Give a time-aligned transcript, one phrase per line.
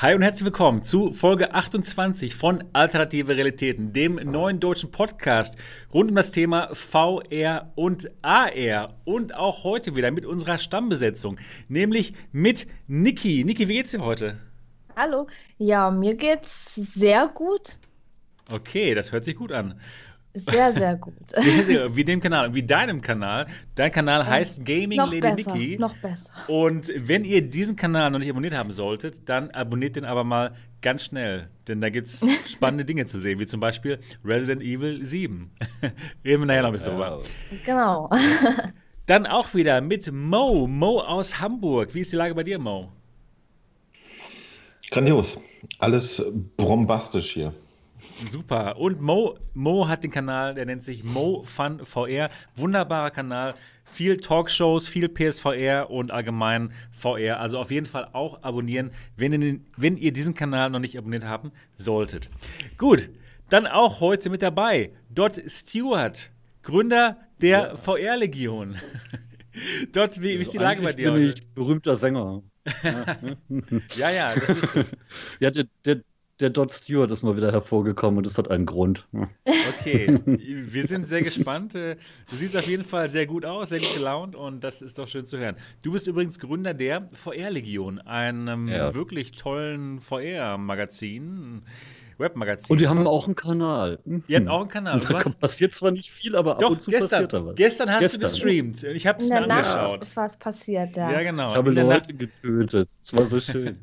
[0.00, 5.58] Hi und herzlich willkommen zu Folge 28 von Alternative Realitäten, dem neuen deutschen Podcast
[5.92, 8.94] rund um das Thema VR und AR.
[9.04, 13.42] Und auch heute wieder mit unserer Stammbesetzung, nämlich mit Niki.
[13.42, 14.38] Niki, wie geht's dir heute?
[14.94, 15.26] Hallo.
[15.58, 17.76] Ja, mir geht's sehr gut.
[18.52, 19.80] Okay, das hört sich gut an.
[20.38, 21.14] Sehr, sehr gut.
[21.34, 23.46] Sehr, sehr, wie dem Kanal, wie deinem Kanal.
[23.74, 25.78] Dein Kanal heißt Gaming noch Lady besser, Nikki.
[25.78, 26.30] Noch besser.
[26.48, 30.54] Und wenn ihr diesen Kanal noch nicht abonniert haben solltet, dann abonniert den aber mal
[30.80, 31.48] ganz schnell.
[31.66, 35.50] Denn da gibt es spannende Dinge zu sehen, wie zum Beispiel Resident Evil 7.
[36.24, 37.22] Reden wir nachher noch ein bisschen drüber.
[37.64, 38.10] Genau.
[39.06, 40.66] Dann auch wieder mit Mo.
[40.66, 41.94] Mo aus Hamburg.
[41.94, 42.92] Wie ist die Lage bei dir, Mo?
[44.90, 45.38] Grandios.
[45.78, 46.22] Alles
[46.56, 47.52] bombastisch hier.
[48.28, 48.78] Super.
[48.78, 52.30] Und Mo, Mo hat den Kanal, der nennt sich Mo Fun VR.
[52.54, 53.54] Wunderbarer Kanal.
[53.84, 57.40] Viel Talkshows, viel PSVR und allgemein VR.
[57.40, 60.98] Also auf jeden Fall auch abonnieren, wenn ihr, den, wenn ihr diesen Kanal noch nicht
[60.98, 62.28] abonniert haben solltet.
[62.76, 63.08] Gut,
[63.48, 66.30] dann auch heute mit dabei Dot Stewart,
[66.62, 67.76] Gründer der ja.
[67.76, 68.76] VR-Legion.
[69.92, 71.34] Dot, wie, wie, ist die Lage bei dir bin heute?
[71.38, 72.42] Ich berühmter Sänger.
[73.96, 74.84] ja, ja, das bist du.
[75.40, 76.02] Ja, der, der,
[76.40, 79.06] der Dot Stewart ist mal wieder hervorgekommen und das hat einen Grund.
[79.80, 81.74] Okay, wir sind sehr gespannt.
[81.74, 81.96] Du
[82.30, 85.26] siehst auf jeden Fall sehr gut aus, sehr gut gelaunt und das ist doch schön
[85.26, 85.56] zu hören.
[85.82, 88.94] Du bist übrigens Gründer der VR-Legion, einem ja.
[88.94, 91.62] wirklich tollen VR-Magazin.
[92.18, 92.72] Webmagazin.
[92.72, 94.00] Und wir haben auch einen Kanal.
[94.26, 95.00] Ihr habt auch einen Kanal.
[95.00, 95.38] Da hast...
[95.40, 97.54] passiert zwar nicht viel, aber Doch, ab und zu gestern, passiert da was.
[97.56, 98.20] Gestern hast gestern.
[98.20, 98.82] du gestreamt.
[98.82, 100.02] Ich habe es mir Nacht angeschaut.
[100.02, 101.12] ist was passiert, ja.
[101.12, 101.50] Ja, genau.
[101.50, 102.88] Ich habe Leute getötet.
[103.00, 103.78] Es war so schön.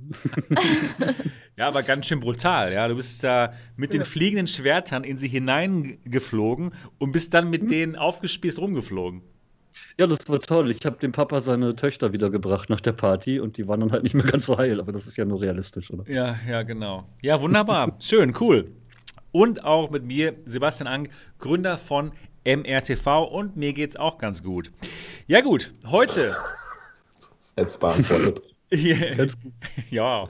[1.58, 2.73] ja, aber ganz schön brutal.
[2.73, 7.61] Ja, du bist da mit den fliegenden Schwertern in sie hineingeflogen und bist dann mit
[7.61, 7.67] hm.
[7.70, 9.22] denen aufgespießt rumgeflogen.
[9.97, 10.71] Ja, das war toll.
[10.71, 14.03] Ich habe dem Papa seine Töchter wiedergebracht nach der Party und die waren dann halt
[14.03, 16.09] nicht mehr ganz so heil, aber das ist ja nur realistisch, oder?
[16.09, 17.05] Ja, ja, genau.
[17.21, 17.95] Ja, wunderbar.
[17.99, 18.71] Schön, cool.
[19.31, 21.09] Und auch mit mir, Sebastian Ang,
[21.39, 22.11] Gründer von
[22.45, 24.71] MRTV und mir geht's auch ganz gut.
[25.27, 26.33] Ja, gut, heute.
[27.39, 28.55] Selbst beantwortet.
[29.89, 30.27] ja,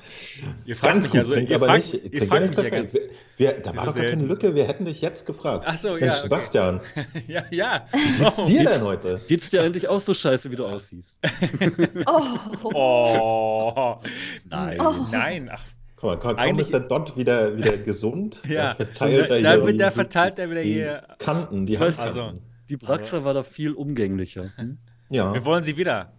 [0.66, 2.94] ihr fragt ganz mich gut, also, ihr aber fragt, nicht, ihr fragt mich ja ganz.
[3.38, 5.66] Wir, da war doch gar keine Lücke, wir hätten dich jetzt gefragt.
[5.67, 6.09] Ach so, Mensch, ja.
[6.09, 6.19] Okay.
[6.22, 6.79] Sebastian.
[7.28, 7.85] ja, ja.
[7.91, 9.22] Wie geht's dir denn heute?
[9.28, 11.19] Geht's dir eigentlich auch so scheiße, wie du aussiehst?
[12.05, 12.22] oh.
[12.73, 13.95] oh.
[14.50, 14.79] Nein.
[14.79, 14.94] Oh.
[15.11, 15.63] Nein, ach.
[15.97, 19.41] Guck mal, kaum Eigentlich- ist der Dot wieder, wieder gesund, Ja, da verteilt da- er
[19.41, 22.19] da hier wird- da die- verteilt er wieder die hier- Kanten, die Handkanten.
[22.22, 22.39] Also,
[22.69, 24.51] Die Braxa war da viel umgänglicher.
[24.57, 24.78] Hm?
[25.09, 26.11] ja, wir wollen sie wieder.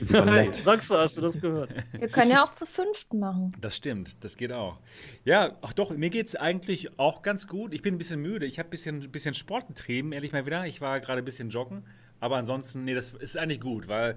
[0.00, 0.62] Nett.
[0.64, 1.70] Braxa, hast du das gehört?
[1.92, 3.52] Wir können ja auch zu fünften machen.
[3.60, 4.78] Das stimmt, das geht auch.
[5.24, 7.72] Ja, ach doch, mir geht es eigentlich auch ganz gut.
[7.72, 8.46] Ich bin ein bisschen müde.
[8.46, 10.66] Ich habe ein bisschen, bisschen Sport getrieben, ehrlich mal wieder.
[10.66, 11.84] Ich war gerade ein bisschen joggen.
[12.20, 14.16] Aber ansonsten, nee, das ist eigentlich gut, weil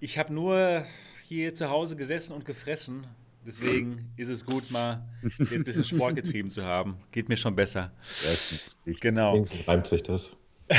[0.00, 0.84] ich habe nur
[1.28, 3.06] hier zu Hause gesessen und gefressen.
[3.46, 5.08] Deswegen ist es gut, mal
[5.38, 6.98] jetzt ein bisschen Sport getrieben zu haben.
[7.10, 7.90] Geht mir schon besser.
[8.84, 9.34] Genau.
[9.34, 10.36] Wenigstens reimt sich das.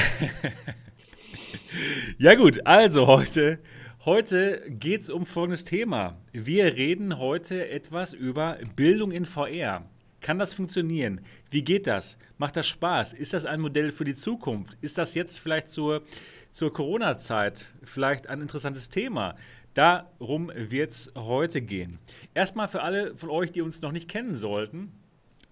[2.17, 3.59] Ja gut, also heute,
[4.05, 6.17] heute geht es um folgendes Thema.
[6.31, 9.85] Wir reden heute etwas über Bildung in VR.
[10.21, 11.21] Kann das funktionieren?
[11.49, 12.17] Wie geht das?
[12.37, 13.13] Macht das Spaß?
[13.13, 14.77] Ist das ein Modell für die Zukunft?
[14.81, 16.03] Ist das jetzt vielleicht zur,
[16.51, 19.35] zur Corona-Zeit vielleicht ein interessantes Thema?
[19.73, 21.99] Darum wird es heute gehen.
[22.33, 24.91] Erstmal für alle von euch, die uns noch nicht kennen sollten.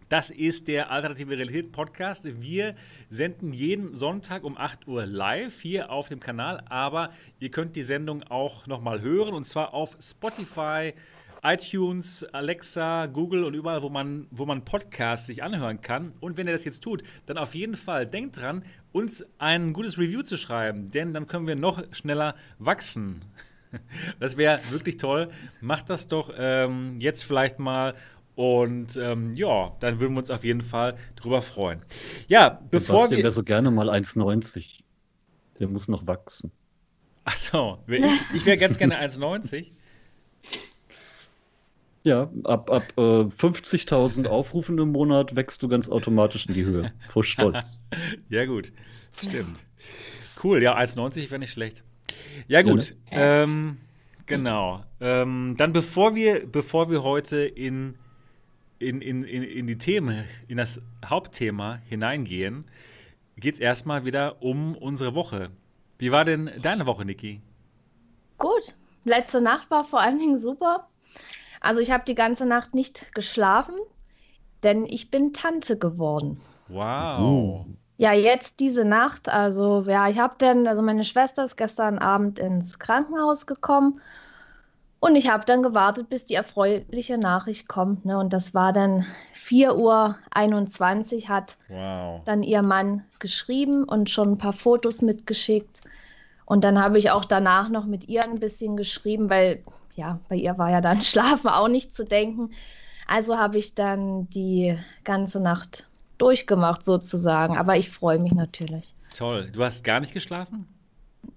[0.10, 2.28] Das ist der Alternative Realität Podcast.
[2.42, 2.74] Wir
[3.12, 7.84] senden jeden Sonntag um 8 Uhr live hier auf dem Kanal, aber ihr könnt die
[7.84, 10.96] Sendung auch nochmal hören und zwar auf Spotify,
[11.44, 16.14] iTunes, Alexa, Google und überall, wo man, wo man Podcasts sich anhören kann.
[16.22, 20.00] Und wenn ihr das jetzt tut, dann auf jeden Fall denkt dran, uns ein gutes
[20.00, 23.22] Review zu schreiben, denn dann können wir noch schneller wachsen.
[24.20, 25.30] Das wäre wirklich toll.
[25.62, 27.94] Macht das doch ähm, jetzt vielleicht mal.
[28.40, 31.82] Und ähm, ja, dann würden wir uns auf jeden Fall drüber freuen.
[32.30, 33.18] Ja, bevor Sebastian wir.
[33.18, 34.80] wäre so gerne mal 1,90.
[35.60, 36.50] Der muss noch wachsen.
[37.26, 39.72] Achso, ich, ich wäre ganz gerne 1,90.
[42.04, 46.94] Ja, ab, ab äh, 50.000 Aufrufen im Monat wächst du ganz automatisch in die Höhe.
[47.10, 47.82] Vor Stolz.
[48.30, 48.72] Ja, gut.
[49.22, 49.60] Stimmt.
[50.42, 51.84] Cool, ja, 1,90 wäre nicht schlecht.
[52.48, 52.96] Ja, gut.
[53.12, 53.80] Ähm,
[54.28, 54.86] genau.
[55.02, 57.96] Ähm, dann bevor wir, bevor wir heute in,
[58.80, 62.66] in, in, in, in die Themen, in das Hauptthema hineingehen,
[63.38, 65.52] geht es erstmal wieder um unsere Woche.
[65.98, 67.42] Wie war denn deine Woche, Niki?
[68.38, 68.76] Gut.
[69.06, 70.88] Letzte Nacht war vor allen Dingen super.
[71.62, 73.76] Also ich habe die ganze Nacht nicht geschlafen,
[74.64, 76.40] denn ich bin Tante geworden.
[76.68, 77.66] Wow.
[77.98, 79.28] Ja, jetzt diese Nacht.
[79.28, 84.00] Also ja, ich habe dann, also meine Schwester ist gestern Abend ins Krankenhaus gekommen
[85.00, 88.04] Und ich habe dann gewartet, bis die erfreuliche Nachricht kommt.
[88.06, 88.18] Ne?
[88.18, 89.06] Und das war dann
[89.36, 92.22] 4.21 Uhr, hat Wow.
[92.26, 95.82] dann ihr Mann geschrieben und schon ein paar Fotos mitgeschickt.
[96.46, 99.64] Und dann habe ich auch danach noch mit ihr ein bisschen geschrieben, weil
[99.96, 102.52] ja, bei ihr war ja dann Schlafen auch nicht zu denken.
[103.08, 105.88] Also habe ich dann die ganze Nacht
[106.18, 107.58] durchgemacht sozusagen.
[107.58, 108.94] Aber ich freue mich natürlich.
[109.16, 109.50] Toll.
[109.52, 110.68] Du hast gar nicht geschlafen?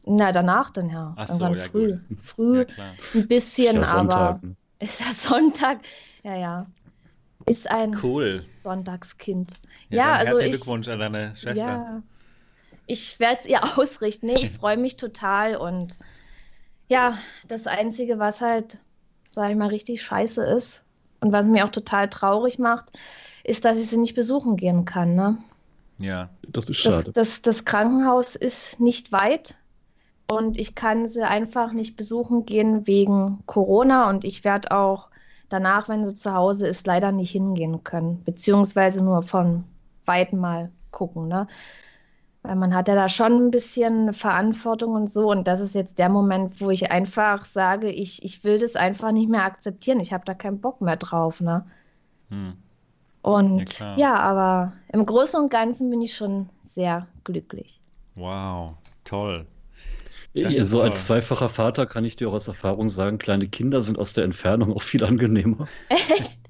[0.05, 1.15] Na, danach dann ja.
[1.17, 1.93] Ach so, Irgendwann ja, früh.
[2.09, 2.23] gut.
[2.23, 2.85] Früh Ja,
[3.15, 4.41] ein bisschen, Ja, aber
[4.79, 5.81] ist ja Sonntag.
[6.25, 6.67] Ja, ja.
[7.47, 8.45] Ist ein Cool.
[8.63, 9.53] Sonntagskind.
[9.91, 11.67] Ja, Ja, also herzlichen ich- Glückwunsch an deine Schwester.
[11.67, 12.03] Ja,
[12.87, 14.27] ich werde es ihr ausrichten.
[14.27, 15.57] Nee, ich freue mich total.
[15.57, 15.99] Und
[16.89, 17.19] ja,
[17.49, 18.79] das Einzige, was halt,
[19.31, 20.83] sag ich mal, richtig scheiße ist
[21.21, 22.87] und was mir auch total traurig macht,
[23.45, 25.15] ist, dass ich sie nicht besuchen gehen kann.
[25.15, 25.39] Ne?
[25.99, 26.29] Ja.
[26.49, 27.13] Das ist Das, schade.
[27.13, 29.55] das, das Krankenhaus ist nicht weit
[30.33, 35.09] und ich kann sie einfach nicht besuchen gehen wegen Corona und ich werde auch
[35.49, 39.65] danach, wenn sie zu Hause ist, leider nicht hingehen können, beziehungsweise nur von
[40.07, 41.47] Weitem mal gucken, ne?
[42.43, 45.99] Weil man hat ja da schon ein bisschen Verantwortung und so und das ist jetzt
[45.99, 50.13] der Moment, wo ich einfach sage, ich, ich will das einfach nicht mehr akzeptieren, ich
[50.13, 51.65] habe da keinen Bock mehr drauf, ne?
[52.31, 52.55] Hm.
[53.23, 57.81] Und Ja, ja, aber im Großen und Ganzen bin ich schon sehr glücklich.
[58.17, 58.73] Wow.
[59.05, 59.47] Toll.
[60.35, 60.89] Das so toll.
[60.89, 64.25] als zweifacher Vater kann ich dir auch aus Erfahrung sagen, kleine Kinder sind aus der
[64.25, 65.67] Entfernung auch viel angenehmer.
[65.91, 66.41] Echt?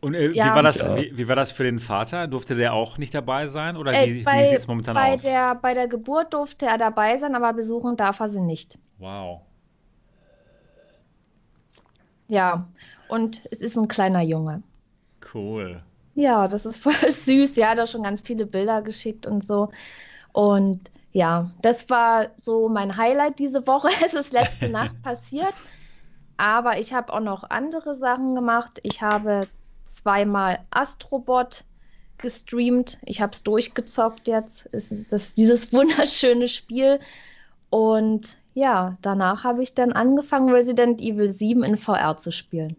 [0.00, 0.54] Und äh, wie, Ja.
[0.54, 0.96] war das, Ja.
[0.96, 2.28] wie, wie war das für den Vater?
[2.28, 3.76] Durfte der auch nicht dabei sein?
[3.76, 5.22] Oder Äh, wie, wie bei sieht es momentan bei aus?
[5.22, 8.78] der, bei der Geburt durfte er dabei sein, aber besuchen darf er sie nicht.
[8.98, 9.42] Wow.
[12.28, 12.68] Ja,
[13.08, 14.62] und es ist ein kleiner Junge.
[15.34, 15.82] Cool.
[16.16, 17.56] Ja, das ist voll süß.
[17.56, 19.70] Ja, hat er schon ganz viele Bilder geschickt und so.
[20.32, 23.88] Und ja, das war so mein Highlight diese Woche.
[24.04, 25.54] Es ist letzte Nacht passiert.
[26.38, 28.80] Aber ich habe auch noch andere Sachen gemacht.
[28.82, 29.46] Ich habe
[29.92, 31.64] zweimal Astrobot
[32.18, 32.98] gestreamt.
[33.04, 34.68] Ich habe es durchgezockt jetzt.
[34.72, 36.98] Es ist das, dieses wunderschöne Spiel.
[37.68, 42.76] Und ja, danach habe ich dann angefangen, Resident Evil 7 in VR zu spielen.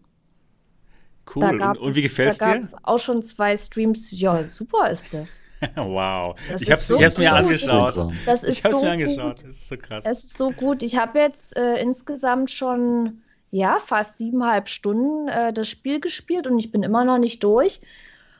[1.34, 1.42] Cool.
[1.42, 2.68] Da Und, gab und wie es- gefällt's da dir?
[2.82, 4.10] auch schon zwei Streams.
[4.10, 5.28] Ja, super ist das.
[5.76, 6.36] wow.
[6.50, 7.18] Das ich habe es so mir gut.
[7.26, 8.12] angeschaut.
[8.26, 9.36] Das ist Ich habe es so mir angeschaut.
[9.36, 9.44] gut.
[9.48, 10.04] Das ist so krass.
[10.06, 10.82] Es ist so gut.
[10.82, 16.58] Ich habe jetzt äh, insgesamt schon ja fast siebeneinhalb Stunden äh, das Spiel gespielt und
[16.58, 17.80] ich bin immer noch nicht durch.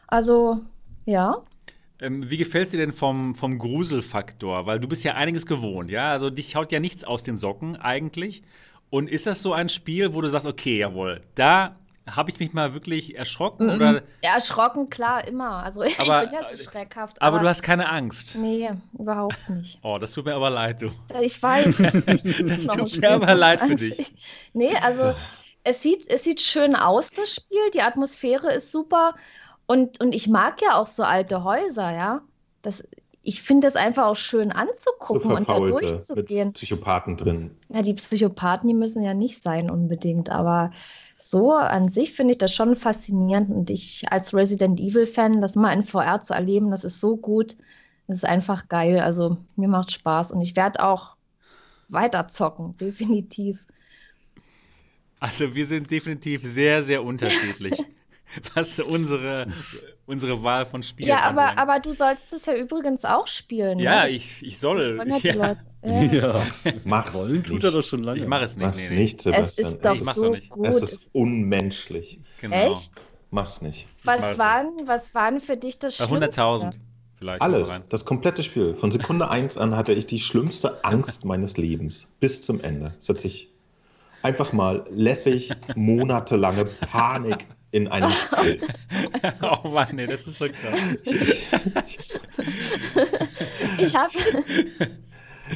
[0.06, 0.61] Also
[1.06, 1.43] ja,
[2.00, 4.67] Ähm, wie gefällt dir denn vom, vom Gruselfaktor?
[4.67, 6.12] Weil du bist ja einiges gewohnt, ja?
[6.12, 8.43] Also dich haut ja nichts aus den Socken eigentlich.
[8.91, 11.76] Und ist das so ein Spiel, wo du sagst, okay, jawohl, da
[12.14, 13.70] habe ich mich mal wirklich erschrocken?
[13.70, 15.62] Oder, ja, erschrocken klar immer.
[15.62, 17.20] Also ich Aber- bin ja so schreckhaft.
[17.22, 18.37] aber du hast keine Angst.
[18.37, 19.78] nee, überhaupt nicht.
[19.82, 20.90] Oh, das tut mir aber leid, du.
[21.20, 21.66] Ich weiß.
[21.66, 21.81] Ich,
[22.28, 23.99] ich, Das tut mir aber leid für Also dich.
[23.99, 24.12] ich-
[24.52, 25.14] Nee, also
[25.64, 27.70] es sieht, es sieht schön aus, das Spiel.
[27.75, 29.14] Die Atmosphäre ist super.
[29.66, 32.22] Und, und ich mag ja auch so alte Häuser, ja.
[32.62, 32.82] Das,
[33.28, 36.54] ich finde es einfach auch schön So anzugucken und da mit durchzugehen.
[36.54, 37.50] Psychopathen drin.
[37.69, 40.70] Na, die Psychopathen, die müssen ja nicht sein unbedingt, aber
[41.19, 45.75] so an sich finde ich das schon faszinierend und ich als Resident Evil-Fan, das mal
[45.75, 47.58] in VR zu erleben, das ist so gut.
[48.06, 48.98] Das ist einfach geil.
[49.00, 51.16] Also mir macht Spaß und ich werde auch
[51.90, 53.58] weiter zocken, definitiv.
[55.20, 57.74] Also wir sind definitiv sehr, sehr unterschiedlich,
[58.55, 59.47] was unsere,
[60.06, 63.79] unsere Wahl von Spielen Ja, aber, aber du sollst es ja übrigens auch spielen.
[63.79, 64.11] Ja, ne?
[64.11, 65.01] ich, ich soll.
[65.23, 66.03] ja Ja.
[66.13, 66.44] Ja.
[66.85, 67.65] Mach's Wollen tut nicht.
[67.65, 68.19] er das schon lange.
[68.19, 68.67] ich mache es nicht.
[68.67, 69.03] Mach's nee, nee.
[69.03, 69.69] nicht, Es Sebastian.
[69.75, 70.51] ist doch Ich mach's so doch nicht.
[70.51, 70.67] gut.
[70.67, 72.19] es ist unmenschlich.
[72.41, 72.73] Genau.
[72.73, 72.93] Echt?
[73.31, 73.87] Mach's nicht.
[74.03, 74.39] mach es Was nicht.
[74.39, 76.43] waren, was waren für dich das Schlimmste?
[76.43, 76.73] 100.000
[77.19, 77.41] vielleicht.
[77.43, 78.75] Alles, das komplette Spiel.
[78.75, 82.08] Von Sekunde 1 an hatte ich die schlimmste Angst meines Lebens.
[82.20, 82.93] Bis zum Ende.
[82.99, 83.49] Es hat sich
[84.23, 88.58] einfach mal lässig monatelange Panik in einem Spiel.
[89.43, 90.81] oh Mann, nee, das ist so krass.
[93.79, 94.13] Ich habe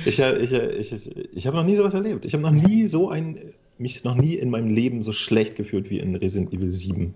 [0.04, 0.92] Ich, äh, ich, äh, ich,
[1.34, 2.24] ich, habe noch nie sowas erlebt.
[2.24, 5.90] Ich habe noch nie so ein, mich noch nie in meinem Leben so schlecht gefühlt
[5.90, 7.14] wie in Resident Evil 7.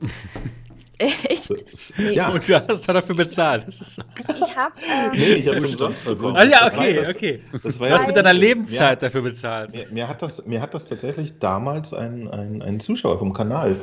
[0.98, 1.50] echt,
[1.98, 2.12] Nee.
[2.14, 3.66] Ja, Und du hast dafür bezahlt.
[3.66, 4.36] Das ist so krass.
[4.48, 6.36] ich habe ähm, nee, ich habe es umsonst bekommen.
[6.36, 7.40] Ah ja, okay, das- okay.
[7.62, 9.72] Das war Du hast ja- mit deiner Lebenszeit dafür bezahlt.
[9.72, 13.76] Mir, mir, hat das, mir hat das tatsächlich damals ein, ein, ein Zuschauer vom Kanal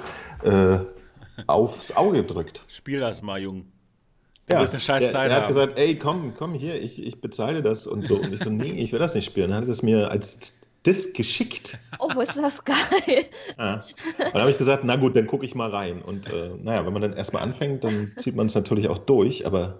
[0.44, 0.80] äh,
[1.48, 2.64] aufs Auge gedrückt.
[2.68, 3.66] Spiel das mal, Jung.
[4.48, 5.48] Du wirst eine scheiß der, Zeit der hat haben.
[5.50, 8.18] gesagt, ey, komm, komm hier, ich, ich bezahle das und so.
[8.18, 9.50] Und ich so, nee, ich will das nicht spielen.
[9.52, 11.78] Dann hat er es mir als Disc geschickt.
[12.00, 13.26] oh, ist das geil.
[13.58, 13.76] Ja.
[13.76, 16.02] Und dann habe ich gesagt, na gut, dann gucke ich mal rein.
[16.02, 19.46] Und äh, naja, wenn man dann erstmal anfängt, dann zieht man es natürlich auch durch.
[19.48, 19.80] Aber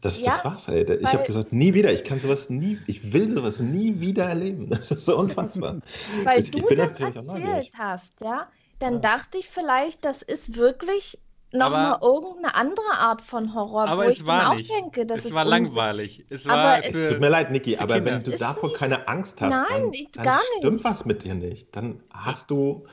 [0.00, 0.82] Das, Ja, das war's, ey.
[1.00, 1.92] Ich habe gesagt, nie wieder.
[1.92, 4.70] Ich kann sowas nie, ich will sowas nie wieder erleben.
[4.70, 5.80] Das ist so unfassbar.
[6.24, 9.00] Weil Ich- ich du bin das erzählt hast, ja, dann Ja.
[9.00, 11.18] dachte ich vielleicht, das ist wirklich
[11.52, 14.70] nochmal irgendeine andere Art von Horror, Aber wo es ich war dann auch nicht.
[14.70, 16.24] denke, das es ist war langweilig.
[16.28, 18.12] Es war es- tut mir leid, Niki, aber Kinder.
[18.16, 20.84] wenn du davor nicht- keine Angst hast, Nein, dann, ich- dann gar stimmt nicht.
[20.84, 21.74] was mit dir nicht.
[21.74, 22.86] Dann hast du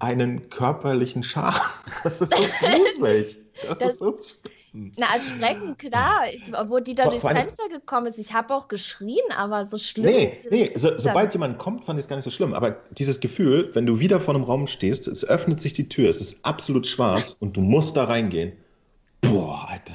[0.00, 1.60] einen körperlichen Schaden.
[2.04, 3.38] Das ist so gruselig.
[3.66, 4.52] Das, Das- ist so schlimm.
[4.72, 8.18] Na, erschreckend, klar, ich, wo die da Vor- durchs vor allem- Fenster gekommen ist.
[8.18, 10.04] Ich habe auch geschrien, aber so schlimm.
[10.06, 12.52] Nee, ist nee, so, sobald jemand kommt, fand ich es gar nicht so schlimm.
[12.54, 16.08] Aber dieses Gefühl, wenn du wieder vor einem Raum stehst, es öffnet sich die Tür,
[16.10, 18.52] es ist absolut schwarz und du musst da reingehen.
[19.22, 19.94] Boah, Alter.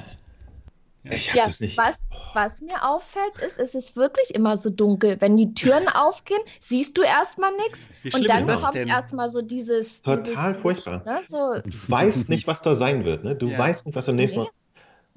[1.10, 1.76] Ich hab Ja, das nicht.
[1.76, 1.96] was,
[2.32, 5.20] was mir auffällt, ist, es ist wirklich immer so dunkel.
[5.20, 7.78] Wenn die Türen aufgehen, siehst du erstmal nichts.
[8.16, 10.00] Und dann kommt erstmal so dieses.
[10.00, 11.02] Total dieses furchtbar.
[11.04, 13.22] Ne, so, Du weißt nicht, was da sein wird.
[13.22, 13.36] Ne?
[13.36, 13.58] Du Ja.
[13.58, 14.44] weißt nicht, was im nächsten Nee.
[14.46, 14.52] Mal.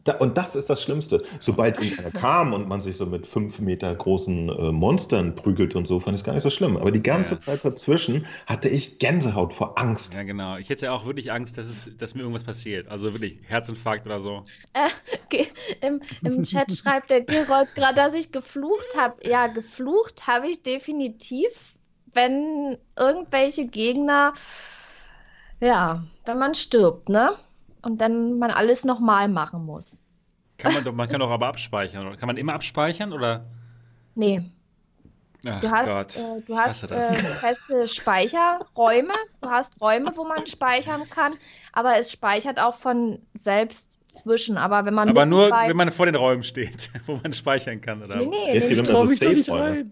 [0.08, 1.24] Da, und das ist das Schlimmste.
[1.40, 5.86] Sobald irgendeiner kam und man sich so mit fünf Meter großen äh, Monstern prügelt und
[5.88, 6.78] so, fand ich es gar nicht so schlimm.
[6.78, 7.40] Aber die ganze Ja.
[7.42, 10.14] Zeit dazwischen hatte ich Gänsehaut vor Angst.
[10.14, 10.58] Ja, genau.
[10.58, 12.88] Ich hätte ja auch wirklich Angst, dass, es, dass mir irgendwas passiert.
[12.88, 14.44] Also wirklich Herzinfarkt oder so.
[15.30, 15.48] Ge-
[15.82, 19.16] Im, Im Chat schreibt der Gerold gerade, dass ich geflucht habe.
[19.28, 21.76] Ja, geflucht habe ich definitiv,
[22.14, 24.34] wenn irgendwelche Gegner,
[25.60, 27.38] ja, wenn man stirbt, ne?
[27.82, 30.02] Und dann man alles nochmal machen muss.
[30.58, 32.08] Kann man doch, man kann doch aber abspeichern.
[32.08, 32.18] Oder?
[32.18, 33.46] Kann man immer abspeichern oder?
[34.16, 34.42] Nee,
[35.46, 36.16] Ach du hast, Gott.
[36.18, 39.14] äh, du ich hast äh, feste Speicherräume.
[39.42, 41.34] Du hast Räume, wo man speichern kann,
[41.74, 44.58] aber es speichert auch von selbst zwischen.
[44.58, 48.02] Aber wenn man aber nur, wenn man vor den Räumen steht, wo man speichern kann.
[48.04, 48.18] Oder?
[48.18, 49.92] Nee, nee, Es geht um das Safe-Räume.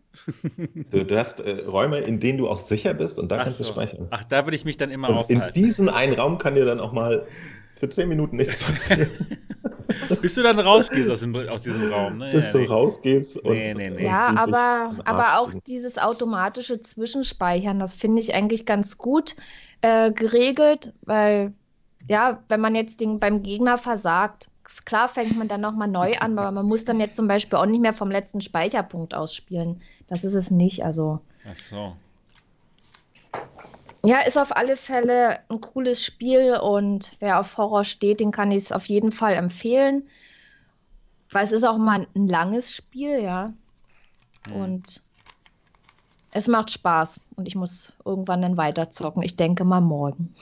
[0.90, 3.60] Du, du hast äh, Räume, in denen du auch sicher bist und da Ach, kannst
[3.60, 3.74] du so.
[3.74, 4.08] speichern.
[4.10, 5.62] Ach, da würde ich mich dann immer Und in aufhalten.
[5.62, 7.28] diesem einen Raum kann dir dann auch mal
[7.76, 9.10] für zehn Minuten nichts passieren,
[10.22, 12.18] Bis du dann rausgehst aus, dem, aus diesem Raum.
[12.18, 12.32] Ne?
[12.34, 12.68] bis Ja, du nee.
[12.68, 13.38] rausgehst.
[13.38, 13.98] Und, Nee, nee, nee.
[13.98, 19.36] und Ja, aber, aber auch dieses automatische Zwischenspeichern, das finde ich eigentlich ganz gut
[19.82, 21.54] äh, geregelt, weil
[22.08, 24.50] ja, wenn man jetzt den, beim Gegner versagt,
[24.86, 27.66] klar fängt man dann nochmal neu an, aber man muss dann jetzt zum Beispiel auch
[27.66, 29.82] nicht mehr vom letzten Speicherpunkt ausspielen.
[30.08, 30.84] Das ist es nicht.
[30.86, 31.96] Also Ach so.
[34.06, 38.52] Ja, ist auf alle Fälle ein cooles Spiel und wer auf Horror steht, den kann
[38.52, 40.08] ich es auf jeden Fall empfehlen.
[41.30, 43.54] Weil es ist auch mal ein langes Spiel, ja.
[44.48, 44.56] Hm.
[44.56, 45.02] Und
[46.32, 49.24] es macht Spaß und ich muss irgendwann dann weiterzocken.
[49.24, 50.36] Ich denke mal morgen.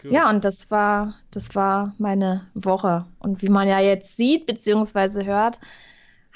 [0.00, 0.12] Gut.
[0.12, 3.04] Ja, und das war, das war meine Woche.
[3.18, 5.58] Und wie man ja jetzt sieht, beziehungsweise hört,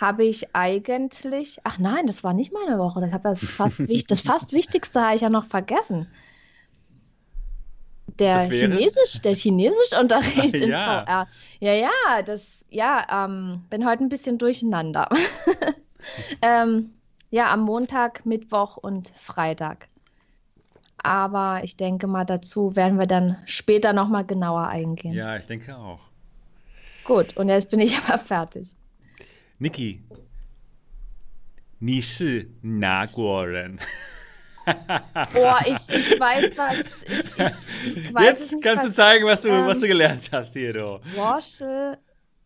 [0.02, 1.61] habe ich eigentlich.
[1.62, 3.00] Ach nein, das war nicht meine Woche.
[3.00, 6.09] Das, das, fast, das fast Wichtigste habe ich ja noch vergessen.
[8.18, 8.40] Der?
[8.40, 11.04] Chinesisch, der Chinesischunterricht in Ja.
[11.06, 11.28] VR.
[11.61, 15.09] Ja, ja, das, ja, ähm, bin heute ein bisschen durcheinander.
[16.42, 16.90] ähm,
[17.30, 19.88] ja, am Montag, Mittwoch und Freitag.
[20.99, 25.14] Aber ich denke mal, dazu werden wir dann später nochmal genauer eingehen.
[25.14, 26.00] ja, ich denke auch.
[27.04, 28.76] Gut, und jetzt bin ich aber fertig.
[29.62, 30.00] Niki.
[31.79, 33.77] 你是哪国人？
[35.33, 36.79] Boah, ich, ich weiß was.
[37.05, 39.79] Ich, ich, ich weiß es Jetzt nicht, kannst du was zeigen, was du, ähm, was
[39.79, 41.00] du gelernt hast hier, du.
[41.15, 41.97] Porsche.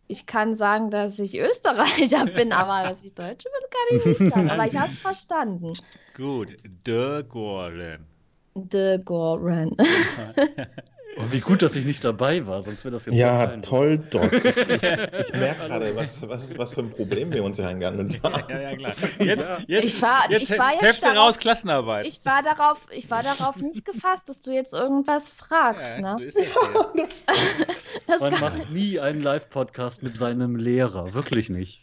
[0.07, 4.33] Ich kann sagen, dass ich Österreicher bin, aber dass ich Deutsche bin, kann ich nicht
[4.33, 4.49] sagen.
[4.49, 5.73] Aber ich habe es verstanden.
[6.15, 8.05] Gut, de Goren.
[8.53, 9.75] De Goren.
[11.18, 13.66] Oh, wie gut, dass ich nicht dabei war, sonst wäre das jetzt so Ja, peinlich.
[13.66, 14.30] toll, Doc.
[14.32, 18.42] Ich, ich merke gerade, was, was, was für ein Problem wir uns hier eingehandelt haben.
[18.50, 18.92] Ja, ja, klar.
[19.20, 19.58] Jetzt, Ja.
[19.66, 22.06] jetzt, Ich war- jetzt ich war jetzt Hefte darauf- raus, Klassenarbeit.
[22.06, 25.86] Ich war darauf, ich war darauf nicht gefasst, dass du jetzt irgendwas fragst.
[25.88, 26.12] ja, ne?
[26.18, 27.26] so ist das
[28.06, 31.80] das Man macht nie einen Live-Podcast mit seinem Lehrer, wirklich nicht.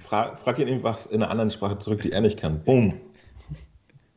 [0.00, 2.62] Frag, frag ihn irgendwas in einer anderen Sprache zurück, die er nicht kann.
[2.64, 3.00] Boom.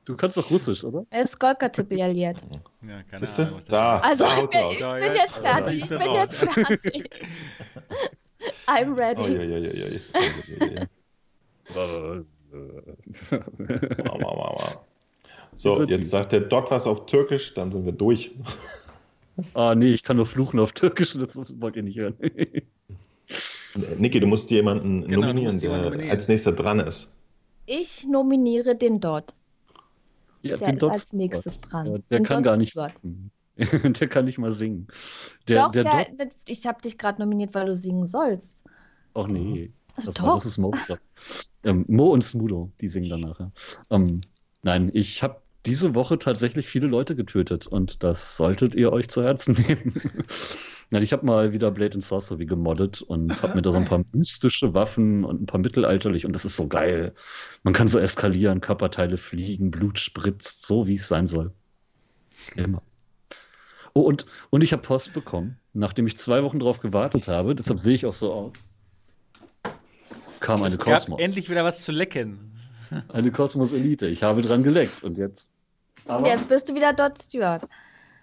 [0.07, 1.05] Du kannst doch Russisch, oder?
[1.25, 2.41] Skolka Tibialiert.
[2.81, 3.41] Ja, keine Siehst du?
[3.41, 3.97] Ahnung, Da.
[3.99, 4.05] ist.
[4.05, 5.75] Also da ich bin, ich Ja, bin jetzt- jetzt fertig.
[5.75, 6.29] ich Ich bin bin raus.
[6.41, 7.09] jetzt fertig.
[8.67, 9.21] I'm ready.
[9.21, 9.87] Oh, ja, ja, ja, ja,
[10.79, 10.87] ja.
[15.55, 18.31] So, jetzt sagt der Doc was auf Türkisch, dann sind wir durch.
[19.53, 22.15] ah, nee, ich kann nur fluchen auf Türkisch, das wollt ihr nicht hören.
[23.97, 26.11] Niki, du musst dir jemanden Genau, nominieren, musst jemanden der nominieren.
[26.11, 27.13] als nächster dran ist.
[27.65, 29.35] Ich nominiere den Dot.
[30.41, 31.87] Ja, Der ist als nächstes dran.
[31.87, 32.75] Ja, der Den kann gar Dot nicht
[33.99, 34.87] der kann nicht mal singen.
[35.47, 38.63] Der, Doch, der, der, der, ich habe dich gerade nominiert, weil du singen sollst.
[39.15, 39.71] Ach nee.
[39.95, 40.23] Das, Doch.
[40.23, 40.71] war, das ist Mo.
[41.63, 43.51] ähm, Mo und Smudo, die singen dann nachher.
[43.89, 44.21] Ähm,
[44.61, 49.23] nein, ich habe diese Woche tatsächlich viele Leute getötet und das solltet ihr euch zu
[49.23, 49.93] Herzen nehmen.
[50.89, 53.85] Na, ich habe mal wieder Blade and Sorcery gemoddet und habe mir da so ein
[53.85, 57.13] paar mystische Waffen und ein paar mittelalterlich und das ist so geil.
[57.63, 61.51] Man kann so eskalieren, Körperteile fliegen, Blut spritzt, so wie es sein soll.
[62.55, 62.81] Immer.
[63.93, 67.79] Oh, und, und ich habe Post bekommen, nachdem ich zwei Wochen drauf gewartet habe, deshalb
[67.79, 68.53] sehe ich auch so aus.
[70.39, 71.19] Kam eine Es gab Kosmos.
[71.19, 72.53] endlich wieder was zu lecken.
[73.09, 74.07] Eine Kosmos Elite.
[74.07, 75.51] Ich habe dran geleckt und jetzt.
[76.23, 77.67] Jetzt bist du wieder dort Stewart.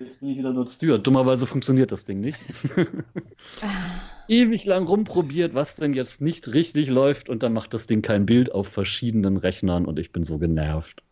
[0.04, 1.06] Jetzt bin ich wieder dort Steward.
[1.06, 2.38] Dummerweise funktioniert das Ding nicht.
[4.28, 8.26] Ewig lang rumprobiert, was denn jetzt nicht richtig läuft und dann macht das Ding kein
[8.26, 11.02] Bild auf verschiedenen Rechnern und ich bin so genervt.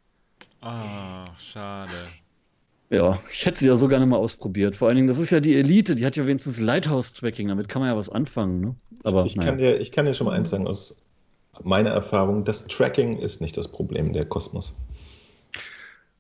[0.61, 2.07] Ah, schade.
[2.91, 4.77] Ja, ich hätte sie ja so gerne mal ausprobiert.
[4.77, 7.81] Vor allen Dingen, das ist ja die Elite, die hat ja wenigstens Lighthouse-Tracking, damit kann
[7.81, 8.75] man ja was anfangen, ne?
[9.03, 9.49] Aber ich, naja.
[9.49, 11.01] kann dir, ich kann dir schon mal eins sagen aus
[11.63, 14.75] meiner Erfahrung, das Tracking ist nicht das Problem der Kosmos.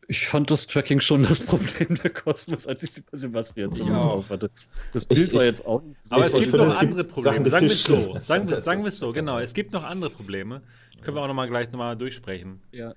[0.09, 3.77] Ich fand das Tracking schon das Problem der Kosmos, als ich sie bei Sebastian Ja.
[3.77, 4.51] zumindest auf hatte.
[4.93, 7.49] Das Bild Ich- war jetzt auch nicht so Aber es gibt noch es andere Probleme.
[7.51, 8.17] Sagen wir es so.
[8.21, 9.39] Sagen wir, sagen wir es so, genau.
[9.39, 10.63] Es gibt noch andere Probleme.
[11.03, 12.61] Können wir auch noch mal gleich noch mal durchsprechen.
[12.71, 12.95] Ja,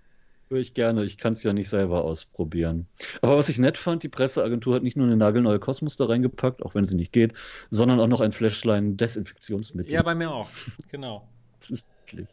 [0.49, 1.03] höre ich gerne.
[1.05, 2.85] Ich kann es ja nicht selber ausprobieren.
[3.21, 6.63] Aber was ich nett fand, die Presseagentur hat nicht nur eine nagelneue Kosmos da reingepackt,
[6.63, 7.33] auch wenn sie nicht geht,
[7.71, 9.91] sondern auch noch ein Fläschlein Desinfektionsmittel.
[9.91, 10.49] Ja, bei mir auch.
[10.91, 11.27] Genau.
[11.61, 12.27] das ist eklig.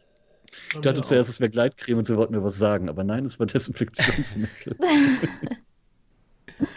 [0.73, 3.39] Ich dachte zuerst, es wäre Gleitcreme und sie wollten mir was sagen, aber nein, es
[3.39, 4.75] war Desinfektionsmittel.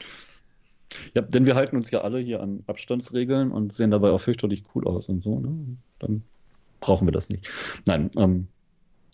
[1.14, 4.64] ja, denn wir halten uns ja alle hier an Abstandsregeln und sehen dabei auch fürchterlich
[4.74, 5.40] cool aus und so.
[5.40, 5.76] Ne?
[5.98, 6.22] Dann
[6.80, 7.48] brauchen wir das nicht.
[7.86, 8.48] Nein, ähm,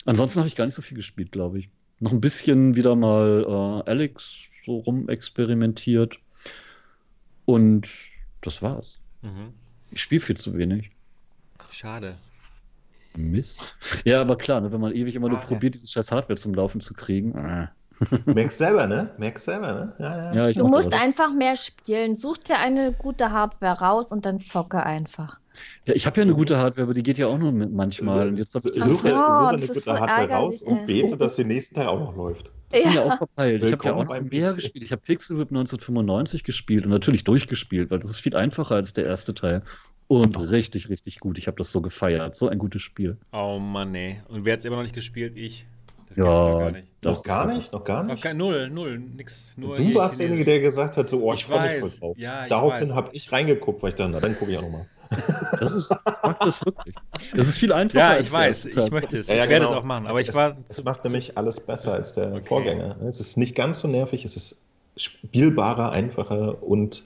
[0.04, 1.69] ansonsten habe ich gar nicht so viel gespielt, glaube ich.
[2.00, 3.45] Noch ein bisschen wieder mal
[3.87, 6.19] äh, Alex so rumexperimentiert
[7.45, 7.88] und
[8.40, 8.99] das war's.
[9.23, 9.52] Mhm.
[9.90, 10.90] Ich spiele viel zu wenig.
[11.71, 12.16] Schade.
[13.16, 13.78] Mist.
[14.04, 15.47] Ja, aber klar, ne, wenn man ewig immer nur Ah, ja.
[15.47, 17.35] probiert, diese scheiß Hardware zum Laufen zu kriegen.
[17.35, 17.69] Äh.
[18.26, 19.11] Merkst selber, ne?
[19.18, 19.92] Merkst selber, ne?
[19.99, 20.35] Ja, ja.
[20.35, 22.16] Ja, ich Du musst einfach mehr spielen.
[22.16, 25.38] Such dir eine gute Hardware raus und dann zocke einfach.
[25.87, 28.28] Ja, ich habe ja eine gute Hardware, aber die geht ja auch nur mit manchmal.
[28.28, 30.87] Und jetzt ich so, jetzt such eine gute so Hardware raus und ey.
[30.87, 32.52] bete, dass den nächsten Teil auch noch läuft.
[32.71, 33.04] bin ja Ja.
[33.04, 33.62] auch verpeilt.
[33.62, 34.56] Ich habe ja auch noch mehr PC.
[34.56, 34.85] gespielt.
[34.85, 38.93] Ich habe Pixel Whip 1995 gespielt und natürlich durchgespielt, weil das ist viel einfacher als
[38.95, 39.62] der erste Teil.
[40.08, 41.38] Und richtig, richtig gut.
[41.38, 42.34] Ich habe das so gefeiert.
[42.36, 43.17] So ein gutes Spiel.
[43.32, 44.23] Oh Mann, nee.
[44.28, 45.36] Und wer hat es immer noch nicht gespielt?
[45.36, 45.67] Ich.
[46.16, 46.88] Das gibt's doch Ja, gar nicht.
[47.04, 47.72] noch gar nicht?
[47.72, 48.22] Noch gar Noch nicht?
[48.22, 49.52] kein, null, null, nix.
[49.56, 52.00] Nur Du warst derjenige, der gesagt hat, so, oh, ich, Ich freue mich voll weiß.
[52.00, 52.16] drauf.
[52.18, 54.86] Ja, ich Daraufhin habe ich reingeguckt, weil ich dann, na, dann gucke ich auch nochmal.
[55.60, 56.94] Das ist, mag das wirklich.
[57.34, 58.14] Das ist viel einfacher.
[58.14, 58.64] Ja, ich weiß.
[58.64, 59.28] Ich möchte es.
[59.28, 59.76] Ja, ja, ich werde genau.
[59.76, 60.06] es auch machen.
[60.06, 60.56] Aber es, ich war.
[60.68, 62.42] Es, es macht nämlich alles besser als der Okay.
[62.46, 62.96] Vorgänger.
[63.08, 64.62] Es ist nicht ganz so nervig, es ist
[64.96, 67.04] spielbarer, einfacher und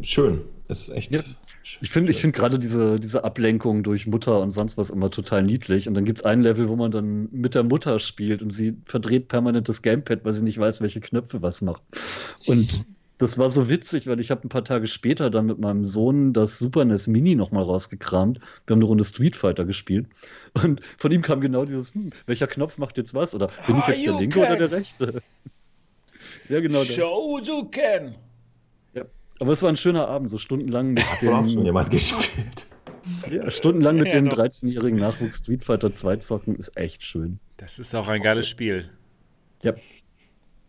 [0.00, 0.42] schön.
[0.68, 1.12] Es ist echt.
[1.80, 5.42] Ich finde ich find gerade diese, diese Ablenkung durch Mutter und sonst was immer total
[5.42, 5.88] niedlich.
[5.88, 8.76] Und dann gibt es ein Level, wo man dann mit der Mutter spielt und sie
[8.84, 11.82] verdreht permanent das Gamepad, weil sie nicht weiß, welche Knöpfe was macht.
[12.46, 12.84] Und
[13.16, 16.34] das war so witzig, weil ich habe ein paar Tage später dann mit meinem Sohn
[16.34, 18.40] das Super NES Mini nochmal rausgekramt.
[18.66, 20.06] Wir haben eine Runde Street Fighter gespielt.
[20.52, 23.34] Und von ihm kam genau dieses, hm, welcher Knopf macht jetzt was?
[23.34, 25.22] Oder bin ich jetzt der linke oder der rechte?
[26.50, 26.94] Ja, genau das.
[26.94, 28.16] Shoujuken!
[29.40, 32.66] Aber es war ein schöner Abend, so stundenlang mit Hat auch schon dem, jemand gespielt.
[33.30, 34.38] ja, stundenlang mit Ja, dem doch.
[34.38, 37.38] 13-jährigen Nachwuchs Street Fighter 2 zocken ist echt schön.
[37.56, 38.90] Das ist auch ein geiles Spiel.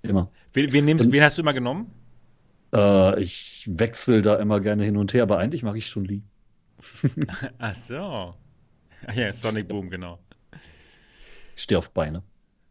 [0.01, 0.29] Immer.
[0.53, 1.91] Wen, wen, nimmst, Und- wen hast du immer genommen?
[2.73, 6.21] Äh, ich wechsle da immer gerne hin und her, aber eigentlich mag ich schon Lee.
[7.57, 7.95] Ach so.
[7.97, 10.19] Ah ja, Sonic Boom, genau.
[11.55, 12.23] Ich stehe auf Beine.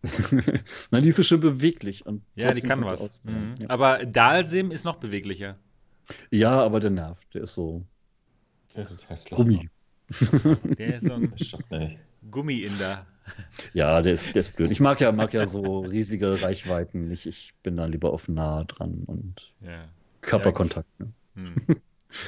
[0.91, 2.05] Nein, die ist so schön beweglich.
[2.05, 3.25] Und Ja, die kann was.
[3.25, 3.55] Mhm.
[3.61, 3.71] Ja.
[3.71, 5.57] Aber Dalsim ist noch beweglicher.
[6.31, 7.27] Ja, aber der nervt.
[7.35, 7.85] Der ist so
[8.75, 9.37] Das ist hässlich.
[9.37, 9.69] Gummi.
[10.79, 11.99] Der ist so ein.
[12.31, 13.07] Gummi in der.
[13.73, 14.71] Ja, der ist, der ist blöd.
[14.71, 17.25] Ich mag ja, mag ja so riesige Reichweiten nicht.
[17.25, 19.89] Ich bin da lieber auf nah dran und Ja.
[20.21, 20.89] Körperkontakt.
[21.01, 21.13] Ne?
[21.35, 21.55] Hm.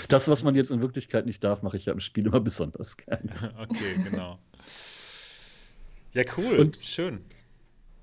[0.09, 2.97] Das, was man jetzt in Wirklichkeit nicht darf, mache ich ja im Spiel immer besonders
[2.97, 3.31] gerne.
[3.59, 4.39] Okay, genau.
[6.13, 6.57] Ja, cool.
[6.59, 7.21] Und- Schön.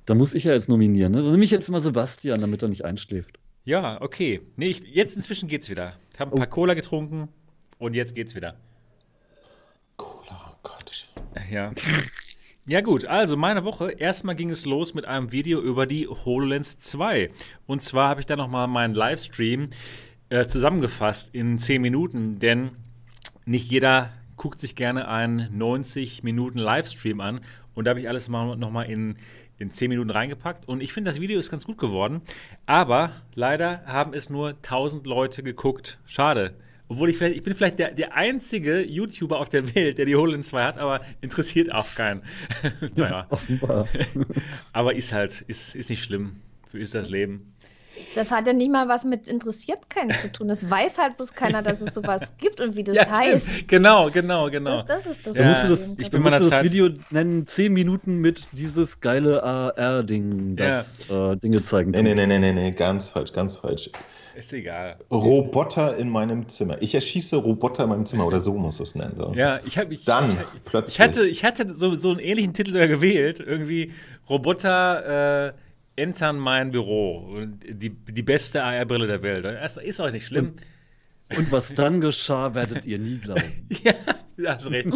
[0.06, 1.12] Da muss ich ja jetzt nominieren.
[1.14, 1.22] Ne?
[1.24, 3.38] Dann nehme ich jetzt mal Sebastian, damit er nicht einschläft.
[3.66, 4.42] Ja, okay.
[4.58, 5.94] Nee, ich, jetzt inzwischen geht's wieder.
[6.14, 7.30] Ich habe ein paar Cola getrunken
[7.78, 8.58] und jetzt geht's wieder.
[9.96, 11.10] Cola, oh Gott.
[11.50, 11.72] Ja.
[12.66, 13.92] Ja gut, also meine Woche.
[13.92, 17.30] Erstmal ging es los mit einem Video über die HoloLens 2.
[17.68, 19.70] Und zwar habe ich da nochmal meinen Livestream
[20.30, 22.72] äh, zusammengefasst in 10 Minuten, denn
[23.46, 27.42] nicht jeder guckt sich gerne einen 90 Minuten Livestream an.
[27.76, 29.18] Und da habe ich alles mal nochmal in,
[29.58, 30.68] in 10 Minuten reingepackt.
[30.68, 32.22] Und ich finde, das Video ist ganz gut geworden.
[32.66, 36.00] Aber leider haben es nur 1000 Leute geguckt.
[36.06, 36.56] Schade.
[36.90, 40.16] Obwohl ich vielleicht, ich bin vielleicht der, der einzige YouTuber auf der Welt, der die
[40.16, 42.24] HoloLens 2 hat, aber interessiert auch keinen.
[42.96, 43.88] naja, offenbar.
[44.74, 46.42] aber ist halt, ist, ist nicht schlimm.
[46.66, 47.53] So ist das Leben.
[48.16, 50.50] Das hat ja nicht mal was mit interessiert keinen zu tun.
[50.50, 53.48] Es weiß halt bloß keiner, dass es sowas gibt und wie das Ja, heißt.
[53.48, 53.68] stimmt.
[53.68, 54.82] Genau, genau, genau.
[54.84, 55.94] Das, das ist das Ja, musst du das, Problem.
[56.00, 61.08] ich ich bin musst das Zeit- Video nennen, 10 Minuten mit dieses geile AR-Ding, das
[61.10, 63.90] äh, Dinge zeigen Nee, nee, nee, nee, nee, nee, ganz falsch, ganz falsch.
[64.36, 64.96] Ist egal.
[65.12, 66.82] Roboter in meinem Zimmer.
[66.82, 69.14] Ich erschieße Roboter in meinem Zimmer oder so muss es nennen.
[69.16, 69.32] So.
[69.36, 70.96] Ja, ich habe ich, Dann ich, plötzlich.
[70.96, 73.40] ich hatte, ich hatte so, so einen ähnlichen Titel gewählt.
[73.40, 73.94] Irgendwie
[74.28, 75.54] Roboter äh,
[75.96, 77.18] entern mein Büro.
[77.36, 79.46] Und die, die beste AR-Brille der Welt.
[79.46, 80.56] Das ist auch nicht schlimm.
[81.36, 83.68] Und was dann geschah, werdet ihr nie glauben.
[83.84, 83.94] Ja,
[84.38, 84.90] du hast recht.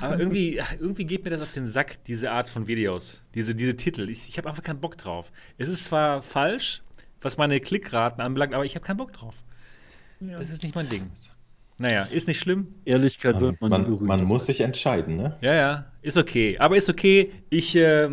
[0.00, 3.76] Aber irgendwie, irgendwie geht mir das auf den Sack, diese Art von Videos, diese, diese
[3.76, 4.08] Titel.
[4.08, 5.32] Ich, ich habe einfach keinen Bock drauf.
[5.58, 6.82] Es ist zwar falsch,
[7.20, 9.34] was meine Klickraten anbelangt, aber ich habe keinen Bock drauf.
[10.20, 11.10] Das ist nicht mein Ding.
[11.78, 12.68] Naja, ist nicht schlimm.
[12.84, 15.36] Ehrlichkeit Man, wird man, man, man das muss sich entscheiden, ne?
[15.40, 16.58] Ja, ja, ist okay.
[16.58, 17.32] Aber ist okay.
[17.50, 18.10] Ich, äh,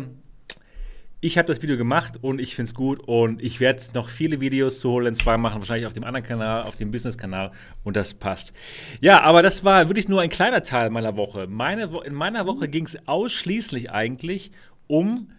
[1.20, 3.00] ich habe das Video gemacht und ich finde es gut.
[3.00, 6.62] Und ich werde noch viele Videos zu Holen 2 machen, wahrscheinlich auf dem anderen Kanal,
[6.62, 7.52] auf dem Business-Kanal.
[7.84, 8.52] Und das passt.
[9.00, 11.46] Ja, aber das war wirklich nur ein kleiner Teil meiner Woche.
[11.46, 14.50] Meine Wo in meiner Woche ging es ausschließlich eigentlich
[14.86, 15.30] um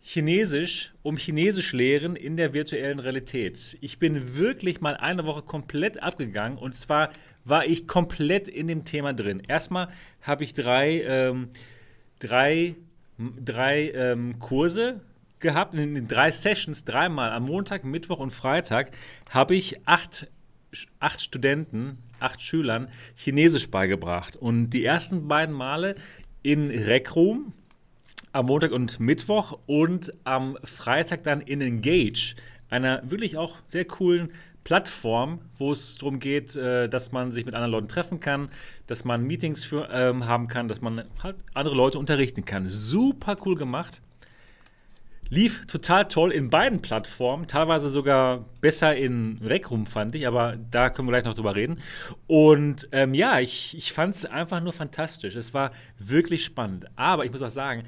[0.00, 3.78] Chinesisch, um Chinesisch lehren in der virtuellen Realität.
[3.80, 7.10] Ich bin wirklich mal eine Woche komplett abgegangen und zwar
[7.44, 9.42] war ich komplett in dem Thema drin.
[9.48, 9.88] Erstmal
[10.20, 11.48] habe ich drei, ähm,
[12.18, 12.76] drei,
[13.18, 15.00] drei ähm, Kurse
[15.40, 18.90] gehabt, in, in drei Sessions, dreimal am Montag, Mittwoch und Freitag
[19.30, 20.28] habe ich acht,
[20.98, 24.36] acht Studenten, acht Schülern Chinesisch beigebracht.
[24.36, 25.94] Und die ersten beiden Male
[26.42, 27.52] in Rec Room,
[28.32, 32.34] am Montag und Mittwoch und am Freitag dann in Engage,
[32.68, 34.32] einer wirklich auch sehr coolen
[34.64, 38.48] Plattform, wo es darum geht, äh, dass man sich mit anderen Leuten treffen kann,
[38.86, 42.68] dass man Meetings für, ähm, haben kann, dass man halt andere Leute unterrichten kann.
[42.70, 44.00] Super cool gemacht.
[45.30, 50.56] Lief total toll in beiden Plattformen, teilweise sogar besser in Rec Room, fand ich, aber
[50.70, 51.80] da können wir gleich noch drüber reden.
[52.26, 55.34] Und ähm, ja, ich, ich fand es einfach nur fantastisch.
[55.34, 56.86] Es war wirklich spannend.
[56.96, 57.84] Aber ich muss auch sagen,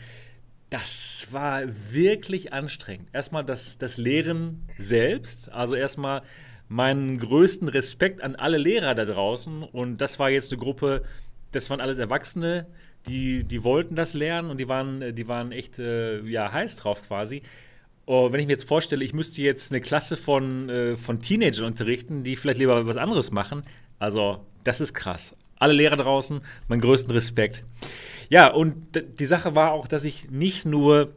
[0.71, 3.09] das war wirklich anstrengend.
[3.13, 6.23] Erstmal das, das Lehren selbst, also erstmal
[6.69, 9.63] meinen größten Respekt an alle Lehrer da draußen.
[9.63, 11.03] Und das war jetzt eine Gruppe,
[11.53, 12.67] das waren alles Erwachsene,
[13.07, 17.03] die, die wollten das lernen und die waren, die waren echt äh, ja, heiß drauf
[17.07, 17.43] quasi.
[18.05, 21.65] Oh, wenn ich mir jetzt vorstelle, ich müsste jetzt eine Klasse von, äh, von Teenagern
[21.65, 23.63] unterrichten, die vielleicht lieber was anderes machen,
[23.99, 25.37] also das ist krass.
[25.59, 27.65] Alle Lehrer draußen, meinen größten Respekt.
[28.29, 28.77] Ja, und
[29.19, 31.15] die Sache war auch, dass ich nicht nur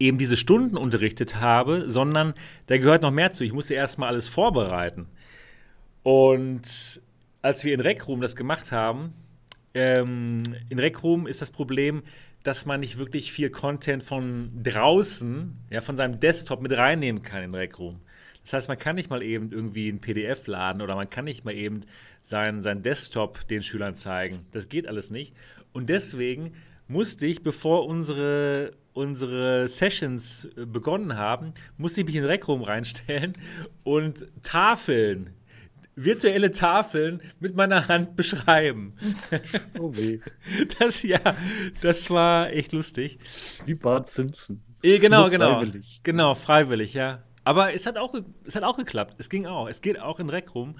[0.00, 2.34] eben diese Stunden unterrichtet habe, sondern
[2.66, 3.44] da gehört noch mehr zu.
[3.44, 5.06] Ich musste erstmal alles vorbereiten.
[6.02, 7.00] Und
[7.42, 9.12] als wir in Rec Room das gemacht haben,
[9.74, 12.02] ähm, in Rec Room ist das Problem,
[12.42, 17.42] dass man nicht wirklich viel Content von draußen, ja, von seinem Desktop mit reinnehmen kann
[17.42, 18.00] in Rec Room.
[18.42, 21.44] Das heißt, man kann nicht mal eben irgendwie ein PDF laden oder man kann nicht
[21.44, 21.82] mal eben
[22.22, 24.46] sein, sein Desktop den Schülern zeigen.
[24.52, 25.34] Das geht alles nicht.
[25.72, 26.52] Und deswegen
[26.90, 32.62] musste ich, bevor unsere, unsere Sessions äh, begonnen haben, musste ich mich in Rec Room
[32.62, 33.32] reinstellen
[33.84, 35.30] und Tafeln,
[35.94, 38.94] virtuelle Tafeln mit meiner Hand beschreiben.
[39.78, 40.18] Oh weh.
[40.78, 41.20] Das, ja,
[41.80, 43.18] das war echt lustig.
[43.66, 44.60] Wie Bart Simpson.
[44.82, 45.60] Eh, genau, Nur genau.
[45.60, 46.00] freiwillig.
[46.02, 47.22] Genau, freiwillig, ja.
[47.44, 49.14] Aber es hat auch, es hat auch geklappt.
[49.18, 49.68] Es ging auch.
[49.68, 50.78] Es geht auch in Rec rum.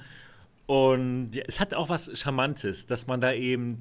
[0.66, 3.79] Und ja, es hat auch was Charmantes, dass man da eben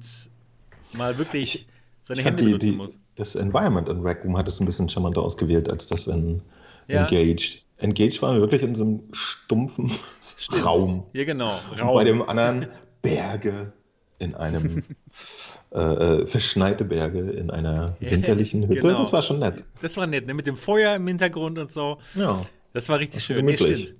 [0.94, 1.66] mal wirklich
[2.10, 2.98] seine Ich Hände die, benutzen die, muss.
[3.16, 6.42] das Environment in Rec Room hat es ein bisschen charmanter ausgewählt als das in
[6.88, 7.06] Ja.
[7.06, 7.64] Engaged.
[7.78, 9.90] Engaged waren wir wirklich in so einem stumpfen
[10.36, 10.64] Stimmt.
[10.66, 11.04] Raum.
[11.14, 11.50] Ja, genau.
[11.70, 11.94] Und Raum.
[11.94, 12.66] bei dem anderen
[13.00, 13.72] Berge
[14.18, 14.84] in einem
[15.72, 18.80] äh, äh, verschneite Berge in einer winterlichen Hütte.
[18.80, 18.98] Genau.
[18.98, 19.64] Das war schon nett.
[19.80, 20.34] das war nett, ne?
[20.34, 21.96] Mit dem Feuer im Hintergrund und so.
[22.14, 22.44] Ja.
[22.74, 23.44] Das war richtig Das schön.
[23.46, 23.94] Nee, stimmt.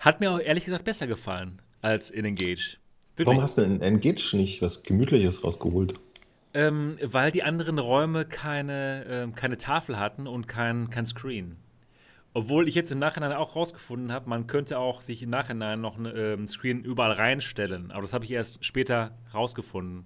[0.00, 2.78] Hat mir auch ehrlich gesagt besser gefallen als in Engage.
[3.16, 3.26] Wirklich.
[3.26, 5.94] Warum hast du in Engage nicht was Gemütliches rausgeholt?
[6.52, 11.56] Ähm, weil die anderen Räume keine, ähm, keine Tafel hatten und kein, kein Screen.
[12.32, 15.96] Obwohl ich jetzt im Nachhinein auch rausgefunden habe, man könnte auch sich im Nachhinein noch
[15.96, 17.90] einen ähm, Screen überall reinstellen.
[17.90, 20.04] Aber das habe ich erst später rausgefunden.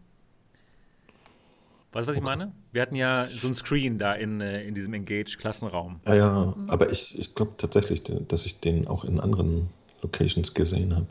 [1.93, 2.53] Weißt du, was ich meine?
[2.73, 6.01] Wir hatten ja so ein Screen da in, äh, in diesem Engage-Klassenraum.
[6.07, 9.69] Ja, ja, aber ich, ich glaube tatsächlich, dass ich den auch in anderen
[10.03, 11.07] Locations gesehen habe.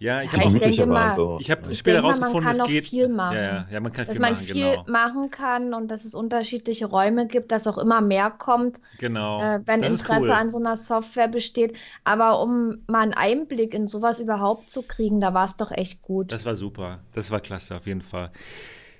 [0.00, 1.36] Ja, ich habe ich auch, denke mal- So.
[1.40, 2.86] ich hab Ich später denke mal, man rausgefunden, kann es noch geht.
[2.86, 3.36] viel machen.
[3.36, 4.84] Ja, ja, ja, man kann Dass viel man machen, viel genau.
[4.88, 9.42] machen kann und dass es unterschiedliche Räume gibt, dass auch immer mehr kommt, Genau.
[9.42, 10.30] äh, wenn das Interesse cool.
[10.30, 11.76] an so einer Software besteht.
[12.02, 16.00] Aber um mal einen Einblick in sowas überhaupt zu kriegen, da war es doch echt
[16.00, 16.32] gut.
[16.32, 17.00] Das war super.
[17.14, 18.30] Das war klasse, auf jeden Fall.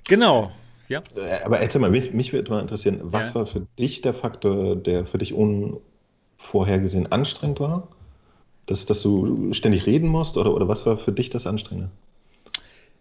[0.07, 0.53] Genau.
[0.89, 1.03] Ja.
[1.17, 3.37] Äh, Aber erzähl mal, mich, mich würde mal interessieren, was Ja.
[3.37, 5.33] war für dich der Faktor, der für dich
[6.37, 7.89] vorhergesehen anstrengend war?
[8.67, 11.91] Dass, dass du ständig reden musst oder, oder was war für dich das Anstrengende?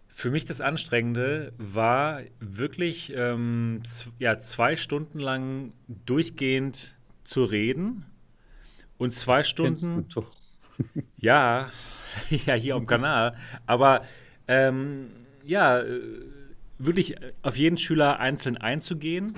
[0.08, 3.82] Für mich das Anstrengende war wirklich ähm,
[4.18, 8.04] ja, zwei Stunden lang durchgehend zu reden
[8.98, 10.06] und zwei das Stunden.
[11.16, 11.70] ja,
[12.46, 13.36] ja, hier am Kanal.
[13.66, 14.02] Aber
[14.48, 15.10] ähm,
[15.44, 16.00] ja, äh,
[16.78, 19.34] wirklich auf jeden Schüler einzeln einzugehen,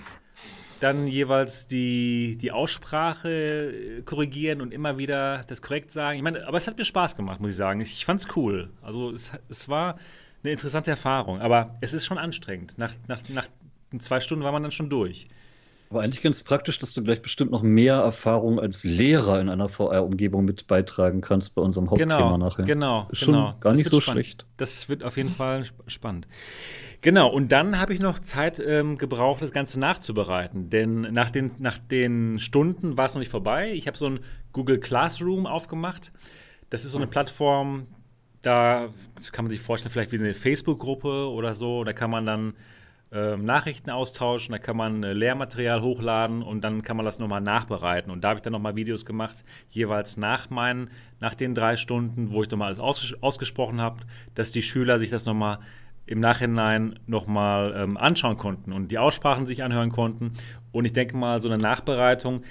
[0.83, 6.17] dann jeweils die, die Aussprache äh, korrigieren und immer wieder das korrekt sagen.
[6.17, 7.81] Ich meine, aber es hat mir Spaß gemacht, muss ich sagen.
[7.81, 8.71] Ich, ich fand es cool.
[8.83, 9.99] Also es, es war
[10.43, 12.79] eine interessante Erfahrung, aber es ist schon anstrengend.
[12.79, 13.47] Nach, nach, nach
[13.99, 15.29] zwei Stunden war man dann schon durch.
[15.93, 19.69] Aber eigentlich ganz praktisch, dass du gleich bestimmt noch mehr Erfahrung als Lehrer in einer
[19.69, 22.65] VR-Umgebung mit beitragen kannst bei unserem Hauptthema genau, nachher.
[22.65, 23.09] Genau, genau.
[23.13, 24.25] Schon gar das nicht so spannend.
[24.25, 24.47] schlecht.
[24.57, 26.29] Das wird auf jeden Fall spannend.
[27.03, 30.71] Genau, und dann habe ich noch Zeit ähm, gebraucht, das Ganze nachzubereiten.
[30.71, 33.71] Denn nach den, nach den Stunden war es noch nicht vorbei.
[33.75, 34.21] Ich habe so ein
[34.53, 36.11] Google Classroom aufgemacht.
[36.71, 37.87] Das ist so eine Plattform,
[38.41, 38.89] da
[39.31, 41.85] kann man sich vorstellen, vielleicht wie eine Facebook-Gruppe oder so.
[41.85, 42.55] Da kann man dann
[43.13, 47.43] äh, Nachrichten austauschen, da kann man äh, Lehrmaterial hochladen und dann kann man das nochmal
[47.43, 48.11] nachbereiten.
[48.11, 49.37] Und da habe ich dann nochmal Videos gemacht,
[49.69, 54.01] jeweils nach meinen, nach den drei Stunden, wo ich nochmal alles ausges ausgesprochen habe,
[54.35, 55.59] dass die Schüler sich das nochmal
[56.07, 60.33] im Nachhinein nochmal ähm, anschauen konnten und die Aussprachen sich anhören konnten.
[60.73, 62.43] Und ich denke mal, so eine Nachbereitung,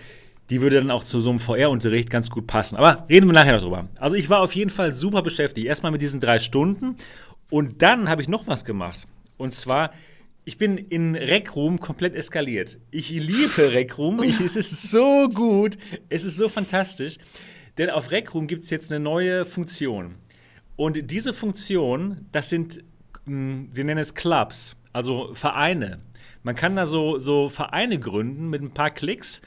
[0.51, 2.75] die würde dann auch zu so einem VR-Unterricht ganz gut passen.
[2.75, 3.87] Aber reden wir nachher noch drüber.
[3.99, 5.65] Also ich war auf jeden Fall super beschäftigt.
[5.65, 6.97] Erstmal mit diesen drei Stunden
[7.49, 9.07] und dann habe ich noch was gemacht.
[9.37, 9.91] Und zwar,
[10.51, 12.77] ich bin in Rec Room komplett eskaliert.
[12.91, 14.21] Ich liebe Rec Room.
[14.21, 15.77] Ich, es ist so gut.
[16.09, 17.15] Es ist so fantastisch.
[17.77, 20.15] Denn auf Rec Room gibt es jetzt eine neue Funktion.
[20.75, 22.83] Und diese Funktion, das sind,
[23.25, 25.99] hm, sie nennen es Clubs, also Vereine.
[26.43, 29.41] Man kann da so, so Vereine gründen mit ein paar Klicks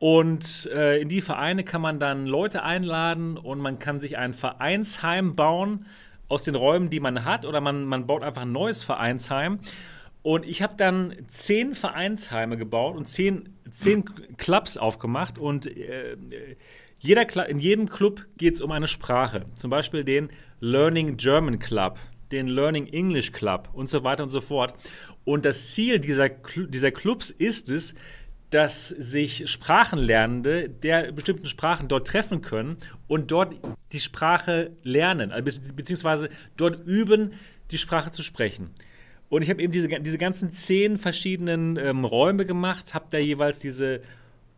[0.00, 4.34] und äh, in die Vereine kann man dann Leute einladen und man kann sich ein
[4.34, 5.86] Vereinsheim bauen
[6.28, 9.58] aus den Räumen, die man hat, oder man, man baut einfach ein neues Vereinsheim.
[10.22, 14.04] Und ich habe dann zehn Vereinsheime gebaut und zehn, zehn
[14.36, 15.38] Clubs aufgemacht.
[15.38, 16.16] Und äh,
[16.98, 19.44] jeder, in jedem Club geht es um eine Sprache.
[19.54, 20.30] Zum Beispiel den
[20.60, 21.98] Learning German Club,
[22.30, 24.74] den Learning English Club und so weiter und so fort.
[25.24, 27.94] Und das Ziel dieser, dieser Clubs ist es,
[28.50, 32.76] dass sich Sprachenlernende der bestimmten Sprachen dort treffen können
[33.08, 33.54] und dort
[33.92, 37.32] die Sprache lernen, also beziehungsweise dort üben,
[37.70, 38.74] die Sprache zu sprechen.
[39.32, 43.60] Und ich habe eben diese, diese ganzen zehn verschiedenen ähm, Räume gemacht, habe da jeweils
[43.60, 44.02] diese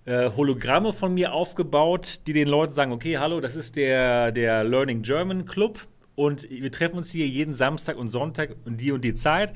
[0.05, 4.65] äh, Hologramme von mir aufgebaut, die den Leuten sagen, okay, hallo, das ist der, der
[4.65, 5.79] Learning German Club
[6.17, 9.55] und wir treffen uns hier jeden Samstag und Sonntag und die und die Zeit.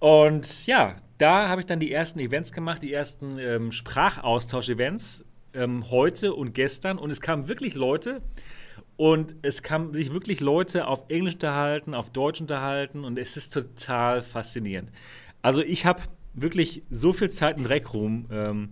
[0.00, 5.88] Und ja, da habe ich dann die ersten Events gemacht, die ersten ähm, Sprachaustausch-Events ähm,
[5.92, 6.98] heute und gestern.
[6.98, 8.20] Und es kamen wirklich Leute
[8.96, 13.52] und es kamen sich wirklich Leute auf Englisch unterhalten, auf Deutsch unterhalten und es ist
[13.52, 14.90] total faszinierend.
[15.42, 16.02] Also ich habe
[16.34, 18.70] wirklich so viel Zeit in Reckroom, ähm,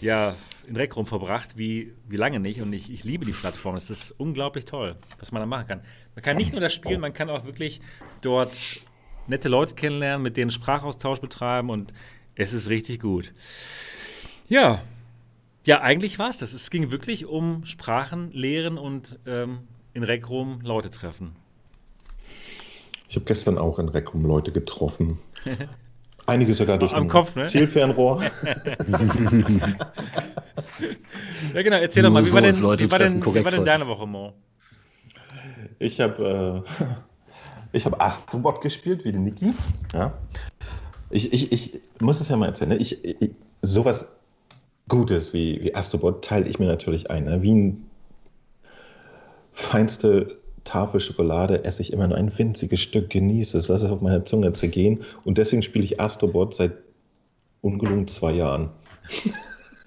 [0.00, 0.34] ja,
[0.66, 2.60] in Reckroom verbracht, wie, wie lange nicht.
[2.60, 3.76] Und ich, ich liebe die Plattform.
[3.76, 5.80] Es ist unglaublich toll, was man da machen kann.
[6.14, 7.80] Man kann nicht nur das spielen, man kann auch wirklich
[8.20, 8.84] dort
[9.26, 11.92] nette Leute kennenlernen, mit denen Sprachaustausch betreiben und
[12.34, 13.32] es ist richtig gut.
[14.48, 14.82] Ja,
[15.64, 16.52] ja, eigentlich war es das.
[16.52, 19.60] Es ging wirklich um Sprachen lehren und ähm,
[19.94, 21.36] in Reckrum Leute treffen.
[23.08, 25.18] Ich habe gestern auch in Reckrum Leute getroffen.
[26.26, 27.44] Einige sogar durch Am Kopf, ne?
[27.44, 28.22] Zielfernrohr.
[31.52, 31.76] ja, genau.
[31.76, 34.32] Erzähl doch mal, wie war denn, wie war denn, wie war denn deine Woche, Mo?
[35.80, 36.86] Ich habe äh,
[37.72, 39.52] ich habe Astrobot gespielt, wie die Niki.
[39.92, 40.12] Ja.
[41.10, 42.70] Ich, ich, ich muss es ja mal erzählen.
[42.70, 42.76] Ne?
[42.76, 43.30] Ich, ich,
[43.62, 44.16] sowas
[44.88, 47.24] Gutes wie, wie Astrobot teile ich mir natürlich ein.
[47.24, 47.42] Ne?
[47.42, 47.90] Wie ein
[49.52, 54.00] feinste Tafel Schokolade esse ich immer nur ein winziges Stück, genieße es, lasse es auf
[54.00, 55.04] meiner Zunge zergehen.
[55.24, 56.72] Und deswegen spiele ich Astrobot seit
[57.60, 58.70] ungelungen zwei Jahren.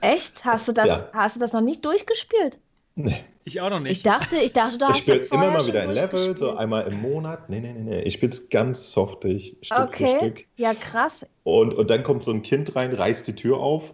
[0.01, 0.43] Echt?
[0.45, 1.09] Hast du das, ja.
[1.13, 2.59] hast du das noch nicht durchgespielt?
[2.95, 3.23] Nee.
[3.47, 3.91] Ich auch noch nicht.
[3.91, 6.87] Ich dachte, ich dachte, du hast Ich spiele immer mal wieder ein Level, so einmal
[6.87, 7.47] im Monat.
[7.47, 8.01] Nee, nee, nee, nee.
[8.01, 10.07] Ich spiele es ganz softig, Stück okay.
[10.07, 10.45] für Stück.
[10.55, 11.27] Ja, krass.
[11.43, 13.93] Und, und dann kommt so ein Kind rein, reißt die Tür auf,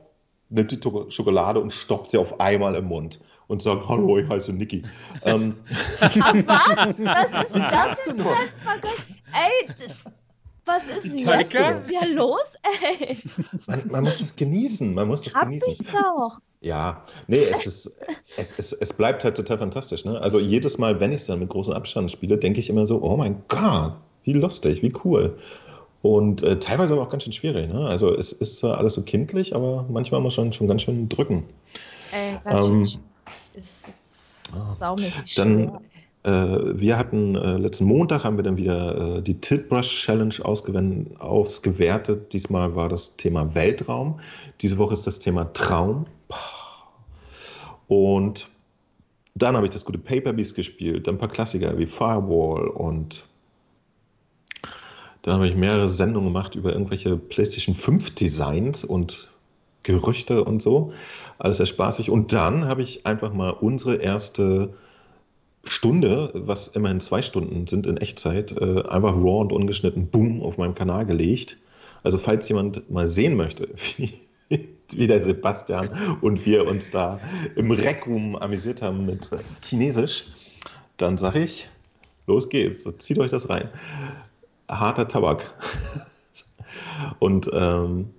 [0.52, 4.54] nimmt die Schokolade und stoppt sie auf einmal im Mund und sagt, hallo, ich heiße
[4.54, 4.84] Niki.
[5.24, 5.56] ähm.
[6.00, 6.12] Was?
[6.98, 8.20] Was ist das denn?
[9.34, 9.68] Ey,
[10.66, 12.40] was ist denn jetzt hier los,
[13.00, 13.18] ey?
[13.66, 15.74] Man, man, muss das genießen, man muss das Hab genießen.
[15.74, 16.40] Ich doch.
[16.62, 17.92] Ja, nee, es, ist,
[18.38, 20.06] es, es, es bleibt halt total fantastisch.
[20.06, 20.22] Ne?
[20.22, 23.02] Also jedes Mal, wenn ich es dann mit großem Abstand spiele, denke ich immer so,
[23.02, 25.36] oh mein Gott, wie lustig, wie cool.
[26.02, 27.72] Und äh, teilweise aber auch ganz schön schwierig.
[27.72, 27.86] Ne?
[27.86, 31.44] Also es ist zwar alles so kindlich, aber manchmal muss man schon ganz schön drücken.
[32.12, 33.00] Äh, ähm, ist
[33.56, 33.92] es
[34.54, 34.76] Ah.
[34.80, 35.80] saumäßig Dann-.
[36.24, 42.32] Äh, wir hatten äh, letzten Montag haben wir dann wieder äh, die Tiltbrush Challenge ausgewertet.
[42.34, 44.20] Diesmal war das Thema Weltraum.
[44.62, 46.06] Diese Woche ist das Thema Traum.
[47.88, 48.48] Und
[49.34, 53.26] dann habe ich das gute Paper Beast gespielt, dann ein paar Klassiker wie Firewall und
[55.22, 59.30] dann habe ich mehrere Sendungen gemacht über irgendwelche PlayStation 5 Designs und
[59.84, 60.94] Gerüchte und so.
[61.40, 62.10] Alles sehr spaßig.
[62.10, 64.74] Und dann habe ich einfach mal unsere erste
[65.64, 70.58] Stunde, was immerhin zwei Stunden sind in Echtzeit, äh, einfach raw und ungeschnitten, boom, auf
[70.58, 71.58] meinem Kanal gelegt.
[72.04, 74.12] Also falls jemand mal sehen möchte, wie,
[74.96, 75.90] wie der Sebastian
[76.22, 77.20] und wir uns da
[77.56, 79.30] im Reckroom amüsiert haben mit
[79.64, 80.26] Chinesisch,
[80.98, 81.68] dann sage ich,
[82.28, 83.70] los geht's, zieht euch das rein.
[84.72, 85.54] Harter Tabak.
[87.20, 88.10] Und ähm,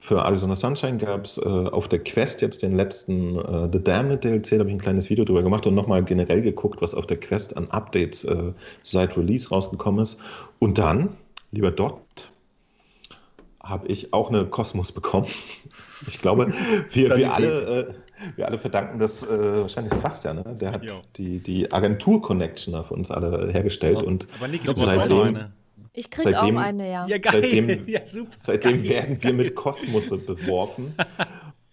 [0.00, 4.24] für Arizona Sunshine gab es äh, auf der Quest jetzt den letzten äh, The Damned
[4.24, 7.06] DLC, da habe ich ein kleines Video drüber gemacht und nochmal generell geguckt, was auf
[7.06, 10.18] der Quest an Updates äh, seit Release rausgekommen ist.
[10.60, 11.10] Und dann,
[11.50, 12.30] lieber Dot,
[13.62, 15.26] habe ich auch eine Kosmos bekommen.
[16.06, 16.54] Ich glaube,
[16.92, 17.96] wir, wir, alle,
[18.36, 19.28] wir alle verdanken das äh,
[19.62, 20.36] wahrscheinlich Sebastian.
[20.36, 20.56] Ne?
[20.60, 20.96] Der hat Jo.
[21.16, 24.06] die, die Agentur-Connection für uns alle hergestellt Ja.
[24.08, 25.52] und Aber noch seitdem- eine.
[25.94, 27.06] Ich krieg seitdem- auch eine, ja.
[27.08, 27.42] Ja, geil.
[27.42, 28.30] Seitdem- ja, super.
[28.38, 28.88] Seitdem Geil.
[28.90, 30.94] werden wir mit Kosmosse beworfen.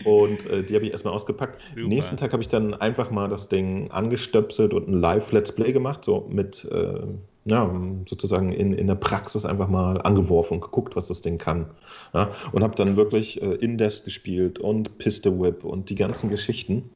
[0.03, 1.59] Und äh, die habe ich erstmal ausgepackt.
[1.61, 1.87] Super.
[1.87, 6.03] Nächsten Tag habe ich dann einfach mal das Ding angestöpselt und ein Live-Let's Play gemacht,
[6.03, 7.01] so mit, äh,
[7.45, 7.71] ja,
[8.07, 11.67] sozusagen in, in der Praxis einfach mal angeworfen und geguckt, was das Ding kann.
[12.13, 16.89] Ja, und habe dann wirklich äh, Indes gespielt und Pistol Whip und die ganzen Geschichten.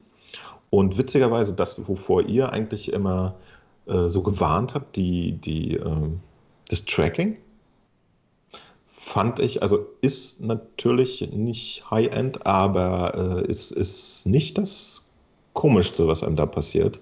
[0.70, 3.36] Und witzigerweise, das, wovor ihr eigentlich immer
[3.86, 6.20] äh, so gewarnt habt, die, die, ähm,
[6.68, 7.36] das Tracking,
[8.86, 15.08] fand ich, also ist natürlich nicht High-End, aber äh, ist, ist nicht das
[15.52, 17.00] Komischste, was einem da passiert.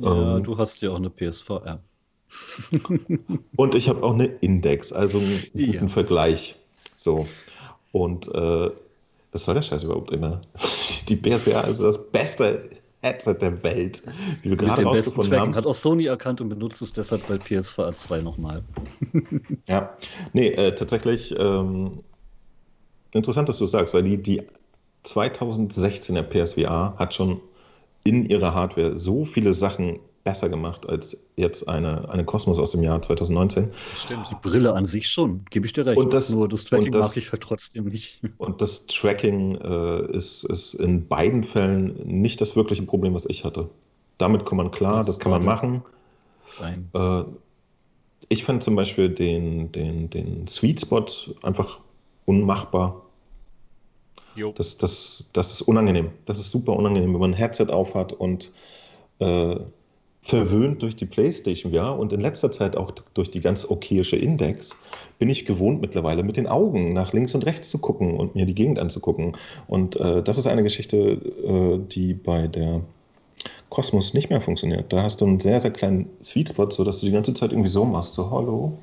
[0.00, 0.44] Ja, Ähm.
[0.44, 1.80] du hast ja auch eine PSVR.
[3.56, 5.88] Und ich habe auch eine Index, also einen guten Ja.
[5.88, 6.54] Vergleich.
[6.96, 7.26] So.
[7.92, 8.70] Und äh,
[9.32, 10.40] was soll der Scheiß überhaupt immer?
[11.08, 14.02] Die PSVR ist das beste Headset der Welt,
[14.42, 15.46] wie wir gerade dem besten rausgefunden Tracking.
[15.48, 15.56] haben.
[15.56, 18.62] Hat auch Sony erkannt und benutzt es deshalb bei PSVR 2 nochmal.
[19.68, 19.96] Ja,
[20.32, 22.00] nee, äh, tatsächlich ähm,
[23.12, 24.42] interessant, dass du es sagst, weil die, die
[25.04, 27.40] 2016er PSVR hat schon
[28.04, 32.82] in ihrer Hardware so viele Sachen besser gemacht als jetzt eine, eine Cosmos aus dem
[32.82, 33.70] Jahr 2019.
[33.98, 34.26] Stimmt.
[34.30, 35.98] Die Brille an sich schon, gebe ich dir recht.
[35.98, 38.20] Und das- Nur das Tracking und das- mag ich halt trotzdem nicht.
[38.38, 43.44] Und das Tracking äh, ist, ist in beiden Fällen nicht das wirkliche Problem, was ich
[43.44, 43.68] hatte.
[44.18, 45.82] Damit kommt man klar, Das das kann man machen.
[46.92, 47.24] Äh,
[48.28, 51.06] ich fand zum Beispiel den, den, den Sweet Spot
[51.42, 51.80] einfach
[52.26, 53.02] unmachbar.
[54.36, 54.52] Jo.
[54.56, 56.10] Das, das, das ist unangenehm.
[56.24, 58.52] Das ist super unangenehm, wenn man ein Headset aufhat und
[59.18, 59.56] äh,
[60.22, 64.78] verwöhnt durch die PlayStation VR und in letzter Zeit auch durch die ganz okayische Index,
[65.18, 68.46] bin ich gewohnt mittlerweile mit den Augen nach links und rechts zu gucken und mir
[68.46, 69.36] die Gegend anzugucken.
[69.66, 72.82] Und äh, das ist eine Geschichte, äh, die bei der
[73.68, 74.92] Cosmos nicht mehr funktioniert.
[74.92, 77.70] Da hast du einen sehr, sehr kleinen Sweet Spot, sodass du die ganze Zeit irgendwie
[77.70, 78.78] so machst, so hallo,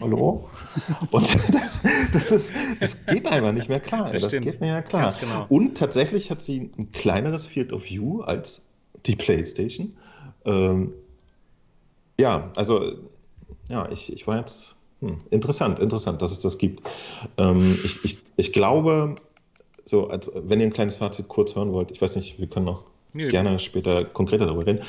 [0.00, 0.48] hallo.
[1.10, 4.12] Und das, das, ist, das geht einfach nicht mehr klar.
[4.12, 5.12] Das Das, geht nicht mehr klar.
[5.18, 5.46] Genau.
[5.48, 8.68] Und tatsächlich hat sie ein kleineres Field of View als
[9.06, 9.94] die PlayStation.
[10.44, 10.92] Ähm,
[12.18, 12.92] ja, also,
[13.68, 16.88] ja, ich, ich war jetzt hm, interessant, interessant, dass es das gibt.
[17.38, 19.14] Ähm, ich, ich, ich glaube,
[19.84, 22.66] so, als, wenn ihr ein kleines Fazit kurz hören wollt, ich weiß nicht, wir können
[22.66, 23.28] noch Nö.
[23.28, 24.84] gerne später konkreter darüber reden.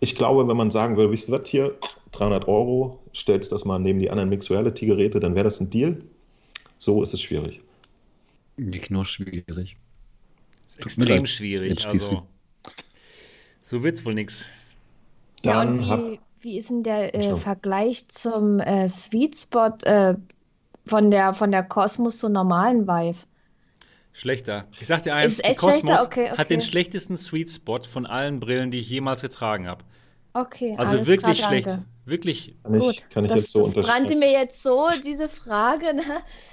[0.00, 1.74] Ich glaube, wenn man sagen würde, wisst ihr was hier,
[2.12, 5.70] 300 Euro, stellst das mal neben die anderen Mixed Reality Geräte, dann wäre das ein
[5.70, 6.00] Deal.
[6.78, 7.60] So ist es schwierig.
[8.56, 9.76] Nicht nur schwierig.
[10.78, 11.86] Extrem schwierig.
[11.86, 12.26] Also,
[13.62, 14.46] so wird's wohl nix.
[15.46, 17.36] Ja, Dann und hab, wie, wie ist denn der äh.
[17.36, 20.14] Vergleich zum äh, Sweet Spot äh,
[20.86, 23.18] von der, von der Cosmos zur normalen Vive?
[24.12, 24.64] Schlechter.
[24.80, 26.02] Ich sag dir eins, die Cosmos schlechter?
[26.04, 26.48] Okay, hat okay.
[26.48, 29.84] den schlechtesten Sweet Spot von allen Brillen, die ich jemals getragen habe.
[30.32, 31.68] Okay, Also alles wirklich klar, schlecht.
[31.68, 31.84] danke.
[32.06, 35.28] Wirklich, kann ich, Gut, kann ich das, jetzt so das brannte mir jetzt so, diese
[35.28, 35.92] Frage.
[35.94, 36.02] Ne?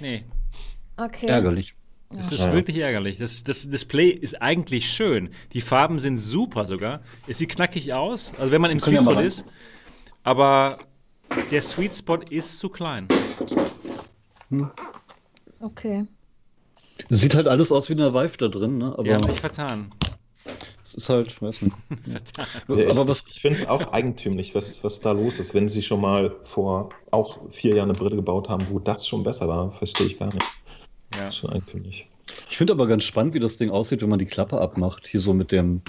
[0.00, 0.24] nee.
[0.96, 1.26] Okay.
[1.26, 1.76] Ärgerlich.
[2.18, 2.52] Es ist Ja.
[2.52, 3.18] wirklich ärgerlich.
[3.18, 5.30] Das, das Display ist eigentlich schön.
[5.52, 7.00] Die Farben sind super sogar.
[7.26, 9.44] Es sieht knackig aus, also wenn man im Sweet ja Spot ist.
[10.22, 10.78] Aber
[11.50, 13.08] der Sweet Spot ist zu klein.
[15.60, 16.06] Okay.
[17.08, 18.92] Sieht halt alles aus wie eine Vive da drin, ne?
[18.92, 19.90] Aber Die haben sich vertan.
[20.84, 21.76] es ist halt, weiß nicht.
[22.08, 22.46] vertan.
[22.68, 25.54] Ja, aber ich was, ich finde es auch eigentümlich, was, was da los ist.
[25.54, 29.24] Wenn sie schon mal vor auch vier Jahren eine Brille gebaut haben, wo das schon
[29.24, 30.44] besser war, verstehe ich gar nicht.
[31.18, 31.32] Ja.
[31.32, 32.08] Schon eigentümlich.
[32.50, 35.06] Ich finde aber ganz spannend, wie das Ding aussieht, wenn man die Klappe abmacht.
[35.06, 35.82] Hier so mit dem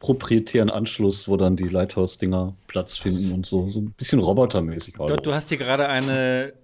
[0.00, 3.68] proprietären Anschluss, wo dann die Lighthouse-Dinger Platz finden und so.
[3.68, 4.94] So ein bisschen robotermäßig.
[4.94, 6.54] Du, du hast hier gerade eine,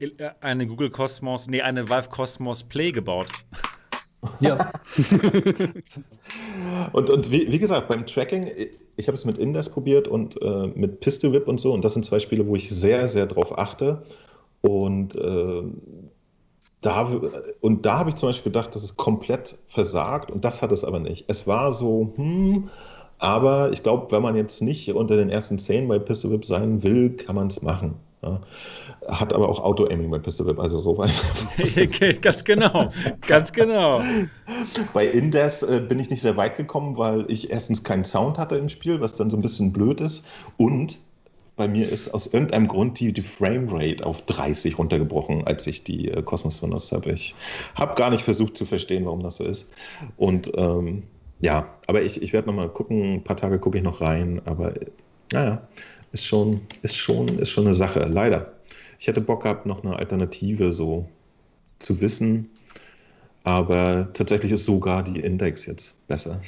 [0.40, 3.28] eine Google Cosmos, nee, eine Valve Cosmos Play gebaut.
[4.40, 4.72] Ja.
[6.92, 8.50] und und wie, wie, gesagt, beim Tracking,
[8.96, 11.72] ich habe es mit Indes probiert und äh, mit Pistol Whip und so.
[11.72, 14.02] Und das sind zwei Spiele, wo ich sehr, sehr drauf achte.
[14.62, 15.62] Und äh,
[16.86, 17.10] da,
[17.60, 20.84] und da habe ich zum Beispiel gedacht, das ist komplett versagt und das hat es
[20.84, 21.24] aber nicht.
[21.26, 22.70] Es war so, hm,
[23.18, 26.84] aber ich glaube, wenn man jetzt nicht unter den ersten zehn bei Pistol Whip sein
[26.84, 27.96] will, kann man es machen.
[28.22, 28.40] Ja.
[29.08, 31.20] Hat aber auch Auto-Aiming bei Pistol Whip, also so weit.
[32.22, 32.90] ganz genau,
[33.26, 34.00] ganz genau.
[34.94, 38.56] Bei Indes äh, bin ich nicht sehr weit gekommen, weil ich erstens keinen Sound hatte
[38.56, 40.24] im Spiel, was dann so ein bisschen blöd ist.
[40.56, 41.00] Und
[41.56, 46.08] bei mir ist aus irgendeinem Grund die, die Framerate auf 30 runtergebrochen, als ich die
[46.08, 47.12] äh, Cosmos benutzt habe.
[47.12, 47.34] Ich
[47.74, 49.68] habe gar nicht versucht zu verstehen, warum das so ist.
[50.16, 51.04] Und ähm,
[51.40, 54.74] ja, aber ich, ich werde nochmal gucken, ein paar Tage gucke ich noch rein, aber
[55.32, 55.66] naja,
[56.12, 58.52] ist schon, ist, schon, ist schon eine Sache, leider.
[58.98, 61.08] Ich hätte Bock gehabt, noch eine Alternative so
[61.78, 62.50] zu wissen,
[63.44, 66.40] aber tatsächlich ist sogar die Index jetzt besser.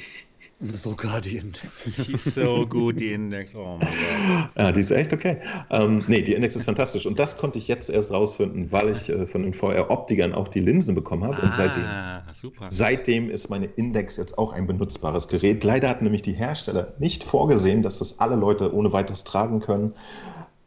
[0.61, 1.69] Sogar die Index.
[2.05, 3.55] Die ist so gut, die Index.
[3.55, 4.49] Oh mein Gott.
[4.57, 5.37] Ja, die ist echt okay.
[5.69, 7.05] Ähm, nee, die Index ist fantastisch.
[7.05, 10.59] Und das konnte ich jetzt erst rausfinden, weil ich äh, von den VR-Optikern auch die
[10.59, 11.37] Linsen bekommen habe.
[11.37, 11.85] Ah, und seitdem,
[12.33, 12.65] super.
[12.67, 15.63] seitdem ist meine Index jetzt auch ein benutzbares Gerät.
[15.63, 19.93] Leider hatten nämlich die Hersteller nicht vorgesehen, dass das alle Leute ohne weiteres tragen können.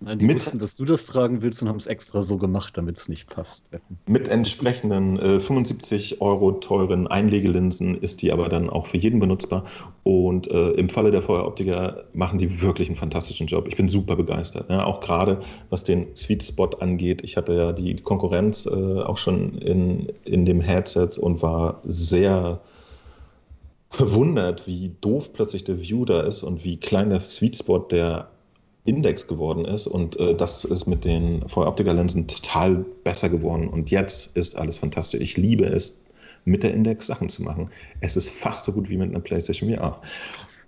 [0.04, 2.76] Nein, die mit, wussten, dass du das tragen willst und haben es extra so gemacht,
[2.76, 3.68] damit es nicht passt.
[4.06, 9.64] Mit entsprechenden äh, 75 Euro teuren Einlegelinsen ist die aber dann auch für jeden benutzbar.
[10.02, 13.68] Und äh, im Falle der Feueroptiker machen die wirklich einen fantastischen Job.
[13.68, 14.68] Ich bin super begeistert.
[14.68, 15.40] Ja, auch gerade
[15.70, 17.22] was den Sweet Spot angeht.
[17.22, 22.60] Ich hatte ja die Konkurrenz äh, auch schon in, in dem Headset und war sehr
[23.92, 28.31] verwundert, wie doof plötzlich der View da ist und wie klein der Sweet Spot der
[28.84, 34.36] Index geworden ist und äh, das ist mit den Feueroptiker-Linsen total besser geworden und jetzt
[34.36, 35.20] ist alles fantastisch.
[35.20, 36.00] Ich liebe es,
[36.44, 37.70] mit der Index Sachen zu machen.
[38.00, 40.00] Es ist fast so gut wie mit einer PlayStation VR.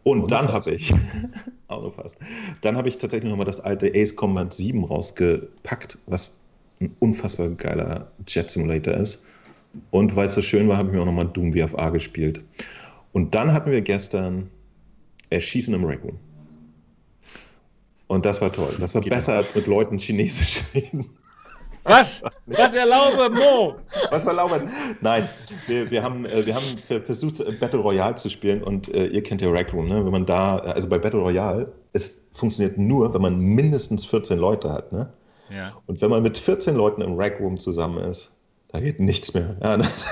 [0.04, 0.92] Und, dann habe ich,
[1.68, 2.18] auch noch fast,
[2.60, 6.40] dann habe ich tatsächlich nochmal das alte Ace Combat 7 rausgepackt, was
[6.80, 9.24] ein unfassbar geiler Jet Simulator ist.
[9.90, 12.42] Und weil es so schön war, habe ich mir auch nochmal Doom VFA gespielt.
[13.12, 14.50] Und dann hatten wir gestern
[15.30, 16.18] Erschießen im Rec Room.
[18.14, 18.74] Und das war toll.
[18.78, 21.10] Das war Geht besser als mit Leuten Chinesisch reden.
[21.82, 22.22] Was?
[22.46, 23.74] Was erlaube, Mo?
[24.10, 24.62] Was erlaube?
[25.02, 25.28] Nein,
[25.66, 29.42] wir, wir haben, äh, wir haben versucht, Battle Royale zu spielen und äh, ihr kennt
[29.42, 30.02] ja Rack Room, ne?
[30.02, 34.72] Wenn man da, also bei Battle Royale, es funktioniert nur, wenn man mindestens 14 Leute
[34.72, 35.12] hat, ne?
[35.50, 35.74] Ja.
[35.86, 38.30] Und wenn man mit 14 Leuten im Rack Room zusammen ist,
[38.68, 39.56] da geht nichts mehr.
[39.60, 40.06] Ja, das,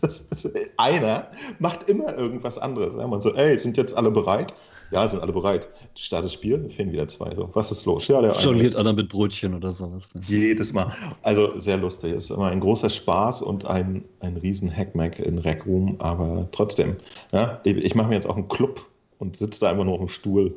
[0.00, 1.28] das, das, einer
[1.58, 2.94] macht immer irgendwas anderes.
[2.94, 4.52] Ja, man so, ey, sind jetzt alle bereit?
[4.90, 5.68] Ja, sind alle bereit.
[5.96, 7.34] Start das Spiel, fehlen wieder zwei.
[7.34, 8.08] So, was ist los?
[8.08, 10.10] Ja, der Jongliert einer mit Brötchen oder sowas.
[10.22, 10.92] Jedes Mal.
[11.22, 12.12] Also sehr lustig.
[12.12, 16.48] Es ist immer ein großer Spaß und ein, ein riesen Hackmack in Rec Room, aber
[16.52, 16.96] trotzdem.
[17.32, 18.86] Ja, ich mache mir jetzt auch einen Club
[19.18, 20.54] und sitze da einfach nur auf dem Stuhl.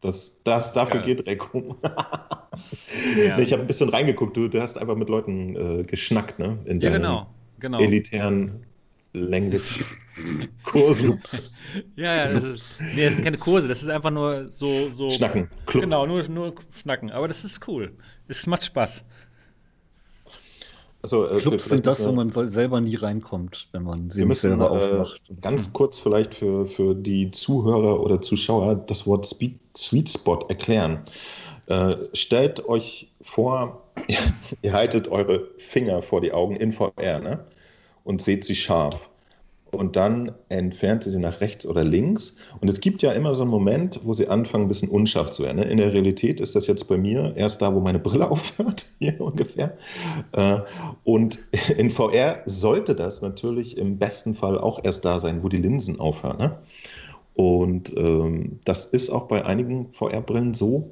[0.00, 1.06] Das, das, dafür ja.
[1.06, 1.76] geht Rec Room.
[1.82, 1.96] ja.
[3.38, 4.36] Ich habe ein bisschen reingeguckt.
[4.36, 6.58] Du, du hast einfach mit Leuten äh, geschnackt, ne?
[6.66, 7.26] In ja, genau.
[7.58, 7.80] genau.
[7.80, 8.64] elitären
[9.12, 9.84] Language
[10.62, 11.18] Kurse.
[11.96, 14.92] ja, ja, das ist, nee, das sind keine Kurse, das ist einfach nur so.
[14.92, 15.48] so schnacken.
[15.66, 15.84] Club.
[15.84, 17.10] Genau, nur, nur schnacken.
[17.10, 17.92] Aber das ist cool.
[18.28, 19.04] Es macht Spaß.
[21.02, 24.66] Also, äh, Clubs sind das, wo man selber nie reinkommt, wenn man sie müssen, selber
[24.66, 25.20] äh, aufmacht.
[25.40, 31.00] Ganz kurz vielleicht für, für die Zuhörer oder Zuschauer das Wort Speed, Sweet Spot erklären.
[31.66, 33.82] Äh, stellt euch vor,
[34.62, 37.44] ihr haltet eure Finger vor die Augen in VR, ne?
[38.04, 39.08] Und seht sie scharf.
[39.72, 42.36] Und dann entfernt sie sie nach rechts oder links.
[42.60, 45.44] Und es gibt ja immer so einen Moment, wo sie anfangen, ein bisschen unscharf zu
[45.44, 45.60] werden.
[45.60, 45.64] Ne?
[45.64, 49.18] In der Realität ist das jetzt bei mir erst da, wo meine Brille aufhört, hier
[49.18, 49.78] ungefähr.
[50.32, 50.58] Äh,
[51.04, 51.38] und
[51.78, 55.98] in VR sollte das natürlich im besten Fall auch erst da sein, wo die Linsen
[55.98, 56.36] aufhören.
[56.36, 56.58] Ne?
[57.34, 60.90] Und ähm, das ist auch bei einigen VR-Brillen so.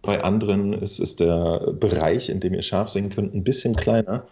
[0.00, 4.24] Bei anderen ist, ist der Bereich, in dem ihr scharf sehen könnt, ein bisschen kleiner.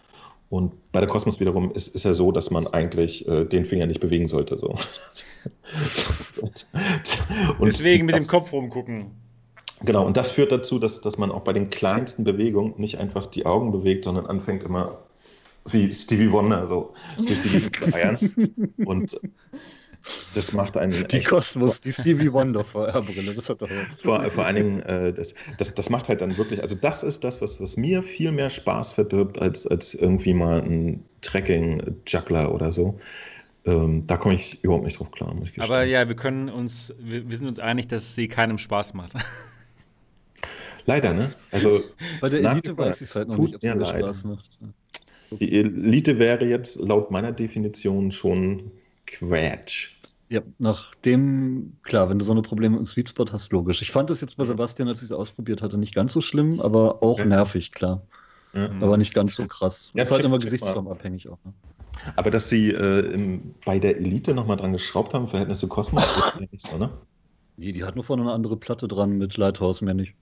[0.49, 3.87] Und bei der Kosmos wiederum ist, ist ja so, dass man eigentlich äh, den Finger
[3.87, 4.57] nicht bewegen sollte.
[4.57, 4.75] So.
[7.61, 9.11] Deswegen mit dem Kopf rumgucken.
[9.81, 13.25] Genau, und das führt dazu, dass, dass man auch bei den kleinsten Bewegungen nicht einfach
[13.25, 14.99] die Augen bewegt, sondern anfängt immer
[15.65, 18.17] wie Stevie Wonder so durch die Gegend zu eiern.
[18.85, 19.19] Und
[20.33, 21.07] das macht einen.
[21.07, 24.01] Die Kosmos, die Stevie Wonder VR-Brille, das hat doch was.
[24.03, 27.23] Vor, vor allen Dingen, äh, das, das, das macht halt dann wirklich, also das ist
[27.23, 32.71] das, was, was mir viel mehr Spaß verdirbt, als, als irgendwie mal ein Tracking-Juggler oder
[32.71, 32.99] so.
[33.65, 36.93] ähm, da komme ich überhaupt nicht drauf klar, muss ich Aber ja, wir können uns,
[36.99, 39.13] wir, wir sind uns einig, dass sie keinem Spaß macht.
[40.85, 41.33] Leider, ne?
[41.51, 41.83] Also
[42.21, 43.85] Bei der Elite weiß ich es halt noch nicht, ob es mir.
[43.85, 44.49] Spaß macht.
[45.31, 48.71] die Elite wäre jetzt laut meiner Definition schon
[49.07, 49.94] Quatsch.
[50.35, 53.81] Ja, nachdem, klar, wenn du so eine Probleme im Sweet Spot hast, logisch.
[53.81, 56.59] Ich fand das jetzt bei Sebastian, als ich es ausprobiert hatte, nicht ganz so schlimm,
[56.59, 57.25] aber auch Ja.
[57.25, 58.01] nervig, klar.
[58.51, 58.67] Ja.
[58.67, 58.83] Mhm.
[58.83, 59.91] Aber nicht ganz so krass.
[59.93, 61.37] Ja, ist halt immer gesichtsformabhängig auch.
[61.45, 61.53] Ne?
[62.17, 65.69] Aber dass sie äh, im, bei der Elite nochmal dran geschraubt haben, im Verhältnis zu
[65.69, 66.03] Cosmos,
[66.51, 66.89] ist so, ne?
[67.55, 70.15] Nee, die hat nur vorne eine andere Platte dran mit Lighthouse, mehr nicht.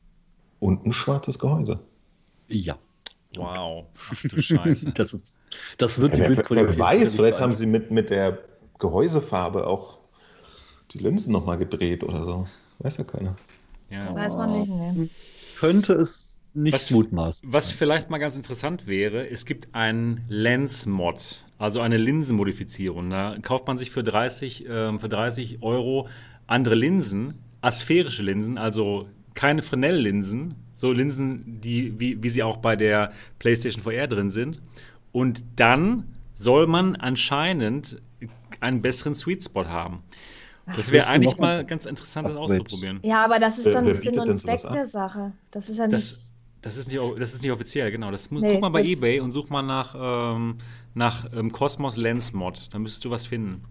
[0.60, 1.80] Und ein schwarzes Gehäuse.
[2.50, 2.78] Ja,
[3.36, 3.88] Wow.
[4.12, 4.92] Ach du Scheiße.
[4.92, 5.40] das ist,
[5.80, 6.78] das wird die Ja, wer, Bildqualität.
[6.78, 8.38] wer weiß, vielleicht haben sie mit, mit der
[8.78, 10.03] Gehäusefarbe auch
[10.94, 12.48] die Linsen nochmal gedreht oder so.
[12.80, 13.36] Weiß ja keiner.
[13.90, 14.14] Ja.
[14.14, 15.10] Weiß man nicht, ne?
[15.60, 17.52] Könnte es nicht Was- mutmaßen.
[17.52, 23.10] Was vielleicht mal ganz interessant wäre, es gibt einen Lens-Mod, also eine Linsenmodifizierung.
[23.10, 26.08] Da kauft man sich für 30, ähm, für 30 Euro
[26.48, 32.76] andere Linsen, asphärische Linsen, also keine Fresnel-Linsen, so Linsen, die, wie, wie sie auch bei
[32.76, 34.62] der PlayStation VR drin sind.
[35.12, 38.02] Und dann soll man anscheinend
[38.60, 40.04] einen besseren Sweet Spot haben.
[40.76, 43.00] Das wäre eigentlich mal- ganz interessant, das auszuprobieren.
[43.04, 45.34] Ja, aber das ist Wer- dann wer nicht Sinn und Zweck der Sache.
[45.52, 46.24] Das ist ja Das, nicht.
[46.62, 48.12] das, ist nicht, das ist nicht offiziell, genau.
[48.12, 49.96] Das muss, Nee, guck mal bei das- Ebay und such mal nach,
[50.36, 50.58] ähm,
[50.94, 52.74] nach ähm, Cosmos Lens Mod.
[52.74, 53.64] Da müsstest du was finden.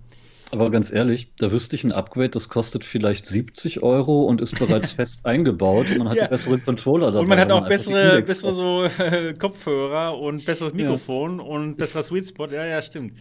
[0.51, 4.59] Aber ganz ehrlich, da wüsste ich ein Upgrade, das kostet vielleicht 70 Euro und ist
[4.59, 6.23] bereits fest eingebaut und man hat Ja.
[6.25, 7.21] einen besseren Controller dabei.
[7.21, 10.77] und man hat auch bessere, bessere so äh, Kopfhörer und besseres Ja.
[10.77, 12.49] Mikrofon und besserer Sweet Spot.
[12.49, 13.15] Ja, ja, stimmt.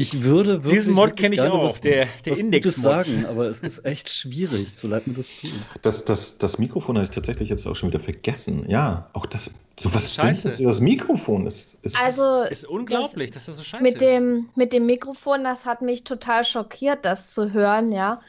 [0.00, 0.74] Ich würde wirklich.
[0.74, 3.04] Diesen Mod kenne ich auch, was- der- der was Index-Mod.
[3.04, 5.50] Sagen, aber es ist echt schwierig, so leid mir das tut.
[5.82, 8.64] Das, das, das Mikrofon habe ich tatsächlich jetzt auch schon wieder vergessen.
[8.68, 9.50] Ja, auch das.
[9.76, 10.56] So was Scheiße.
[10.58, 11.78] Wie das Mikrofon ist.
[11.82, 14.00] ist Also Ist unglaublich, dass das so scheiße mit ist.
[14.00, 18.20] dem, mit dem Mikrofon, das hat mich total schockiert, das zu hören, ja.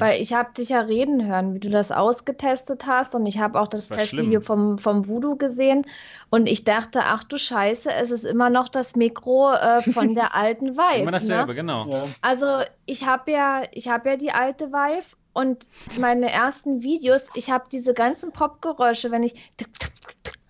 [0.00, 3.60] Weil ich habe dich ja reden hören, wie du das ausgetestet hast und ich habe
[3.60, 5.86] auch das, Das Testvideo vom, vom Voodoo gesehen
[6.30, 10.34] und ich dachte, ach du Scheiße, es ist immer noch das Mikro äh, von der
[10.34, 11.02] alten Vive.
[11.02, 11.54] Immer dasselbe, ne?
[11.54, 12.08] genau.
[12.22, 12.46] Also
[12.86, 15.66] ich habe ja, ich habe ja die alte Vive und
[15.98, 19.34] meine ersten Videos, ich habe diese ganzen Popgeräusche, wenn ich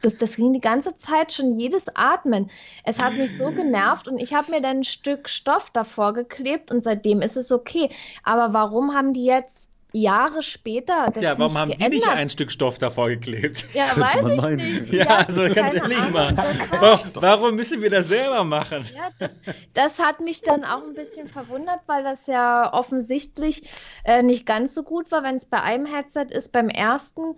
[0.05, 2.50] das, das ging die ganze Zeit schon jedes Atmen.
[2.84, 6.70] Es hat mich so genervt und ich habe mir dann ein Stück Stoff davor geklebt
[6.70, 7.90] und seitdem ist es okay.
[8.22, 9.64] Aber warum haben die jetzt
[9.96, 12.00] Jahre später das Ja, warum nicht haben die geändert?
[12.00, 13.64] nicht ein Stück Stoff davor geklebt?
[13.74, 14.57] Ja, Könnte weiß ich meinen.
[14.57, 14.92] nicht.
[14.92, 16.36] Ja, Ja, also ganz ehrlich mal.
[16.80, 18.82] Warum, warum müssen wir das selber machen?
[18.92, 19.40] Ja, das,
[19.72, 23.62] das hat mich dann auch ein bisschen verwundert, weil das ja offensichtlich
[24.05, 25.22] äh, nicht ganz so gut war.
[25.22, 27.36] Wenn es bei einem Headset ist, beim ersten,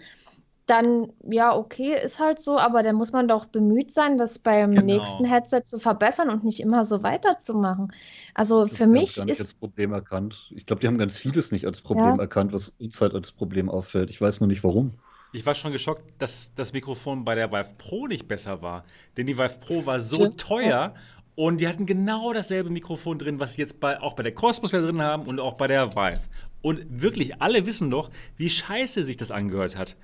[0.67, 4.75] dann ja, okay, ist halt so, aber dann muss man doch bemüht sein, das beim
[4.75, 4.85] Genau.
[4.85, 7.93] nächsten Headset zu verbessern und nicht immer so weiterzumachen.
[8.35, 10.53] Also Das für haben mich gar nicht ist als Problem erkannt.
[10.55, 12.21] Ich glaube, die haben ganz vieles nicht als Problem Ja.
[12.21, 14.09] erkannt, was uns halt als Problem auffällt.
[14.11, 15.01] Ich weiß nur nicht warum.
[15.33, 18.85] Ich war schon geschockt, dass das Mikrofon bei der Vive Pro nicht besser war.
[19.17, 20.37] Denn die Vive Pro war so Stimmt.
[20.37, 20.95] teuer
[21.35, 24.73] und die hatten genau dasselbe Mikrofon drin, was sie jetzt bei, auch bei der Cosmos
[24.73, 26.21] wieder drin haben und auch bei der Vive.
[26.63, 29.97] Und wirklich, alle wissen doch, wie scheiße sich das angehört hat.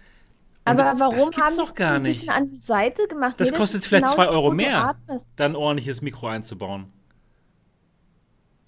[0.64, 2.28] Und aber warum das gibt's haben doch gar nicht.
[2.28, 3.38] an die Seite gemacht?
[3.40, 4.96] Das Jedes kostet vielleicht genau zwei so, Euro mehr.
[5.36, 6.92] Dann ein ordentliches Mikro einzubauen.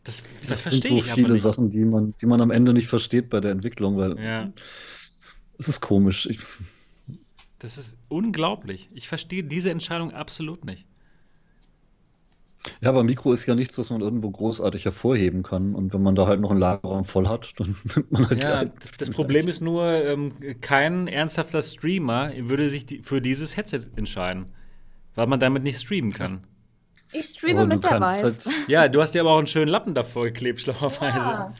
[0.02, 1.42] Das, das, Das sind verstehe so ich aber viele nicht.
[1.42, 4.52] Sachen, die man, die man am Ende nicht versteht bei der Entwicklung, weil Ja,
[5.58, 6.26] es ist komisch.
[6.26, 6.40] Ich,
[7.58, 8.90] das ist unglaublich.
[8.92, 10.86] Ich verstehe diese Entscheidung absolut nicht.
[12.80, 15.74] Ja, aber Mikro ist ja nichts, was man irgendwo großartig hervorheben kann.
[15.74, 18.64] Und wenn man da halt noch einen Lagerraum voll hat, dann nimmt man halt Ja,
[18.64, 19.10] das, das.
[19.10, 24.54] Problem ist nur, ähm, kein ernsthafter Streamer würde sich die, für dieses Headset entscheiden,
[25.14, 26.46] weil man damit nicht streamen kann.
[27.12, 28.22] Ich streame Aber mit der Vive.
[28.22, 28.36] halt,
[28.66, 31.16] Ja, du hast dir aber auch einen schönen Lappen davor geklebt, schlauerweise.
[31.16, 31.54] Ja,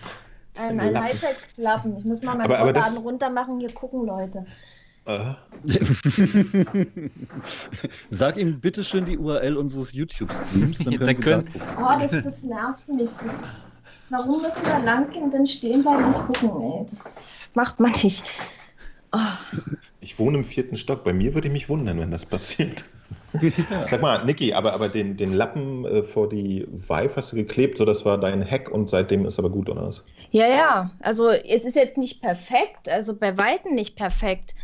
[0.57, 1.09] ein, ein Lappen.
[1.09, 1.97] Hightech-Lappen.
[1.99, 3.61] Ich muss mal meinen Rollladen runter machen.
[3.61, 4.47] Hier gucken Leute.
[5.07, 5.35] Äh,
[8.11, 11.85] Sag ihm bitte schön die URL unseres YouTube-Streams, dann können da sie können- da gucken.
[11.85, 12.99] Oh, das, das nervt mich.
[13.01, 13.35] Das ist,
[14.11, 16.87] warum müssen wir lang gehen, dann stehen bleiben und gucken, ey?
[16.89, 18.25] Das macht man nicht.
[19.13, 19.19] Oh,
[20.01, 21.05] ich wohne im vierten Stock.
[21.05, 22.85] Bei mir würde ich mich wundern, wenn das passiert.
[23.89, 27.79] Sag mal, Niki, aber, aber den, den Lappen äh, vor die Vive hast du geklebt,
[27.79, 30.05] so das war dein Hack und seitdem ist aber gut, oder was?
[30.31, 30.91] Ja, ja.
[31.01, 34.55] Also es ist jetzt nicht perfekt, also bei Weitem nicht perfekt.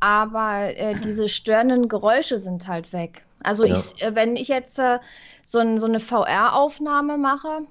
[0.00, 3.24] Aber äh, diese störenden Geräusche sind halt weg.
[3.42, 3.74] Also Ja.
[3.74, 4.98] ich, äh, wenn ich jetzt äh,
[5.44, 7.62] so, ein, so eine VR-Aufnahme mache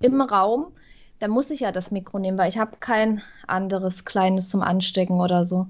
[0.00, 0.72] im Raum,
[1.18, 5.20] dann muss ich ja das Mikro nehmen, weil ich habe kein anderes kleines zum Anstecken
[5.20, 5.66] oder so.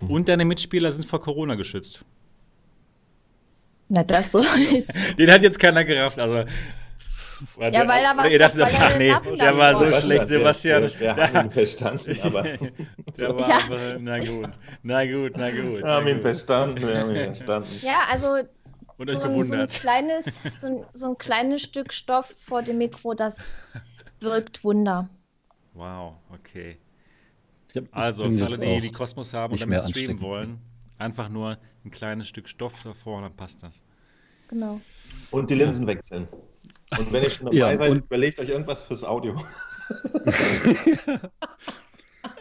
[0.00, 2.04] Und deine Mitspieler sind vor Corona geschützt.
[3.88, 4.40] Na, das so
[4.72, 4.92] ist.
[5.18, 6.18] Den hat jetzt keiner gerafft.
[6.18, 6.44] Also,
[7.56, 10.26] Oder Ja, weil da was- ihr dachtet, er ach nee, der war so schlecht, der-
[10.28, 10.90] Sebastian.
[11.00, 12.42] Der, der hat ihn verstanden, aber
[13.18, 13.56] der war Ja.
[13.56, 14.50] einfach, na gut,
[14.82, 15.82] na gut, na gut.
[15.82, 17.70] wir haben ihn verstanden, wir haben ihn verstanden.
[17.82, 18.28] Ja, also
[18.96, 19.70] Und so euch ein, so, ein gewundert.
[19.74, 20.24] kleines,
[20.60, 23.52] so, ein, so ein kleines Stück Stoff vor dem Mikro, das
[24.20, 25.08] wirkt Wunder.
[25.74, 26.78] Wow, okay.
[27.70, 30.58] Ich hab- ich Also, für alle, die die Kosmos haben und damit streamen wollen,
[30.98, 33.82] einfach nur ein kleines Stück Stoff davor und dann passt das.
[34.48, 34.80] Genau.
[35.32, 36.28] Und die Linsen wechseln.
[36.98, 39.36] Und wenn ihr schon dabei Ja, seid, und- überlegt euch irgendwas fürs Audio.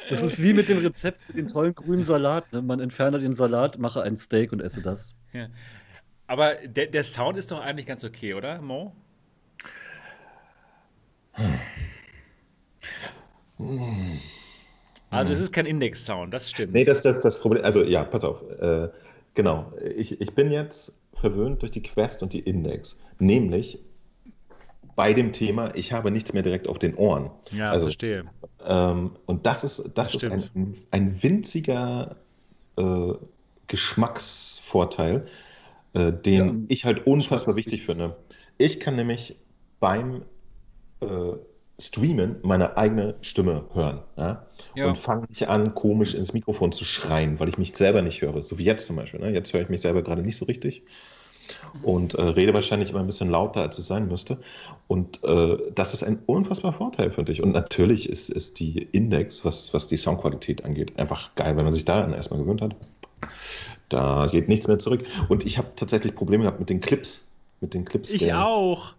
[0.09, 2.51] Das ist wie mit dem Rezept für den tollen grünen Salat.
[2.51, 2.61] Ne?
[2.61, 5.15] Man entferne den Salat, mache ein Steak und esse das.
[5.31, 5.47] Ja.
[6.27, 8.93] Aber der, der Sound ist doch eigentlich ganz okay, oder, Mo?
[15.09, 16.73] Also es ist kein Index-Sound, das stimmt.
[16.73, 17.63] Nee, das ist das, das Problem.
[17.63, 18.43] Also ja, pass auf.
[18.59, 18.89] Äh,
[19.35, 19.71] genau.
[19.95, 22.99] Ich, ich bin jetzt verwöhnt durch die Quest und die Index.
[23.19, 23.79] Nämlich
[24.95, 27.31] bei dem Thema, ich habe nichts mehr direkt auf den Ohren.
[27.51, 28.25] ja, also, verstehe.
[28.65, 32.15] Ähm, und das ist, das Das ist ein, ein winziger
[32.77, 33.13] äh,
[33.67, 35.27] Geschmacksvorteil,
[35.93, 37.85] äh, den Ja, ich halt unfassbar wichtig.
[37.85, 38.15] finde.
[38.57, 39.35] Ich kann nämlich
[39.79, 40.23] beim
[41.01, 41.07] äh,
[41.79, 44.01] Streamen meine eigene Stimme hören.
[44.15, 44.45] Ja?
[44.75, 44.87] Ja.
[44.87, 48.43] Und fange nicht an, komisch ins Mikrofon zu schreien, weil ich mich selber nicht höre.
[48.43, 49.19] So wie jetzt zum Beispiel.
[49.19, 49.31] Ne?
[49.31, 50.83] Jetzt höre ich mich selber gerade nicht so richtig
[51.83, 54.37] und äh, rede wahrscheinlich immer ein bisschen lauter, als es sein müsste.
[54.87, 57.41] Und äh, das ist ein unfassbarer Vorteil, finde ich.
[57.41, 61.73] Und natürlich ist, ist die Index, was, was die Soundqualität angeht, einfach geil, wenn man
[61.73, 62.75] sich daran erstmal gewöhnt hat.
[63.89, 65.03] Da geht nichts mehr zurück.
[65.29, 67.27] Und ich habe tatsächlich Probleme gehabt mit den Clips.
[67.61, 68.13] Mit den Clips.
[68.13, 68.93] Ich der- auch.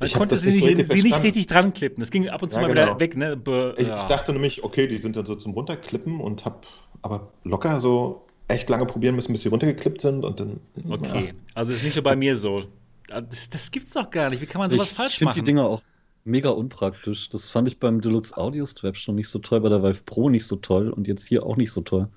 [0.00, 2.00] Man Ich konnte sie nicht so richtig sie nicht richtig dran klippen.
[2.00, 2.82] Das ging ab und zu Ja, mal genau.
[2.86, 3.16] wieder weg.
[3.16, 3.36] Ne?
[3.36, 3.98] Be Ich, ja.
[3.98, 6.58] ich dachte nämlich, okay, die sind dann so zum Runterklippen und habe
[7.02, 10.60] aber locker so echt lange probieren müssen, bis sie runtergeklippt sind und dann.
[10.88, 12.64] Okay, also ist nicht nur bei mir so.
[13.08, 14.42] Das, das gibt's doch gar nicht.
[14.42, 15.38] Wie kann man sowas ich falsch finde machen?
[15.40, 15.82] die Dinger auch
[16.24, 17.30] mega unpraktisch.
[17.30, 20.28] Das fand ich beim Deluxe Audio Strap schon nicht so toll, bei der Vive Pro
[20.28, 22.08] nicht so toll und jetzt hier auch nicht so toll.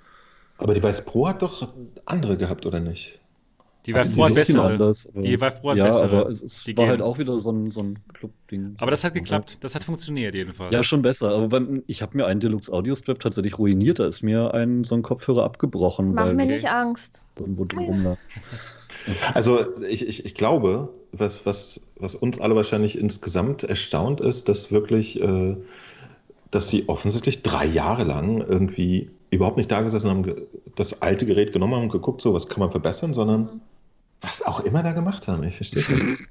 [0.57, 1.73] Aber die Weiß Pro hat doch
[2.05, 3.20] andere gehabt, oder nicht?
[3.85, 4.93] Die Also Vive die Pro hat bessere.
[5.15, 6.19] Die Vive Pro hat ja, bessere.
[6.19, 6.91] aber es, es Die war gehen.
[6.91, 8.75] halt auch wieder so ein, so ein Club-Ding.
[8.77, 9.57] Aber das hat geklappt.
[9.63, 10.73] Das hat funktioniert jedenfalls.
[10.73, 11.29] Ja, schon besser.
[11.29, 13.99] Aber beim, ich habe mir einen Deluxe Audio Strap tatsächlich ruiniert.
[13.99, 17.21] Da ist mir ein, so ein Kopfhörer abgebrochen, Mach weil mir nicht Angst.
[19.33, 24.71] Also ich, ich, ich glaube, was, was, was uns alle wahrscheinlich insgesamt erstaunt ist, dass
[24.71, 25.55] wirklich, äh,
[26.51, 30.35] dass sie offensichtlich drei Jahre lang irgendwie überhaupt nicht da gesessen haben,
[30.75, 33.61] das alte Gerät genommen haben und geguckt, so was kann man verbessern, sondern
[34.21, 35.43] was auch immer da gemacht haben.
[35.43, 36.21] Ich verstehe es nicht.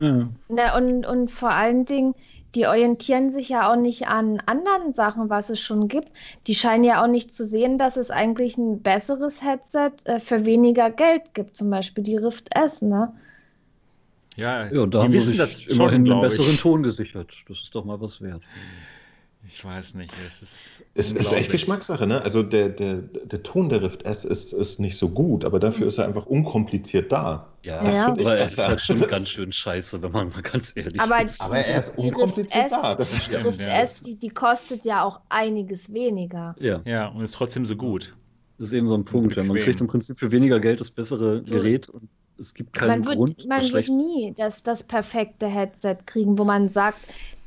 [0.00, 0.28] Ja.
[0.48, 2.14] Na, und, und vor allen Dingen,
[2.54, 6.08] die orientieren sich ja auch nicht an anderen Sachen, was es schon gibt.
[6.46, 10.44] Die scheinen ja auch nicht zu sehen, dass es eigentlich ein besseres Headset äh, für
[10.46, 13.12] weniger Geld gibt, zum Beispiel die Rift S, ne?
[14.36, 16.60] Ja, Ja, und da die haben sie wissen sich das immerhin schon, einen besseren ich.
[16.60, 17.30] Ton gesichert.
[17.48, 18.42] Das ist doch mal was wert.
[19.52, 20.12] Ich weiß nicht.
[20.26, 22.22] Es ist, Es ist echt Geschmackssache, ne?
[22.22, 25.88] Also der, der, der Ton der Rift S ist, ist nicht so gut, aber dafür
[25.88, 27.48] ist er einfach unkompliziert da.
[27.64, 28.04] Ja, Das Ja.
[28.06, 30.72] finde ich aber er ist halt schon Das- ganz schön scheiße, wenn man mal ganz
[30.76, 31.40] ehrlich Aber ist.
[31.40, 32.94] Aber er ist Die Rift unkompliziert S, da.
[32.94, 33.82] Das Die stimmt, Rift ja.
[33.82, 36.54] S, die, die kostet ja auch einiges weniger.
[36.60, 38.14] Ja, Ja, und ist trotzdem so gut.
[38.58, 39.34] das ist eben so ein Punkt.
[39.36, 39.42] Ja.
[39.42, 43.02] Man kriegt im Prinzip für weniger Geld das bessere Gerät und es gibt keinen Man
[43.16, 47.00] Grund, wird, man wird nie das, das perfekte Headset kriegen, wo man sagt,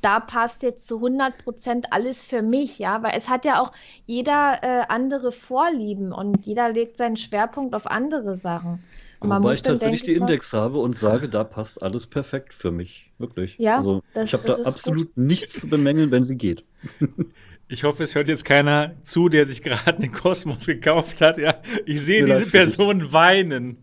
[0.03, 3.71] da passt jetzt zu 100% alles für mich, ja, weil es hat ja auch
[4.05, 8.83] jeder äh, andere Vorlieben und jeder legt seinen Schwerpunkt auf andere Sachen.
[9.19, 12.53] Und man Wobei ich tatsächlich die mal- Index habe und sage, da passt alles perfekt
[12.53, 13.09] für mich.
[13.17, 13.55] Wirklich.
[13.57, 16.65] Ja, also, das- ich habe da ist absolut nichts zu bemängeln, wenn sie geht.
[17.69, 21.37] Ich hoffe, es hört jetzt keiner zu, der sich gerade einen Kosmos gekauft hat.
[21.37, 22.45] Ja, ich sehe diese.
[22.51, 23.77] Person weinen.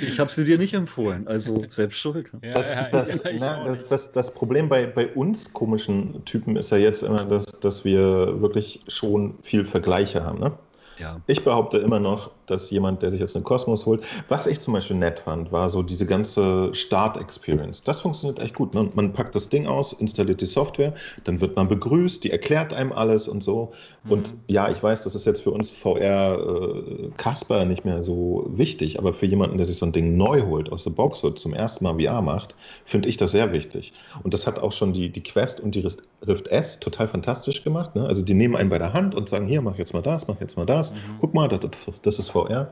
[0.00, 2.30] Ich habe sie dir nicht empfohlen, also selbst schuld.
[2.42, 6.70] Ja, Das, ja, das, ja, na, das, das Problem bei, bei uns komischen Typen ist
[6.70, 10.40] ja jetzt immer, dass, dass wir wirklich schon viel Vergleiche haben.
[10.40, 10.52] Ne?
[10.98, 11.20] Ja.
[11.26, 14.74] Ich behaupte immer noch, dass jemand, der sich jetzt einen Kosmos holt, was ich zum
[14.74, 17.82] Beispiel nett fand, war so diese ganze Start-Experience.
[17.82, 18.72] Das funktioniert echt gut.
[18.74, 18.88] Ne?
[18.94, 20.94] Man packt das Ding aus, installiert die Software,
[21.24, 23.72] dann wird man begrüßt, die erklärt einem alles und so.
[24.08, 24.38] Und Mhm.
[24.46, 29.26] ja, ich weiß, das ist jetzt für uns VR-Kasper nicht mehr so wichtig, aber für
[29.26, 31.98] jemanden, der sich so ein Ding neu holt aus der Box und zum ersten Mal
[32.00, 33.92] VR macht, finde ich das sehr wichtig.
[34.22, 37.62] Und das hat auch schon die, die Quest und die Rift Rift S total fantastisch
[37.62, 37.94] gemacht.
[37.94, 38.06] Ne?
[38.06, 40.40] Also die nehmen einen bei der Hand und sagen, hier, mach jetzt mal das, mach
[40.40, 40.85] jetzt mal das.
[40.92, 41.18] Mhm.
[41.20, 41.60] Guck mal, das,
[42.02, 42.70] das, ist VR.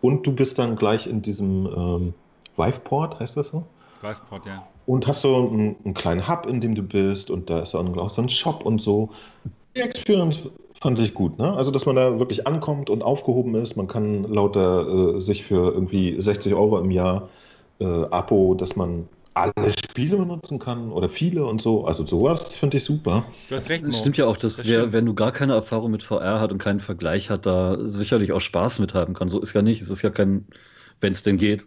[0.00, 2.14] Und du bist dann gleich in diesem ähm,
[2.56, 3.64] Viveport, heißt das so?
[4.02, 4.66] Liveport, ja.
[4.86, 7.98] Und hast so einen, einen kleinen Hub, in dem du bist und da ist dann
[7.98, 9.10] auch so ein Shop und so.
[9.76, 10.48] Die Experience
[10.80, 11.52] fand ich gut, ne?
[11.52, 13.76] Also, dass man da wirklich ankommt und aufgehoben ist.
[13.76, 17.28] Man kann lauter äh, sich für irgendwie 60 Euro im Jahr
[17.78, 19.08] äh, Abo, dass man
[19.40, 21.84] alle Spiele benutzen kann oder viele und so.
[21.84, 23.24] Also sowas finde ich super.
[23.48, 23.92] Du hast recht, Mo.
[23.92, 26.58] Stimmt ja auch, dass Das wer, wenn du gar keine Erfahrung mit VR hat und
[26.58, 29.28] keinen Vergleich hat, da sicherlich auch Spaß mit haben kann.
[29.28, 29.80] So ist ja nicht.
[29.82, 30.46] Es ist ja kein,
[31.00, 31.64] wenn es denn geht,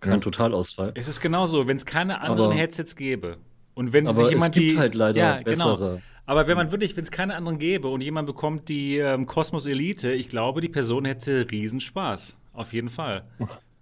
[0.00, 0.18] kein Ja.
[0.18, 0.92] Totalausfall.
[0.94, 3.36] Es ist genauso, wenn es keine anderen Aber- Headsets gäbe.
[3.74, 4.78] Und wenn Aber sich jemand es gibt die.
[4.78, 5.76] halt leider ja, genau.
[5.76, 6.02] bessere.
[6.26, 9.66] Aber wenn man wirklich, wenn es keine anderen gäbe und jemand bekommt die ähm, Cosmos
[9.66, 12.36] Elite, ich glaube, die Person hätte Riesenspaß.
[12.52, 13.24] Auf jeden Fall.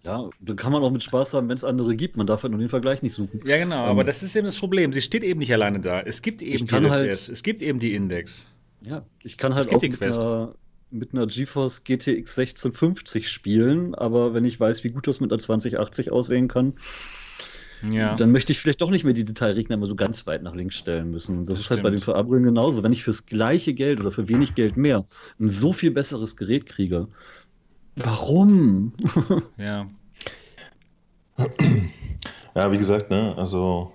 [0.05, 2.17] Ja, dann kann man auch mit Spaß haben, wenn es andere gibt.
[2.17, 3.41] Man darf halt nur den Vergleich nicht suchen.
[3.47, 4.93] Ja, genau, Ähm, aber das ist eben das Problem.
[4.93, 6.01] Sie steht eben nicht alleine da.
[6.01, 8.45] Es gibt eben die halt- S, es gibt eben die Index.
[8.81, 10.55] Ja, ich kann halt auch mit einer,
[10.91, 15.39] mit einer GeForce GTX 1650 spielen, aber wenn ich weiß, wie gut das mit einer
[15.39, 16.73] 2080 aussehen kann,
[17.91, 18.15] Ja.
[18.17, 20.75] dann möchte ich vielleicht doch nicht mehr die Detailregner immer so ganz weit nach links
[20.77, 21.47] stellen müssen.
[21.47, 22.17] Das, Das ist halt bei den stimmt.
[22.17, 22.83] VR-Brillen genauso.
[22.83, 25.05] Wenn ich fürs gleiche Geld oder für wenig Geld mehr
[25.41, 27.09] ein so viel besseres Gerät kriege,
[27.97, 28.93] warum?
[29.57, 29.87] ja.
[32.55, 33.93] Ja, wie gesagt, ne, also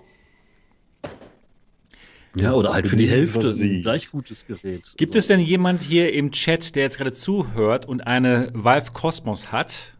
[2.34, 4.82] ja, Das oder halt für die Hälfte ein gleich gutes Gerät.
[4.96, 8.92] Gibt Also, es denn jemand hier im Chat, der jetzt gerade zuhört und eine Valve
[8.92, 9.96] Cosmos hat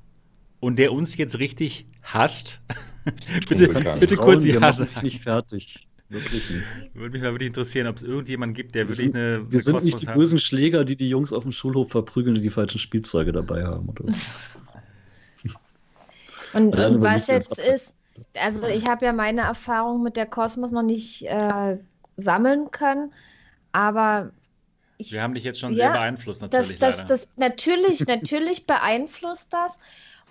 [0.60, 2.60] und der uns jetzt richtig hasst?
[3.48, 3.68] bitte,
[3.98, 4.84] bitte kurz die Hasse.
[4.84, 5.87] mich nicht fertig.
[6.10, 6.66] Wirklich nicht.
[6.94, 9.52] Würde mich mal wirklich interessieren, ob es irgendjemand gibt, der Wir wirklich sind, eine, wir
[9.52, 10.14] eine sind nicht die hat.
[10.14, 13.88] bösen Schläger, die die Jungs auf dem Schulhof verprügeln, die die falschen Spielzeuge dabei haben.
[13.88, 14.30] Oder so.
[16.54, 17.92] Und, und was jetzt ist,
[18.34, 21.76] also ich habe ja meine Erfahrung mit der Kosmos noch nicht äh,
[22.16, 23.12] sammeln können,
[23.72, 24.32] aber
[24.96, 26.78] ich, Wir haben dich jetzt schon Ja, sehr beeinflusst, das, natürlich.
[26.78, 27.08] das, leider.
[27.08, 29.78] das natürlich, natürlich beeinflusst das.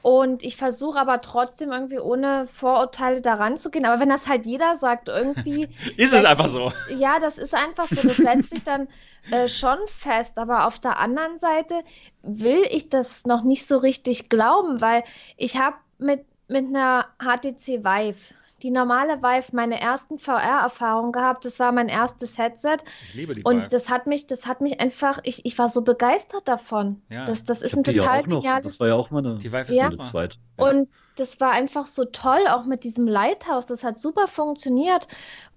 [0.02, 3.86] Und ich versuche aber trotzdem irgendwie ohne Vorurteile daran zu gehen.
[3.86, 5.68] Aber wenn das halt jeder sagt, irgendwie,
[5.98, 6.72] ist es einfach so.
[6.98, 8.88] ja, das ist einfach so, das setzt sich dann
[9.32, 10.38] äh, schon fest.
[10.38, 11.82] Aber auf der anderen Seite
[12.22, 15.04] will ich das noch nicht so richtig glauben, weil
[15.36, 18.34] ich habe mit, mit einer HTC Vive,
[18.64, 21.46] die normale Vive, meine ersten VR-Erfahrungen gehabt.
[21.46, 22.78] Das war mein erstes Headset.
[23.10, 23.68] Ich liebe die Und Vive.
[23.70, 27.02] das hat mich, das hat mich einfach, ich, ich war so begeistert davon.
[27.10, 27.26] Ja.
[27.26, 28.42] Das, das ist ein die ja total auch noch.
[28.42, 28.64] geniales.
[28.64, 29.92] Das war ja auch mal eine, Die Vive ist Ja.
[30.00, 30.38] zweite.
[30.58, 33.66] Und das war einfach so toll, auch mit diesem Lighthouse.
[33.68, 35.08] Das hat super funktioniert.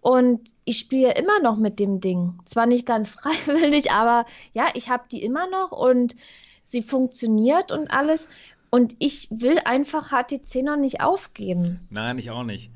[0.01, 2.39] Und ich spiele immer noch mit dem Ding.
[2.47, 6.17] Zwar nicht ganz freiwillig, aber ja, ich habe die immer noch und
[6.65, 8.29] sie funktioniert und alles.
[8.73, 11.81] Und ich will einfach HTC noch nicht aufgeben.
[11.91, 12.71] Nein, ich auch nicht.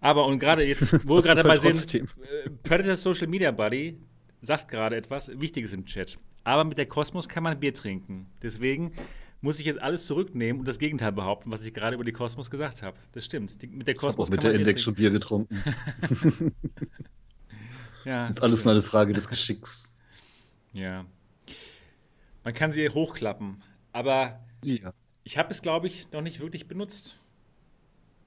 [0.00, 3.50] Aber und gerade jetzt, wo wir gerade ist dabei halt sind, äh, Predator Social Media
[3.50, 3.98] Buddy
[4.42, 6.18] sagt gerade etwas Wichtiges im Chat.
[6.44, 8.26] Aber mit der Kosmos kann man Bier trinken.
[8.42, 8.92] Deswegen
[9.42, 12.50] muss ich jetzt alles zurücknehmen und das Gegenteil behaupten, was ich gerade über die Kosmos
[12.50, 12.98] gesagt habe.
[13.12, 13.60] Das stimmt.
[13.62, 14.94] Die, mit der Ich habe auch Kosmos mit der Index schon.
[14.94, 15.62] Bier getrunken.
[18.04, 19.92] Ja, Das ist alles nur eine Frage des Geschicks.
[20.72, 21.04] Ja.
[22.44, 23.62] Man kann sie hochklappen.
[23.92, 24.92] Aber Ja.
[25.24, 27.20] ich habe es, glaube ich, noch nicht wirklich benutzt.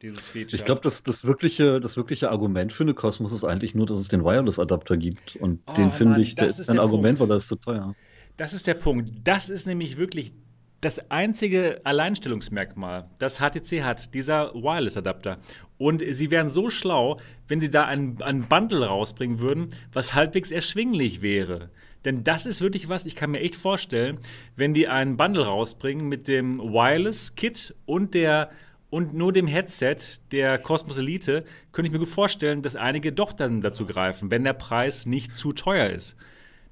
[0.03, 0.59] Dieses Feature.
[0.59, 3.99] Ich glaube, das, das, wirkliche, das wirkliche Argument für eine Cosmos ist eigentlich nur, dass
[3.99, 5.37] es den Wireless-Adapter gibt.
[5.37, 7.29] Und Oh, den finde ich, der das ist ein Argument, Punkt.
[7.29, 7.95] weil das ist zu teuer.
[8.35, 9.11] Das ist der Punkt.
[9.23, 10.33] Das ist nämlich wirklich
[10.81, 15.37] das einzige Alleinstellungsmerkmal, das HTC hat, dieser Wireless-Adapter.
[15.77, 20.51] Und sie wären so schlau, wenn sie da ein, ein Bundle rausbringen würden, was halbwegs
[20.51, 21.69] erschwinglich wäre.
[22.03, 24.19] Denn das ist wirklich was, ich kann mir echt vorstellen,
[24.57, 28.49] wenn die einen Bundle rausbringen mit dem Wireless-Kit und der
[28.93, 29.95] und nur dem Headset
[30.31, 34.43] der Cosmos Elite, könnte ich mir gut vorstellen, dass einige doch dann dazu greifen, wenn
[34.43, 36.15] der Preis nicht zu teuer ist.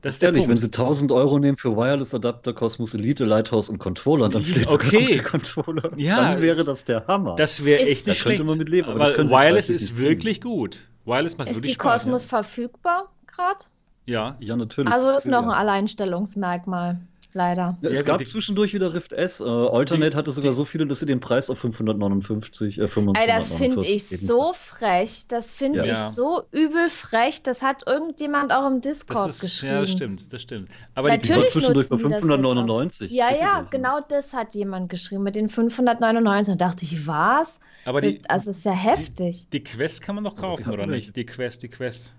[0.04, 4.30] Das ist Ehrlich, wenn sie 1000 Euro nehmen für Wireless-Adapter, Cosmos Elite, Lighthouse und Controller,
[4.30, 5.14] dann steht sogar okay.
[5.16, 5.92] der Controller.
[5.98, 6.18] Ja.
[6.18, 7.36] Dann wäre das der Hammer.
[7.38, 8.48] Das wäre echt Da nicht könnte schlecht.
[8.48, 10.88] man mit leben, aber aber Wireless ist nicht wirklich gut.
[11.06, 12.04] Wireless macht Ist wirklich die Spaß.
[12.04, 13.66] Kosmos verfügbar gerade?
[14.06, 14.38] Ja.
[14.40, 14.94] ja, natürlich.
[14.94, 17.00] Also ist noch ein ja.
[17.34, 17.78] Leider.
[17.82, 19.40] Ja, es Ja, gab die- zwischendurch wieder Rift S.
[19.40, 22.88] Äh, Alternate Die- hatte sogar die- so viele, dass sie den Preis auf 559, äh,
[22.88, 25.28] 549 Ey, das finde ich so frech.
[25.30, 25.86] Das finde Ja.
[25.86, 26.12] ich Ja.
[26.12, 27.42] so übel frech.
[27.44, 29.74] Das hat irgendjemand auch im Das Discord ist, geschrieben.
[29.74, 30.70] ja, das stimmt, das stimmt.
[30.94, 33.12] Aber Die Natürlich war zwischendurch bei nutzen die das 599.
[33.12, 36.56] Ja, ja, genau das hat jemand geschrieben mit den 599.
[36.58, 37.60] Da dachte ich, was?
[37.60, 39.48] die, aber die, also ist ja heftig.
[39.54, 41.16] die Quest kann man noch kaufen, oder nicht?
[41.16, 42.12] Die Quest, die Quest.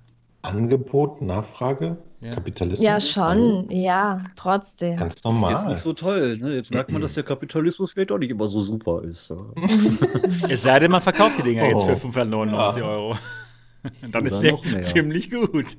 [0.43, 2.31] Angebot, Nachfrage, Ja.
[2.31, 2.85] Kapitalismus.
[2.85, 3.71] Ja, schon.
[3.71, 4.97] Ja, trotzdem.
[4.97, 5.53] Ganz Das ist normal.
[5.55, 6.37] jetzt nicht so toll.
[6.39, 6.55] Ne?
[6.57, 9.33] Jetzt merkt man, dass der Kapitalismus vielleicht auch nicht immer so super ist.
[10.49, 11.87] Es sei denn, man verkauft die Dinger jetzt Oh.
[11.87, 12.89] für 599 Ja.
[12.89, 13.17] Euro.
[14.13, 14.83] Dann ist der mehr.
[14.83, 15.77] ziemlich gut.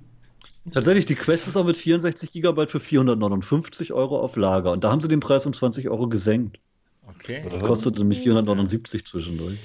[0.72, 4.72] Tatsächlich, die Quest ist auch mit 64 GB für 459 Euro auf Lager.
[4.72, 6.58] Und da haben sie den Preis um 20 Euro gesenkt.
[7.10, 7.44] Okay.
[7.52, 7.60] Ja.
[7.60, 9.58] Kostet nämlich 479 zwischendurch.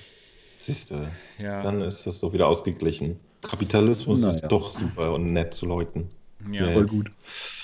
[0.59, 1.63] Siehst du, Ja.
[1.63, 3.19] dann ist das doch wieder ausgeglichen.
[3.43, 4.35] Kapitalismus Naja.
[4.35, 6.11] ist doch super und nett zu Leuten.
[6.51, 6.67] Ja.
[6.69, 7.11] Voll gut.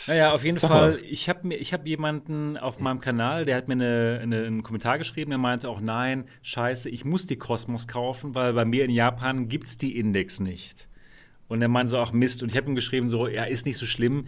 [0.06, 0.92] Naja, auf jeden Sag mal.
[0.94, 4.44] Fall, ich habe mir, ich habe jemanden auf meinem Kanal, der hat mir eine, eine,
[4.44, 8.64] einen Kommentar geschrieben, der meinte auch, nein, scheiße, ich muss die Cosmos kaufen, weil bei
[8.64, 10.88] mir in Japan gibt es die Index nicht.
[11.48, 12.42] Und er meinte so, ach Mist.
[12.42, 14.26] Und ich habe ihm geschrieben, so, ja, ist nicht so schlimm.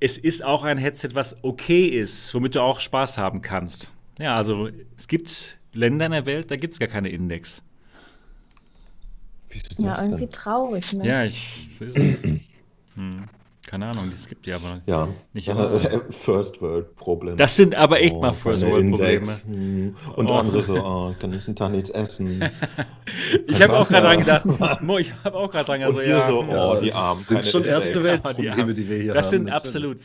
[0.00, 3.90] Es ist auch ein Headset, was okay ist, womit du auch Spaß haben kannst.
[4.18, 7.62] Ja, also es gibt Länder in der Welt, da gibt es gar keine Index.
[9.52, 10.30] Wieso Ja, das irgendwie denn?
[10.32, 11.06] traurig, ne?
[11.06, 11.68] Ja, ich.
[12.94, 13.24] Hm,
[13.66, 14.82] keine Ahnung, es gibt die aber.
[14.84, 15.78] Ja, Nicht ja, immer.
[16.10, 17.36] First World Problem.
[17.38, 19.26] Das sind aber echt Oh, mal First World Probleme.
[19.46, 19.94] Hm.
[20.16, 20.34] Und Oh.
[20.34, 22.44] andere so, oh, kann nächsten Tag nichts essen.
[23.48, 24.44] Ich habe auch gerade dran gedacht.
[24.82, 25.94] Mo, ich habe auch gerade dran gedacht.
[25.96, 27.20] Und so, wir ja, so, hm, oh, die das Armen.
[27.22, 27.84] sind schon Index.
[27.86, 29.30] erste die Weltprobleme, haben- die wir hier Das haben.
[29.30, 29.64] sind natürlich.
[29.66, 29.98] absolut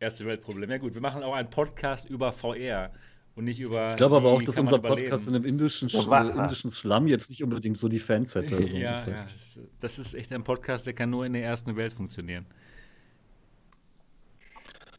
[0.00, 0.72] erste Weltprobleme.
[0.72, 2.90] Ja gut, wir machen auch einen Podcast über VR
[3.36, 3.90] und nicht über.
[3.90, 5.34] Ich glaube aber auch, dass unser Podcast in überleben.
[5.36, 8.56] einem indischen, Ja, Sch- indischen Slum jetzt nicht unbedingt so die Fans hätte.
[8.56, 11.44] Also, Ja, das ist ja, das- ist echt ein Podcast, der kann nur in der
[11.44, 12.46] ersten Welt funktionieren.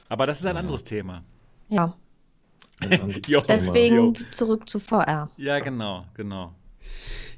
[0.09, 1.23] Aber das ist ein anderes Thema.
[1.69, 1.95] Ja,
[2.83, 3.39] anderes Jo.
[3.47, 5.29] Deswegen zurück zu VR.
[5.37, 6.53] Ja, genau, genau.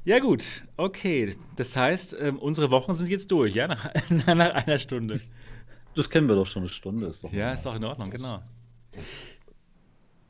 [0.04, 1.34] Ja, gut, okay.
[1.56, 3.90] Das heißt, ähm, unsere Wochen sind jetzt durch, ja, nach,
[4.26, 5.20] nach einer Stunde.
[5.94, 7.06] Das kennen wir doch schon eine Stunde.
[7.06, 8.42] Ist doch Ja, ist doch in Ordnung, genau.
[8.92, 9.16] Das,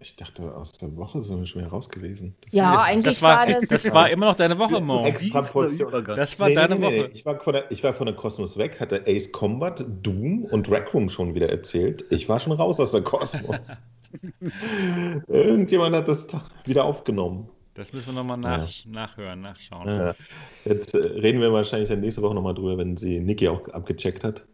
[0.00, 2.34] ich dachte, aus der Woche sind wir schon wieder raus gewesen.
[2.44, 4.84] Das Ja, das, eigentlich das war, war das- das war immer noch deine Woche, ist
[4.84, 5.04] Mo.
[5.04, 5.88] extra Portion.
[5.88, 6.16] Übergang.
[6.16, 6.98] Das war Nee, deine nee, nee.
[7.02, 7.10] Woche.
[7.14, 10.70] Ich, war von der, ich war von der Kosmos weg, hatte Ace Combat, Doom und
[10.70, 12.04] Rec Room schon wieder erzählt.
[12.10, 13.80] Ich war schon raus aus der Kosmos.
[15.28, 16.26] Irgendjemand hat das
[16.64, 17.48] wieder aufgenommen.
[17.74, 19.86] Das müssen wir nochmal nach, nachhören, nachschauen.
[19.86, 20.14] Ja.
[20.64, 24.24] Jetzt äh, reden wir wahrscheinlich dann nächste Woche nochmal drüber, wenn sie Niki auch abgecheckt
[24.24, 24.44] hat.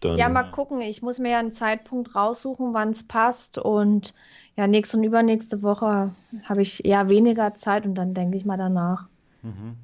[0.00, 0.80] Dann, Ja, mal gucken.
[0.80, 3.58] Ich muss mir ja einen Zeitpunkt raussuchen, wann es passt.
[3.58, 4.14] Und
[4.56, 8.56] ja, nächste und übernächste Woche habe ich eher weniger Zeit und dann denke ich mal
[8.56, 9.06] danach.
[9.42, 9.76] Mhm.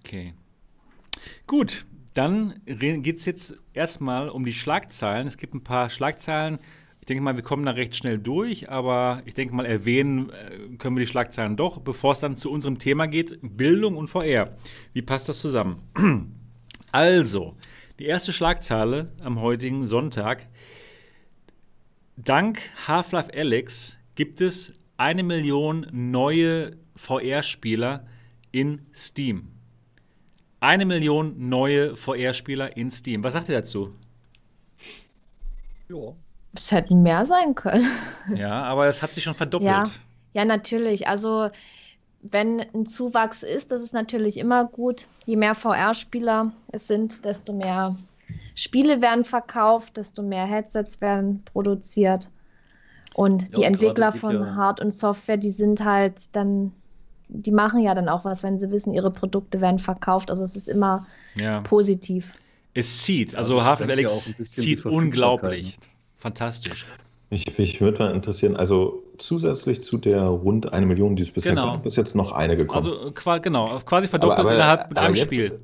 [0.00, 0.34] Okay.
[1.46, 5.26] Gut, dann geht es jetzt erstmal um die Schlagzeilen.
[5.26, 6.58] Es gibt ein paar Schlagzeilen.
[7.00, 10.76] Ich denke mal, wir kommen da recht schnell durch, aber ich denke mal, erwähnen äh,
[10.76, 14.54] können wir die Schlagzeilen doch, bevor es dann zu unserem Thema geht: Bildung und VR.
[14.92, 15.82] Wie passt das zusammen?
[16.92, 17.54] Also,
[17.98, 20.46] die erste Schlagzeile am heutigen Sonntag.
[22.16, 28.06] Dank Half-Life Alyx gibt es eine Million neue VR-Spieler
[28.52, 29.52] in Steam.
[30.60, 33.22] Eine Million neue VR-Spieler in Steam.
[33.22, 33.94] Was sagt ihr dazu?
[35.88, 36.14] Ja.
[36.54, 37.86] Es hätten mehr sein können.
[38.34, 39.68] Ja, aber es hat sich schon verdoppelt.
[39.70, 39.84] Ja.
[40.32, 41.08] Ja, natürlich.
[41.08, 41.48] Also,
[42.30, 45.06] wenn ein Zuwachs ist, das ist natürlich immer gut.
[45.24, 47.96] Je mehr VR-Spieler es sind, desto mehr
[48.54, 52.28] Spiele werden verkauft, desto mehr Headsets werden produziert.
[53.14, 56.72] Und Ja, die und Entwickler von ja- Hard- und Software, die sind halt dann,
[57.28, 60.30] die machen ja dann auch was, wenn sie wissen, ihre Produkte werden verkauft.
[60.30, 61.60] Also es ist immer Ja.
[61.62, 62.34] positiv.
[62.74, 65.76] Es zieht, also Half-Life die zieht unglaublich.
[66.18, 66.84] Fantastisch.
[67.30, 71.54] Mich, mich würde mal interessieren, also zusätzlich zu der rund eine Million, die es bisher
[71.54, 71.72] Genau.
[71.74, 72.76] gab, ist jetzt noch eine gekommen.
[72.76, 75.60] Also qua genau, quasi verdoppelt innerhalb mit aber einem jetzt, Spiel.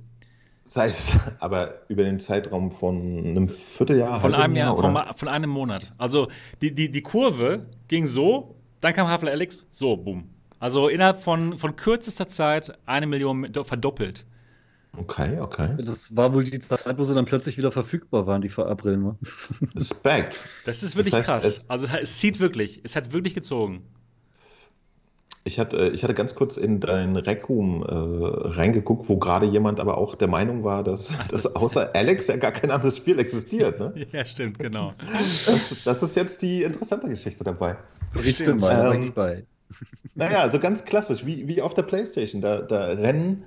[0.65, 5.51] Sei es, aber über den Zeitraum von einem Vierteljahr, Von einem Jahr, von, von einem
[5.51, 5.93] Monat.
[5.99, 6.29] Also
[6.61, 10.25] die, die, die Kurve ging so, dann kam Half-Life Alyx, so, boom.
[10.59, 14.25] Also innerhalb von, von kürzester Zeit eine Million verdoppelt.
[14.97, 15.75] Okay, okay.
[15.83, 19.03] Das war wohl die Zeit, wo sie dann plötzlich wieder verfügbar waren, die VR-Brillen.
[19.03, 19.17] ne?
[19.75, 20.41] Respekt.
[20.67, 21.45] Das ist wirklich heißt, krass.
[21.45, 22.81] es- also es zieht wirklich.
[22.85, 23.83] Es hat wirklich gezogen.
[25.45, 27.87] Ich hatte, ich hatte ganz kurz in dein Rec-Room äh,
[28.51, 32.53] reingeguckt, wo gerade jemand aber auch der Meinung war, dass, dass außer Alex ja gar
[32.53, 33.81] kein anderes Spiel existiert.
[33.81, 33.93] Ne?
[34.13, 34.93] Ja, stimmt, genau.
[35.47, 37.77] Das, das ist jetzt die interessante Geschichte dabei.
[38.13, 39.45] Bin Ähm, bei.
[40.15, 42.41] Naja, also ganz klassisch, wie, wie auf der Playstation.
[42.43, 43.45] Da, da rennen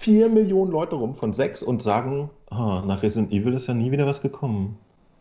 [0.00, 3.92] vier Millionen Leute rum von sechs und sagen, ah, nach Resident Evil ist ja nie
[3.92, 4.78] wieder was gekommen.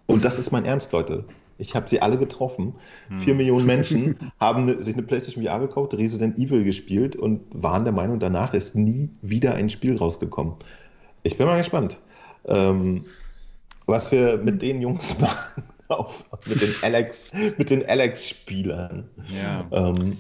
[0.07, 1.25] Und das ist mein Ernst, Leute.
[1.57, 2.73] Ich habe sie alle getroffen.
[3.17, 7.83] Vier Millionen Menschen haben ne, sich eine PlayStation VR gekauft, Resident Evil gespielt und waren
[7.83, 10.53] der Meinung, danach ist nie wieder ein Spiel rausgekommen.
[11.23, 11.97] Ich bin mal gespannt,
[12.47, 13.03] ähm,
[13.85, 19.09] was wir mit den Jungs machen, auf, mit den Alex, mit den Alex-Spielern.
[19.43, 19.67] Ja.
[19.71, 20.17] Ähm,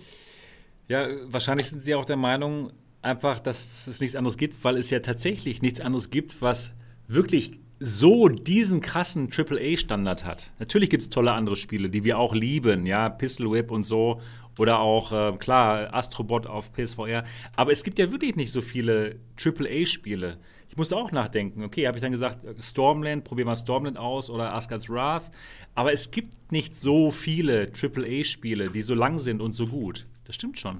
[0.89, 4.89] ja, wahrscheinlich sind sie auch der Meinung, einfach, dass es nichts anderes gibt, weil es
[4.89, 6.73] ja tatsächlich nichts anderes gibt, was
[7.07, 10.51] wirklich so diesen krassen AAA-Standard hat.
[10.59, 14.21] Natürlich gibt es tolle andere Spiele, die wir auch lieben, ja, Pistol Whip und so.
[14.57, 17.23] Oder auch, äh, klar, Astrobot auf PSVR.
[17.55, 20.37] Aber es gibt ja wirklich nicht so viele AAA-Spiele.
[20.67, 21.63] Ich musste auch nachdenken.
[21.63, 25.31] Okay, habe ich dann gesagt, äh, Stormland, probieren wir Stormland aus oder Asgard's Wrath.
[25.75, 30.07] Aber es gibt nicht so viele AAA-Spiele, die so lang sind und so gut.
[30.25, 30.79] Das stimmt schon.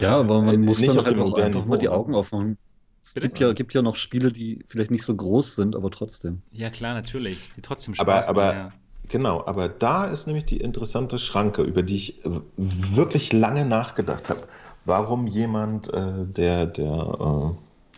[0.00, 1.88] Ja, aber Äh, man muss nicht dann halt auch einfach mal die?
[1.88, 2.58] Augen aufmachen.
[3.04, 6.42] Es gibt ja, gibt ja noch Spiele, die vielleicht nicht so groß sind, aber trotzdem.
[6.52, 7.52] Ja, klar, natürlich.
[7.56, 8.72] Die trotzdem Aber, Spaß aber machen, ja.
[9.08, 14.30] genau, aber da ist nämlich die interessante Schranke, über die ich äh, wirklich lange nachgedacht
[14.30, 14.46] habe.
[14.84, 17.56] Warum jemand, äh, der, der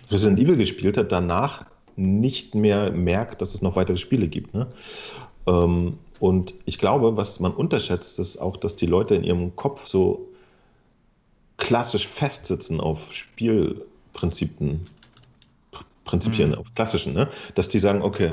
[0.09, 1.67] äh, Resident Evil gespielt hat, danach
[1.97, 4.55] nicht mehr merkt, dass es noch weitere Spiele gibt.
[4.55, 4.69] Ne?
[5.47, 9.87] Ähm, und ich glaube, was man unterschätzt, ist auch, dass die Leute in ihrem Kopf
[9.87, 10.32] so
[11.63, 14.89] klassisch festsitzen auf Spielprinzipien,
[16.05, 16.57] Prinzipien, Mhm.
[16.57, 17.29] auf klassischen, ne?
[17.55, 18.33] dass die sagen, okay,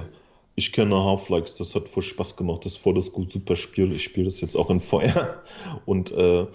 [0.56, 3.92] ich kenne Half-Life, das hat voll Spaß gemacht, das ist voll das gut, super Spiel,
[3.94, 5.44] ich spiele das jetzt auch in VR.
[5.86, 6.48] Und, äh,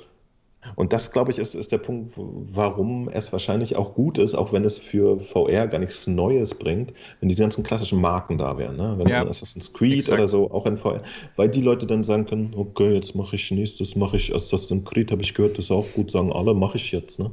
[0.77, 4.53] und das, glaube ich, ist, ist der Punkt, warum es wahrscheinlich auch gut ist, auch
[4.53, 8.77] wenn es für VR gar nichts Neues bringt, wenn diese ganzen klassischen Marken da wären.
[8.77, 8.95] Ne?
[8.99, 10.19] Wenn Ja, man Assassin's Creed exakt.
[10.19, 11.03] oder so auch in VR,
[11.37, 15.11] weil die Leute dann sagen können, okay, jetzt mache ich nächstes, mache ich Assassin's Creed,
[15.11, 17.19] habe ich gehört, das ist auch gut, sagen alle, mache ich jetzt.
[17.19, 17.31] Ne?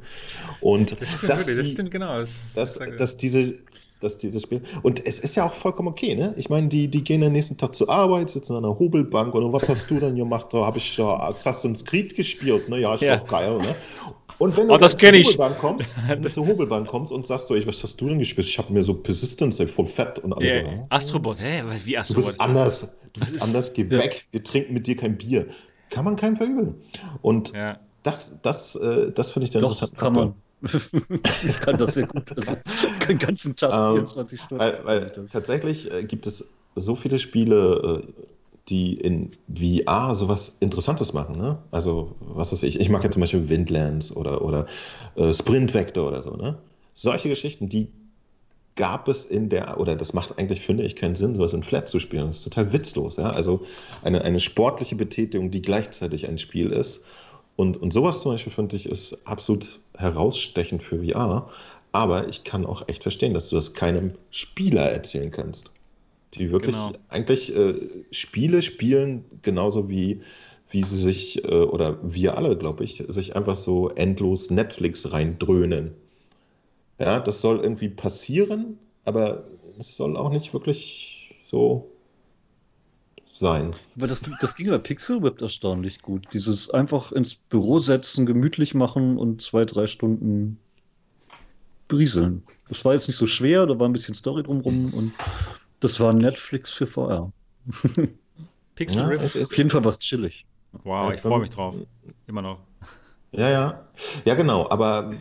[0.59, 2.19] Und Das stimmt, dass wirklich, das die- stimmt genau.
[2.19, 3.55] Das, dass, das- dass diese
[4.01, 4.61] dass dieses Spiel.
[4.83, 6.33] Und es ist ja auch vollkommen okay, ne?
[6.37, 9.53] Ich meine, die, die gehen am nächsten Tag zur Arbeit, sitzen an einer Hobelbank und
[9.53, 10.47] was hast du dann gemacht?
[10.51, 12.79] Da habe ich da Assassin's Creed gespielt, ne?
[12.79, 13.19] Ja, ist Ja.
[13.21, 13.75] auch geil, ne?
[14.39, 15.27] Und wenn du Oh, das dann zur ich.
[15.27, 18.17] Hobelbank kommst, wenn du zur Hobelbank kommst und sagst so, ich, was hast du denn
[18.19, 18.47] gespielt?
[18.47, 20.69] Ich habe mir so Persistence, ey, voll fett und alles Ja, so.
[20.69, 20.85] hä?
[20.89, 21.63] Astrobot, hä?
[21.85, 22.25] Wie Du Astrobot?
[22.25, 23.91] bist anders, du bist ist- anders, geh Ja.
[23.99, 25.45] weg, wir trinken mit dir kein Bier.
[25.91, 26.75] Kann man keinem verübeln.
[27.21, 27.77] Und Ja.
[28.01, 30.33] das, das, äh, das finde ich der Doch, interessante kann man.
[31.43, 32.35] ich kann das sehr gut.
[32.35, 32.55] Also,
[33.07, 34.63] den ganzen Tag, Ähm, 24 Stunden.
[34.63, 38.23] Weil, weil tatsächlich äh, gibt es so viele Spiele, äh,
[38.69, 41.37] die in VR sowas Interessantes machen.
[41.37, 41.57] Ne?
[41.71, 44.67] Also, was weiß ich, ich mag ja zum Beispiel Windlands oder, oder
[45.15, 46.35] äh, Sprint Vector oder so.
[46.35, 46.57] Ne?
[46.93, 47.91] Solche Geschichten, die
[48.75, 51.87] gab es in der, oder das macht eigentlich, finde ich, keinen Sinn, sowas in Flat
[51.87, 52.27] zu spielen.
[52.27, 53.17] Das ist total witzlos.
[53.17, 53.31] Ja?
[53.31, 53.61] Also
[54.03, 57.03] eine, eine sportliche Betätigung, die gleichzeitig ein Spiel ist.
[57.61, 61.47] Und, und sowas zum Beispiel, finde ich, ist absolut herausstechend für VR.
[61.91, 65.71] Aber ich kann auch echt verstehen, dass du das keinem Spieler erzählen kannst.
[66.33, 66.97] Die wirklich Genau.
[67.09, 67.75] eigentlich äh,
[68.09, 70.23] Spiele spielen, genauso wie,
[70.71, 75.93] wie sie sich, äh, oder wir alle, glaube ich, sich einfach so endlos Netflix reindröhnen.
[76.97, 79.43] Ja, das soll irgendwie passieren, aber
[79.77, 81.90] es soll auch nicht wirklich so
[83.41, 83.75] sein.
[83.97, 86.25] Aber das, das ging bei Pixel Whip erstaunlich gut.
[86.31, 90.57] Dieses einfach ins Büro setzen, gemütlich machen und zwei, drei Stunden
[91.89, 92.43] berieseln.
[92.69, 95.11] Das war jetzt nicht so schwer, da war ein bisschen Story drumrum und
[95.81, 97.31] das war Netflix für VR.
[98.75, 99.21] Pixel Ja, Rip.
[99.21, 100.45] ist, Auf jeden Fall was chillig.
[100.83, 101.75] Wow, ich freue mich drauf.
[102.27, 102.59] Immer noch.
[103.33, 103.85] ja, ja.
[104.23, 105.11] Ja, genau, aber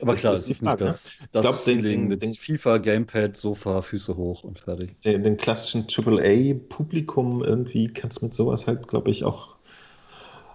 [0.00, 2.00] Aber Das klar, ist es die ist Frage, nicht das, Ich das glaub, den- Feeling
[2.02, 5.00] den- mit den- FIFA, Gamepad, Sofa, Füße hoch und fertig.
[5.02, 9.56] den, den klassischen AAA-Publikum irgendwie kannst du mit sowas halt, glaube ich, auch.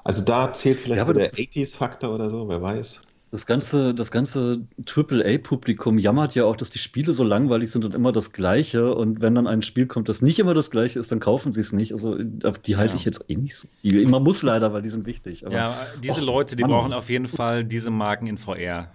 [0.03, 3.01] Also da zählt vielleicht Ja, so der das- 80s-Faktor oder so, wer weiß.
[3.31, 7.95] Das ganze, das ganze AAA-Publikum jammert ja auch, dass die Spiele so langweilig sind und
[7.95, 8.93] immer das Gleiche.
[8.93, 11.61] Und wenn dann ein Spiel kommt, das nicht immer das Gleiche ist, dann kaufen sie
[11.61, 11.93] es nicht.
[11.93, 12.99] Also auf die halte Ja.
[12.99, 14.05] ich jetzt eh nicht so viel.
[14.07, 15.47] Man muss leider, weil die sind wichtig.
[15.47, 16.71] Aber, Ja, diese Och, Leute, die Mann.
[16.71, 18.91] brauchen auf jeden Fall diese Marken in VR.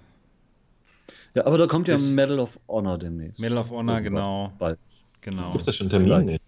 [1.34, 3.38] Ja, aber da kommt ja Ist- Medal of Honor demnächst.
[3.40, 4.14] Medal of Honor, Irgendwann.
[4.14, 4.52] genau.
[4.58, 4.78] Bald.
[5.20, 5.50] genau.
[5.50, 6.38] Gibt es da schon Termine?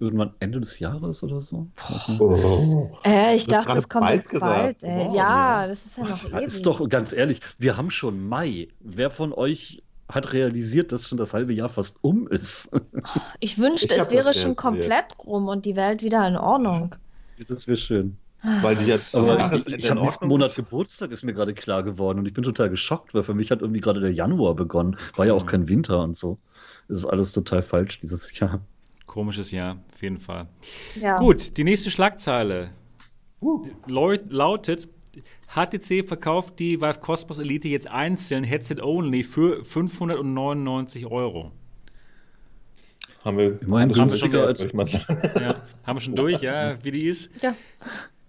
[0.00, 1.66] Irgendwann Ende des Jahres oder so.
[2.20, 2.90] Oh.
[3.04, 4.80] Äh, ich dachte, das kommt bald jetzt gesagt.
[4.80, 4.82] bald.
[4.82, 5.06] Ey.
[5.06, 6.42] Wow, ja, das ist ja noch Das ewig.
[6.44, 8.68] ist doch ganz ehrlich, wir haben schon Mai.
[8.80, 12.70] Wer von euch hat realisiert, dass schon das halbe Jahr fast um ist?
[13.40, 16.94] Ich wünschte, Ich es wäre schon komplett rum und die Welt wieder in Ordnung.
[17.48, 18.16] Das wäre schön.
[18.42, 20.54] Weil die jetzt Aber ich, Jahresende ich in habe nächsten Monat.
[20.54, 22.20] Geburtstag, ist mir gerade klar geworden.
[22.20, 24.96] Und ich bin total geschockt, weil für mich hat irgendwie gerade der Januar begonnen.
[25.16, 25.48] War ja auch Mhm.
[25.48, 26.38] kein Winter und so.
[26.88, 28.60] Das ist alles total falsch dieses Jahr.
[29.06, 30.46] Komisches Jahr, auf jeden Fall.
[31.00, 31.16] Ja.
[31.18, 32.70] Gut, die nächste Schlagzeile
[33.40, 34.88] Uh, lautet:
[35.54, 41.52] HTC verkauft die Vive Cosmos Elite jetzt einzeln, Headset only, für 599 Euro.
[43.24, 45.18] haben wir Immerhin alles schon würde ich mal sagen.
[45.40, 47.30] Ja, haben wir schon durch, ja, wie die ist.
[47.42, 47.54] Ja.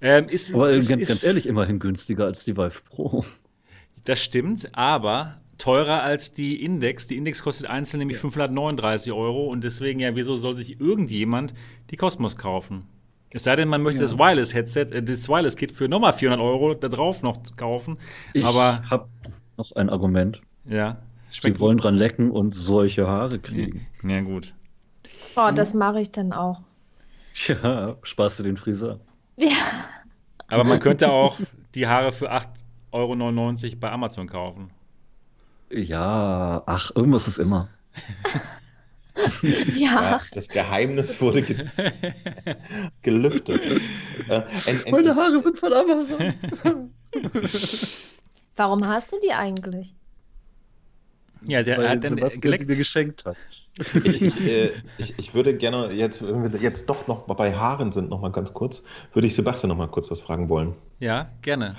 [0.01, 3.25] Ähm, ist, Aber äh, ist, ganz, ist, ganz ehrlich, immerhin günstiger als die Vive Pro.
[4.05, 7.07] Das stimmt, aber teurer als die Index.
[7.07, 11.53] Die Index kostet einzeln nämlich 539 Euro und deswegen, ja, wieso soll sich irgendjemand
[11.89, 12.83] die Cosmos kaufen?
[13.31, 14.03] Es sei denn, man möchte Ja.
[14.05, 17.97] das Wireless-Headset, äh, das Wireless-Kit für nochmal 400 Euro da drauf noch kaufen.
[18.33, 19.09] Ich Aber- habe
[19.57, 20.41] noch ein Argument.
[20.65, 20.97] Ja,
[21.29, 23.85] schmeckt wollen dran lecken und solche Haare kriegen.
[24.01, 24.11] gut.
[24.11, 24.53] Ja, gut.
[25.35, 26.61] Oh, das mache ich dann auch.
[27.33, 28.99] Tja, sparst du den Friseur.
[29.39, 29.85] Ja.
[30.47, 31.39] Aber man könnte auch
[31.75, 34.71] die Haare für 8,99 Euro bei Amazon kaufen.
[35.69, 37.69] Ja, ach, irgendwas ist immer.
[39.75, 40.21] Ja.
[40.31, 41.67] Das Geheimnis wurde ge
[43.01, 43.65] gelüftet.
[44.29, 46.33] Äh, ein, ein, Meine Haare sind von Amazon.
[48.55, 49.93] Warum hast du die eigentlich?
[51.41, 53.37] Ja, der weil hat dann Sebastian sie mir geschenkt hat.
[54.03, 57.91] Ich, ich, äh, ich, ich würde gerne, jetzt, wenn wir jetzt doch noch bei Haaren
[57.91, 60.73] sind, noch mal ganz kurz, würde ich Sebastian noch mal kurz was fragen wollen.
[60.99, 61.75] Ja, gerne.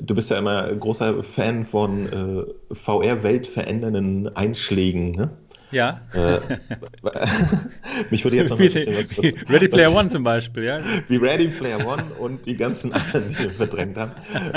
[0.00, 5.30] Du bist ja immer großer Fan von äh, VR-weltverändernden Einschlägen, ne?
[5.72, 6.02] Ja.
[6.12, 6.38] Äh,
[8.10, 10.80] mich würde jetzt noch mal interessieren, was, was, Ready Player was, One zum Beispiel, ja.
[11.08, 14.12] wie Ready Player One und die ganzen anderen, die wir verdrängt haben.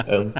[0.07, 0.33] Ähm,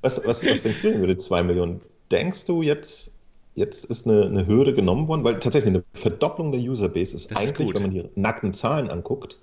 [0.00, 1.80] was, was, was denkst du denn über die 2 Millionen?
[2.10, 3.11] Denkst du jetzt,
[3.54, 5.24] jetzt ist eine, eine Hürde genommen worden?
[5.24, 7.76] Weil tatsächlich eine Verdopplung der Userbase ist Das ist eigentlich, gut.
[7.76, 9.38] wenn man die nackten Zahlen anguckt,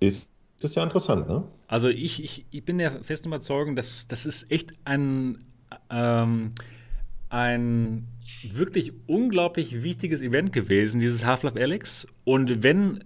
[0.00, 0.28] ist
[0.60, 1.44] das ja interessant, ne?
[1.68, 5.38] Also ich, ich, ich bin der festen Überzeugung, dass das ist echt ein,
[5.90, 6.52] ähm,
[7.28, 8.06] ein
[8.52, 12.06] wirklich unglaublich wichtiges Event gewesen, dieses Half-Life Alyx.
[12.24, 13.04] Und wenn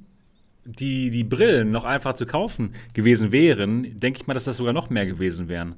[0.64, 4.74] die, die Brillen noch einfach zu kaufen gewesen wären, denke ich mal, dass das sogar
[4.74, 5.76] noch mehr gewesen wären.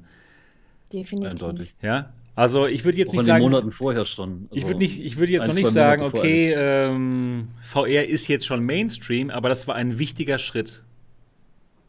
[0.91, 1.29] Definitiv.
[1.29, 1.73] Eindeutig.
[1.81, 2.11] Ja?
[2.35, 3.43] Also ich würde jetzt Auch nicht in den sagen.
[3.43, 4.47] Monaten vorher schon.
[4.51, 8.07] Ich Also, würde nicht, ich würde jetzt ein, noch nicht sagen, Monate okay, ähm, VR
[8.07, 10.83] ist jetzt schon Mainstream, aber das war ein wichtiger Schritt.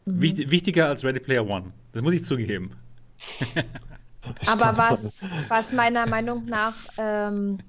[0.05, 1.71] Wicht, wichtiger als Ready Player One.
[1.93, 2.71] Das muss ich zugeben.
[4.47, 7.59] Aber was, was meiner Meinung nach ähm,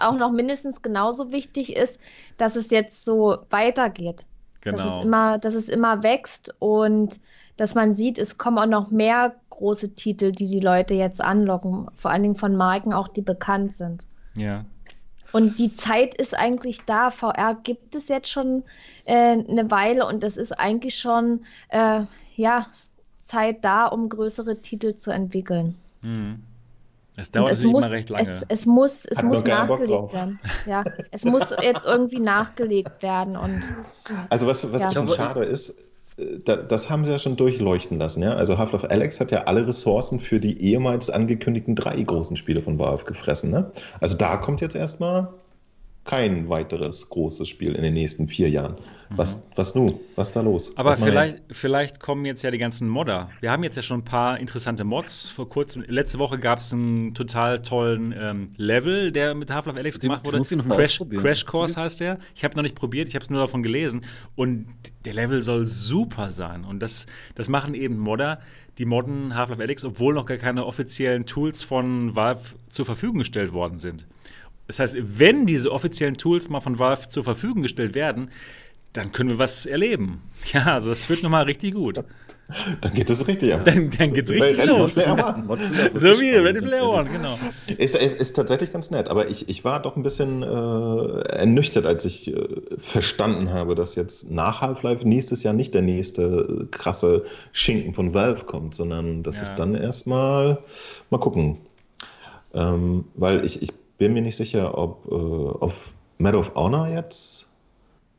[0.00, 1.98] auch noch mindestens genauso wichtig ist,
[2.36, 4.26] dass es jetzt so weitergeht.
[4.70, 4.98] Dass, Genau.
[4.98, 7.20] es immer, dass es immer wächst und
[7.56, 11.88] dass man sieht, es kommen auch noch mehr große Titel, die die Leute jetzt anlocken.
[11.96, 14.06] Vor allen Dingen von Marken auch, die bekannt sind.
[14.36, 14.64] ja.
[15.32, 17.10] Und die Zeit ist eigentlich da.
[17.10, 18.62] VR gibt es jetzt schon
[19.04, 22.02] äh, eine Weile und es ist eigentlich schon äh,
[22.36, 22.68] ja,
[23.24, 25.74] Zeit da, um größere Titel zu entwickeln.
[26.00, 26.42] Mhm.
[27.16, 28.22] Es dauert es muss, immer recht lange.
[28.22, 30.38] es, es muss, es Hat muss nachgelegt werden.
[30.64, 33.62] Ja, es muss jetzt irgendwie nachgelegt werden und
[34.30, 34.88] Also was, was Ja.
[34.88, 35.76] ein bisschen schade ist,
[36.16, 38.22] das haben sie ja schon durchleuchten lassen.
[38.22, 38.34] Ja?
[38.34, 42.78] Also Half-Life Alex hat ja alle Ressourcen für die ehemals angekündigten drei großen Spiele von
[42.78, 43.50] Valve gefressen.
[43.50, 43.70] Ne?
[44.00, 45.28] Also da kommt jetzt erstmal
[46.06, 48.76] kein weiteres großes Spiel in den nächsten vier Jahren.
[49.10, 50.00] Was, was nun?
[50.16, 50.70] Was ist da los?
[50.70, 50.78] Mhm.
[50.78, 53.30] Aber vielleicht, vielleicht kommen jetzt ja die ganzen Modder.
[53.40, 55.28] Wir haben jetzt ja schon ein paar interessante Mods.
[55.28, 60.00] Vor kurzem, letzte Woche gab es einen total tollen ähm, Level, der mit Half-Life Alex
[60.00, 60.38] gemacht wurde.
[60.38, 61.22] muss ich noch mal Crash, ausprobieren.
[61.22, 62.18] Crash Course heißt der.
[62.34, 64.02] Ich habe noch nicht probiert, ich habe es nur davon gelesen.
[64.34, 64.66] Und
[65.04, 66.64] der Level soll super sein.
[66.64, 68.40] Und das, das machen eben Modder,
[68.78, 73.52] die modden Half-Life Alyx, obwohl noch gar keine offiziellen Tools von Valve zur Verfügung gestellt
[73.52, 74.06] worden sind.
[74.66, 78.30] Das heißt, wenn diese offiziellen Tools mal von Valve zur Verfügung gestellt werden,
[78.92, 80.22] dann können wir was erleben.
[80.52, 81.98] Ja, also es wird nochmal richtig gut.
[82.80, 83.64] Dann geht es richtig ab.
[83.64, 84.94] Dann, dann geht's Bei richtig Ready los.
[84.94, 85.58] Player One.
[85.94, 86.88] So wie Ready Player.
[86.88, 87.36] One, genau.
[87.76, 90.46] Ist, ist, ist tatsächlich ganz nett, aber ich, ich war doch ein bisschen äh,
[91.30, 92.46] ernüchtert, als ich äh,
[92.78, 98.44] verstanden habe, dass jetzt nach Half-Life nächstes Jahr nicht der nächste krasse Schinken von Valve
[98.44, 99.42] kommt, sondern dass Ja.
[99.42, 100.58] es dann erstmal
[101.10, 101.58] mal gucken.
[102.54, 107.48] Ähm, weil ich, ich bin mir nicht sicher, ob äh, auf Medal of Honor jetzt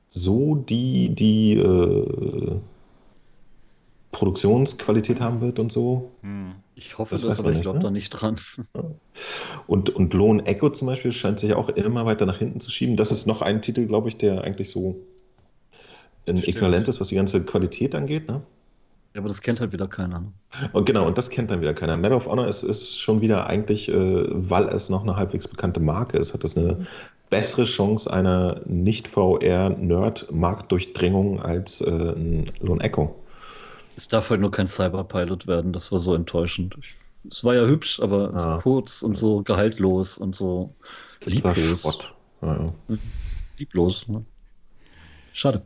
[0.08, 2.60] so die, die äh,
[4.12, 6.12] Produktionsqualität haben wird und so.
[6.22, 6.56] Hm.
[6.76, 7.84] Ich hoffe Das das, aber man ich nicht, glaube ne?
[7.84, 8.40] da nicht dran.
[9.68, 12.96] Und, und Lone Echo zum Beispiel scheint sich auch immer weiter nach hinten zu schieben.
[12.96, 14.96] Das ist noch ein Titel, glaube ich, der eigentlich so
[16.26, 16.38] ein.
[16.38, 18.28] Äquivalent ist, was die ganze Qualität angeht.
[18.28, 18.42] Ne?
[19.18, 20.20] Ja, aber das kennt halt wieder keiner.
[20.20, 20.32] ne?
[20.74, 21.98] Und genau, und das kennt dann wieder keiner.
[21.98, 25.80] Medal of Honor ist, ist schon wieder eigentlich, äh, weil es noch eine halbwegs bekannte
[25.80, 26.86] Marke ist, hat das eine
[27.32, 33.16] bessere Chance einer Nicht-VR-Nerd-Marktdurchdringung als äh, ein Lone Echo.
[33.96, 36.76] Es darf halt nur kein Cyberpilot werden, das war so enttäuschend.
[36.80, 36.96] Ich,
[37.32, 38.38] es war ja hübsch, aber Ja.
[38.38, 40.76] so kurz und so gehaltlos und so
[41.22, 41.82] Das war lieblos.
[41.82, 42.14] Schrott.
[42.44, 42.72] Ja, ja.
[43.58, 44.08] Lieblos.
[44.08, 44.24] Ne?
[45.34, 45.64] Schade.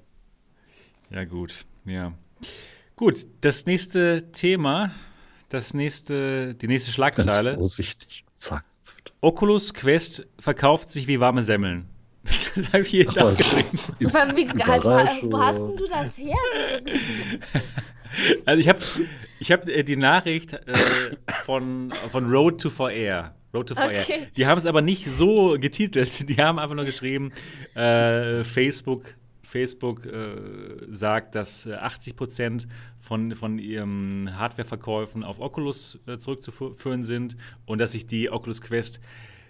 [1.09, 1.65] Ja, gut.
[1.83, 2.13] Ja.
[3.01, 4.91] Gut, das nächste Thema,
[5.49, 7.55] das nächste, die nächste Ganz Schlagzeile.
[7.55, 8.25] vorsichtig.
[8.35, 8.63] Zack.
[9.21, 11.89] Oculus Quest verkauft sich wie warme Semmeln.
[12.55, 13.17] Das habe ich was.
[13.17, 13.79] aufgeschrieben.
[14.13, 15.31] Aber wie, also, Überraschung.
[15.31, 16.37] wo hast denn du das her?
[18.45, 18.79] Also ich habe
[19.39, 20.59] ich hab, äh, die Nachricht äh,
[21.43, 23.33] von, von Road to VR.
[23.51, 24.01] Road to VR.
[24.01, 24.27] Okay.
[24.37, 26.29] Die haben es aber nicht so getitelt.
[26.29, 27.31] Die haben einfach nur geschrieben,
[27.73, 29.15] äh, Facebook,
[29.51, 30.35] Facebook äh,
[30.89, 32.67] sagt, dass äh, 80%
[32.99, 38.99] von, von ihren Hardwareverkäufen auf Oculus äh, zurückzuführen sind und dass sich die Oculus Quest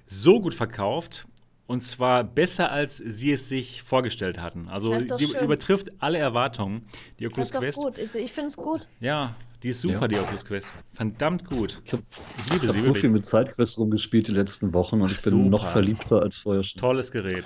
[0.07, 1.27] so gut verkauft.
[1.67, 4.67] Und zwar besser, als sie es sich vorgestellt hatten.
[4.67, 5.43] Also Das ist die schön.
[5.45, 6.83] übertrifft alle Erwartungen,
[7.17, 7.77] die Das Oculus ist doch Quest.
[7.77, 7.97] gut.
[7.97, 8.87] Ich, ich finde es gut.
[8.99, 10.07] Ja, die ist super, Ja.
[10.09, 10.67] die Oculus Quest.
[10.93, 11.81] Verdammt gut.
[11.85, 12.03] Ich habe
[12.45, 13.01] Ich liebe hab sie so wirklich.
[13.01, 15.49] viel mit Sidequest rumgespielt die letzten Wochen und Ach, ich bin super.
[15.49, 16.81] noch verliebter als vorher schon.
[16.81, 17.45] Tolles Gerät.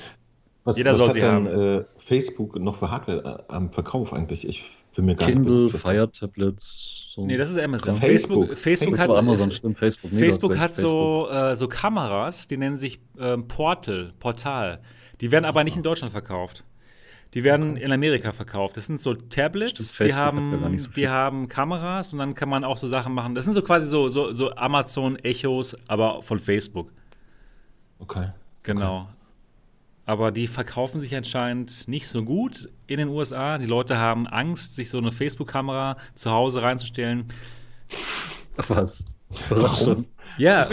[0.66, 1.48] Was, Jeder was soll hat sie denn haben.
[1.48, 4.48] äh, Facebook noch für Hardware äh, am Verkauf eigentlich?
[4.48, 4.66] Ich
[4.96, 7.26] bin mir gar nicht Kindle, bewusst, was da- Fire Tablets, So.
[7.26, 7.96] Nee, das ist Amazon.
[7.96, 8.46] Facebook.
[8.56, 10.12] Facebook, Facebook, hat, Amazon, stimmt, Facebook.
[10.12, 14.82] Nee, Facebook hat so, äh, so Kameras, die nennen sich ähm, Portal, Portal.
[15.22, 16.66] Die werden aber nicht in Deutschland verkauft.
[17.34, 18.78] Die werden in Amerika verkauft.
[18.78, 22.48] Das sind so Tablets, Stimmt, die, haben, nicht so die haben Kameras und dann kann
[22.50, 23.36] man auch so Sachen machen.
[23.36, 26.92] Das sind so quasi so, so, so Amazon-Echos, aber von Facebook.
[28.00, 28.30] Okay.
[28.64, 29.10] Genau.
[30.06, 33.57] Aber die verkaufen sich anscheinend nicht so gut in den USA.
[33.57, 37.26] Die Leute haben Angst, sich so eine Facebook-Kamera zu Hause reinzustellen.
[38.68, 39.06] Was?
[39.49, 40.06] Warum?
[40.38, 40.68] Ja,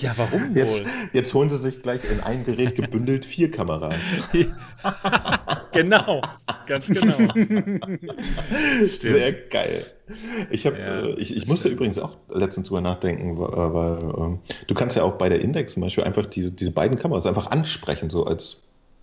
[0.00, 0.90] ja, warum Jetzt, wohl?
[1.12, 3.94] jetzt holen sie sich gleich in ein Gerät gebündelt vier Kameras.
[5.72, 6.20] genau,
[6.66, 7.16] ganz genau.
[8.86, 9.86] Sehr geil.
[10.50, 14.38] Ich, hab, Ja, äh, ich, ich musste übrigens auch letztens drüber nachdenken, wa- weil ähm,
[14.66, 17.50] du kannst ja auch bei der Index zum Beispiel einfach diese, diese beiden Kameras einfach
[17.50, 18.62] ansprechen, so als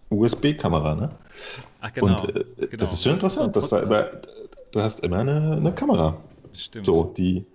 [0.10, 0.96] USB-Kamera.
[0.96, 1.10] Ne?
[1.82, 2.08] Ach, genau.
[2.08, 2.78] Und äh, genau.
[2.78, 4.06] das ist schon interessant, dass da immer,
[4.72, 6.18] du hast immer eine, eine Kamera.
[6.54, 6.86] Stimmt.
[6.86, 7.46] So, die,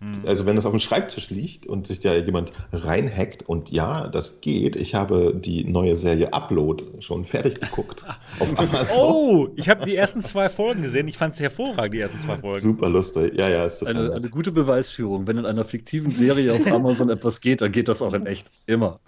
[0.00, 0.12] Hm.
[0.26, 4.40] also wenn das auf dem Schreibtisch liegt und sich da jemand reinhackt und ja, das
[4.40, 4.74] geht.
[4.76, 8.04] Ich habe die neue Serie Upload schon fertig geguckt
[8.38, 8.98] auf Amazon.
[8.98, 11.06] Oh, ich habe die ersten zwei Folgen gesehen.
[11.06, 12.62] Ich fand es hervorragend, die ersten zwei Folgen.
[12.62, 13.34] Super lustig.
[13.36, 15.26] Ja, ja, ist total Eine, eine gute Beweisführung.
[15.26, 18.50] Wenn in einer fiktiven Serie auf Amazon etwas geht, dann geht das auch in echt.
[18.64, 19.00] Immer.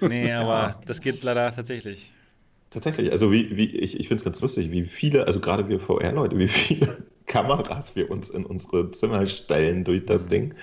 [0.00, 2.12] Nee, aber das geht leider tatsächlich.
[2.74, 5.78] Tatsächlich, also wie, wie ich, ich finde es ganz lustig, wie viele, also gerade wir
[5.78, 10.54] VR-Leute, wie viele Kameras wir uns in unsere Zimmer stellen durch das Ding.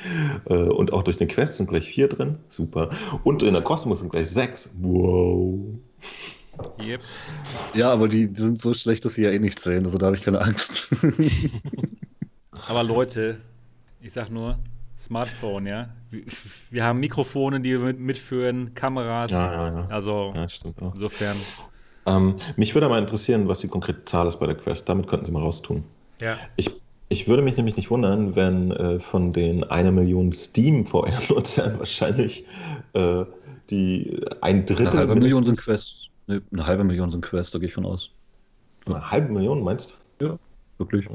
[0.50, 2.38] Äh, und auch durch den Quest sind gleich vier drin.
[2.50, 2.90] Super.
[3.24, 4.72] Und in der Cosmos sind gleich sechs.
[4.82, 5.58] Wow.
[6.84, 7.00] Yep.
[7.76, 9.86] Ja, aber die, die sind so schlecht, dass sie ja eh nichts sehen.
[9.86, 10.90] Also da habe ich keine Angst.
[12.68, 13.40] Aber Leute,
[14.02, 14.60] ich sag nur,
[15.00, 15.90] Smartphone, ja.
[16.70, 19.32] Wir, haben Mikrofone, die wir mit, mitführen, Kameras.
[19.32, 19.88] Ja, ja, ja.
[19.88, 20.94] Also Ja, stimmt auch.
[20.94, 21.38] insofern.
[22.06, 24.90] Ähm, mich würde mal interessieren, was die konkrete Zahl ist bei der Quest.
[24.90, 25.84] Damit könnten Sie mal raustun.
[26.20, 26.38] Ja.
[26.56, 26.72] Ich,
[27.10, 32.46] ich würde mich nämlich nicht wundern, wenn äh, von den einer Million Steam-VR-Nutzern wahrscheinlich
[32.94, 33.26] äh,
[33.70, 36.10] die ein Drittel Eine halbe Million sind Quest.
[36.28, 38.10] Ne, eine halbe Million sind Quest, da gehe ich von aus.
[38.86, 40.38] Eine halbe Million, meinst du?
[40.78, 41.08] Wirklich.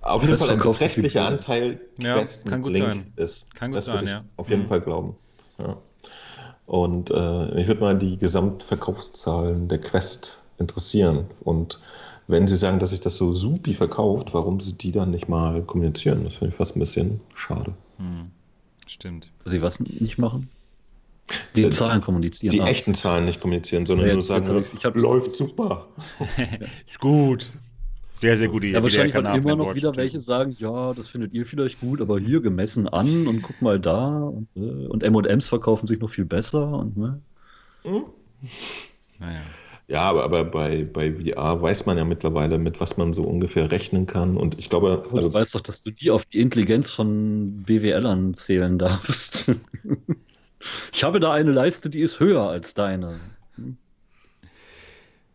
[0.00, 1.26] Auf jeden Quest Fall ein beträchtlicher.
[1.26, 3.12] Anteil Ja, Quest kann mit gut Link sein.
[3.16, 3.54] ist.
[3.54, 4.24] Kann gut das sein, ich ja.
[4.36, 4.66] Auf jeden Mhm.
[4.66, 5.16] Fall glauben.
[5.58, 5.76] Ja.
[6.68, 11.24] Und äh, ich würde mal die Gesamtverkaufszahlen der Quest interessieren.
[11.40, 11.80] Und
[12.26, 15.62] wenn Sie sagen, dass sich das so supi verkauft, warum Sie die dann nicht mal
[15.62, 16.24] kommunizieren?
[16.24, 17.72] Das finde ich fast ein bisschen schade.
[17.96, 18.30] Hm.
[18.86, 19.30] Stimmt.
[19.46, 20.50] Sie was nicht machen?
[21.56, 22.52] Die Äh, Zahlen kommunizieren.
[22.52, 22.66] Die ah.
[22.66, 25.86] echten Zahlen nicht kommunizieren, sondern Ja, nur sagen, hab ich hab's- läuft super.
[26.86, 27.46] Ist gut.
[28.20, 28.74] Sehr, sehr gute Idee.
[28.74, 32.18] Ja, wahrscheinlich werden immer noch wieder welche sagen, ja, das findet ihr vielleicht gut, aber
[32.18, 36.24] hier gemessen an und guck mal da und, äh, und M&M's verkaufen sich noch viel
[36.24, 37.20] besser und ne?
[37.82, 38.04] Hm?
[39.20, 39.40] Naja.
[39.86, 43.70] Ja, aber, aber bei, bei VR weiß man ja mittlerweile, mit was man so ungefähr
[43.70, 44.36] rechnen kann.
[44.36, 47.62] Und ich glaube, Also, also du weißt doch, dass du die auf die Intelligenz von
[47.62, 49.50] BWLern zählen darfst.
[50.92, 53.18] ich habe da eine Leiste, die ist höher als deine.
[53.54, 53.78] Hm?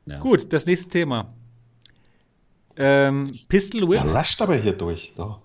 [0.06, 0.20] Ja.
[0.20, 1.34] Gut, das nächste Thema.
[2.78, 4.00] Ähm, Pistol Whip.
[4.04, 5.14] er rascht aber hier durch.
[5.18, 5.40] Ja.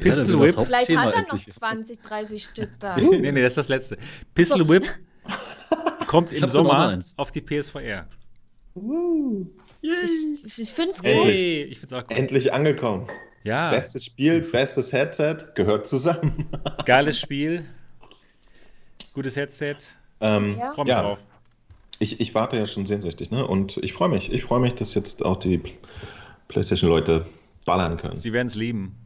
[0.00, 0.56] Pistol Ja, Whip.
[0.56, 1.54] das Vielleicht hat er noch endlich.
[1.54, 2.96] 20, 30 Stück da.
[2.96, 3.98] Nee, nee, das ist das letzte.
[4.34, 4.86] Pistol Whip
[6.06, 8.06] kommt im Sommer auf die PSVR.
[9.82, 11.04] Ich, ich finde es gut.
[11.06, 11.42] Endlich.
[11.70, 12.16] Ich find's auch gut.
[12.16, 13.06] Endlich angekommen.
[13.44, 16.46] Ja, Bestes Spiel, bestes Headset, gehört zusammen.
[16.86, 17.64] geiles Spiel.
[19.12, 19.76] Gutes Headset.
[20.20, 20.72] Ähm, Ja.
[20.72, 21.02] Freue mich Ja.
[21.02, 21.18] drauf.
[21.98, 23.46] ich, ich warte ja schon sehnsüchtig, ne?
[23.46, 24.32] Und ich freue mich.
[24.32, 25.60] Ich freue mich, dass jetzt auch die
[26.48, 27.26] PlayStation-Leute
[27.64, 28.16] ballern können.
[28.16, 28.96] Sie werden es lieben.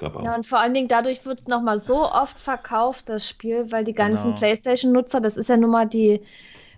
[0.00, 3.84] Ja, und vor allen Dingen dadurch wird es nochmal so oft verkauft, das Spiel, weil
[3.84, 4.38] die ganzen Genau.
[4.38, 6.20] PlayStation-Nutzer, das ist ja nun mal die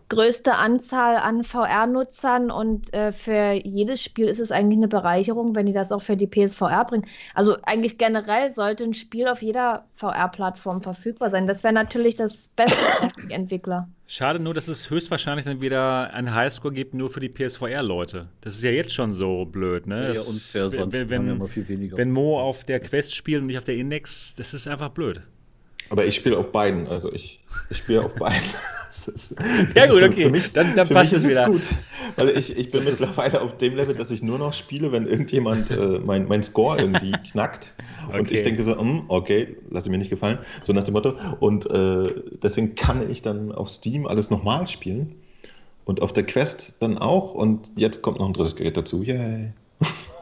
[0.08, 5.66] größte Anzahl an VR-Nutzern und äh, für jedes Spiel ist es eigentlich eine Bereicherung, wenn
[5.66, 7.06] die das auch für die PSVR bringen.
[7.34, 11.46] Also eigentlich generell sollte ein Spiel auf jeder VR-Plattform verfügbar sein.
[11.46, 12.76] Das wäre natürlich das Beste
[13.18, 13.88] für die Entwickler.
[14.06, 18.28] Schade nur, dass es höchstwahrscheinlich dann wieder einen Highscore gibt, nur für die PSVR-Leute.
[18.42, 20.08] Das ist ja jetzt schon so blöd, ne?
[20.08, 21.96] Ja, Das- unfair, sonst wenn, wenn, immer viel weniger.
[21.96, 25.22] wenn Mo auf der Quest spielt und nicht auf der Index, das ist einfach blöd.
[25.90, 26.86] Aber ich spiele auf beiden.
[26.88, 27.40] Also ich,
[27.70, 28.42] ich spiele auf beiden.
[28.90, 29.34] Ist-
[29.74, 31.46] Ja gut, okay, für mich- dann, dann passt es wieder.
[31.46, 31.62] gut,
[32.14, 35.70] weil ich, ich bin mittlerweile auf dem Level, dass ich nur noch spiele, wenn irgendjemand
[35.72, 37.72] äh, mein, mein Score irgendwie knackt.
[38.12, 38.34] Und Okay.
[38.34, 41.14] ich denke so, hm, okay, lasse mir nicht gefallen, so nach dem Motto.
[41.40, 45.16] Und äh, deswegen kann ich dann auf Steam alles nochmal spielen.
[45.84, 47.34] Und auf der Quest dann auch.
[47.34, 49.02] Und jetzt kommt noch ein drittes Gerät dazu.
[49.02, 49.52] Yay.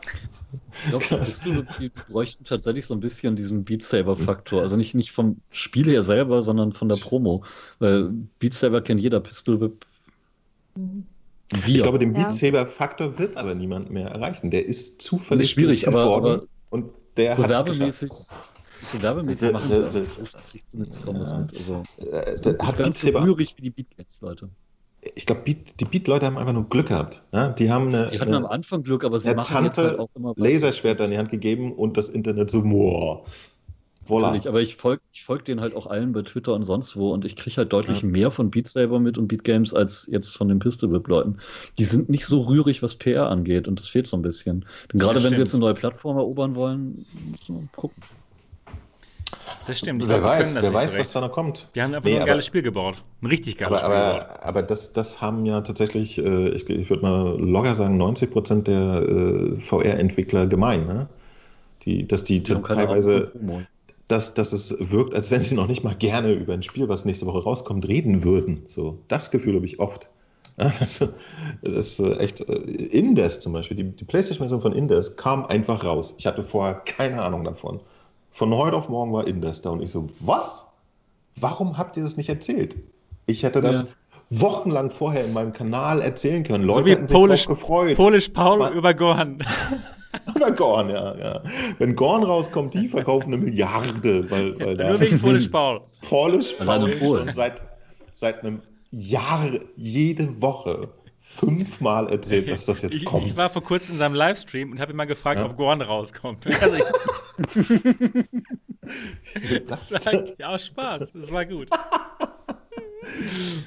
[0.84, 4.60] Ich glaube, die bräuchten tatsächlich so ein bisschen diesen Beat Saber-Faktor.
[4.60, 7.44] Also nicht, nicht vom Spiel her selber, sondern von der Promo.
[7.78, 9.86] Weil Beat Saber kennt jeder Pistol Whip.
[10.74, 11.76] Wir.
[11.76, 12.12] Ich glaube, den.
[12.12, 14.50] Beat Saber Faktor wird aber niemand mehr erreichen.
[14.50, 19.82] Der ist zufällig schwierig, aber- aber- und der So hat's werbemäßig, so werbemäßig machen wir
[19.82, 19.92] das.
[19.92, 20.00] Da
[20.50, 21.54] kriegst du nichts was mit.
[21.56, 24.48] Also, Äh, so hat Beat ganz so Saber, rührig wie die Beatcats, Leute.
[25.14, 27.22] Ich glaube, Beat, die Beat-Leute haben einfach nur Glück gehabt.
[27.32, 27.48] Ja?
[27.48, 30.08] Die haben eine, Die hatten am eine Anfang Glück, aber sie machen jetzt halt auch
[30.14, 30.40] immer weiter.
[30.40, 33.24] Laserschwerter in die Hand gegeben und das Internet so, boah.
[34.08, 34.22] Voilà.
[34.22, 37.12] Natürlich, aber ich folge ich folg denen halt auch allen bei Twitter und sonst wo
[37.12, 38.08] und ich kriege halt deutlich Ja.
[38.08, 41.38] mehr von Beat Saber mit und Beat Games als jetzt von den Pistol Whip Leuten.
[41.78, 44.64] Die sind nicht so rührig, was PR angeht und das fehlt so ein bisschen.
[44.92, 48.02] Denn gerade Das wenn sie jetzt eine neue Plattform erobern wollen, müssen wir gucken.
[49.66, 50.02] Das stimmt.
[50.02, 51.68] Ich wer glaub, die weiß, wer weiß, so was da noch kommt.
[51.74, 53.02] Die haben einfach Nee, ein aber- geiles Spiel gebaut.
[53.22, 54.30] Ein richtig geiles Aber, Spiel gebaut.
[54.38, 58.30] aber, aber das, das haben ja tatsächlich, äh, ich, ich würde mal locker sagen, 90
[58.30, 60.86] Prozent der äh, VR-Entwickler gemein.
[60.86, 61.08] Ne?
[61.84, 63.32] Die, dass die, Die teilweise,
[64.08, 67.04] dass, dass es wirkt, als wenn sie noch nicht mal gerne über ein Spiel, was
[67.04, 68.62] nächste Woche rauskommt, reden würden.
[68.66, 70.08] So, das Gefühl habe ich oft.
[70.58, 70.98] Ja, das,
[71.62, 72.42] das ist äh, echt.
[72.42, 76.14] äh, Indes zum Beispiel, die, die PlayStation-Version von Indes kam einfach raus.
[76.18, 77.80] Ich hatte vorher keine Ahnung davon.
[78.32, 80.66] Von heute auf morgen war Indes da und ich so, was?
[81.36, 82.76] Warum habt ihr das nicht erzählt?
[83.26, 84.40] Ich hätte das Ja.
[84.40, 86.64] wochenlang vorher in meinem Kanal erzählen können.
[86.64, 87.96] Leute so wie hätten sich Polish, gefreut.
[87.96, 89.38] Polish Paul war- über Gorn.
[90.36, 91.42] Oder Gorn, ja, ja.
[91.78, 95.80] Wenn Gorn rauskommt, die verkaufen eine Milliarde, weil, weil da Nur wegen Polish Paul.
[96.06, 97.62] Polish Paul schon seit,
[98.12, 98.60] seit einem
[98.90, 99.46] Jahr
[99.76, 100.88] jede Woche
[101.18, 103.24] fünfmal erzählt, dass das jetzt Ich, kommt.
[103.24, 105.46] ich war vor kurzem in seinem Livestream und habe ihn mal gefragt, Ja.
[105.46, 106.44] ob Gorn rauskommt.
[106.60, 106.82] Also ich,
[109.66, 111.12] das, das war ja Spaß.
[111.12, 111.68] Das war gut.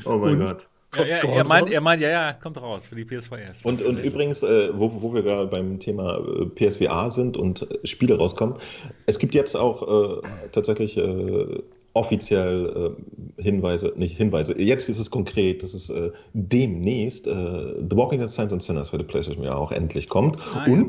[0.06, 0.48] oh mein Und?
[0.48, 0.68] Gott.
[0.98, 4.00] Ja, ja, er, meint, er meint, ja, ja, kommt raus für die PS4 Und, und
[4.00, 8.56] übrigens, äh, wo, wo wir gerade beim Thema äh, PSVR sind und äh, Spiele rauskommen,
[9.06, 11.62] es gibt jetzt auch äh, tatsächlich äh,
[11.94, 12.96] offiziell
[13.38, 18.20] äh, Hinweise, nicht Hinweise, jetzt ist es konkret, dass es äh, demnächst äh, The Walking
[18.20, 20.38] Dead Science and Sinners für die PlayStation ja auch endlich kommt.
[20.54, 20.86] Ah, ja.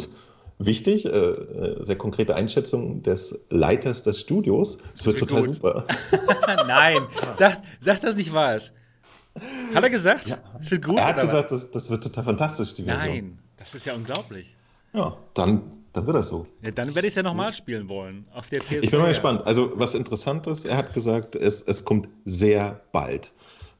[0.58, 5.54] Wichtig, äh, äh, sehr konkrete Einschätzung des Leiters des Studios, es wird total gut.
[5.54, 5.86] super.
[6.66, 7.02] Nein,
[7.34, 8.58] sag, sag das nicht wahr.
[9.74, 10.28] Hat er gesagt?
[10.28, 10.38] Ja.
[10.60, 10.98] Es wird gut?
[10.98, 13.08] er hat gesagt, das, das wird total fantastisch, die Version.
[13.08, 14.56] Nein, das ist ja unglaublich.
[14.94, 15.62] Ja, dann,
[15.92, 16.46] dann wird das so.
[16.62, 18.26] Ja, dann werde ich es ja nochmal spielen wollen.
[18.32, 18.82] Auf der PS4.
[18.82, 19.46] Ich bin mal gespannt.
[19.46, 23.30] Also, was interessant ist, er hat gesagt, es, es kommt sehr bald.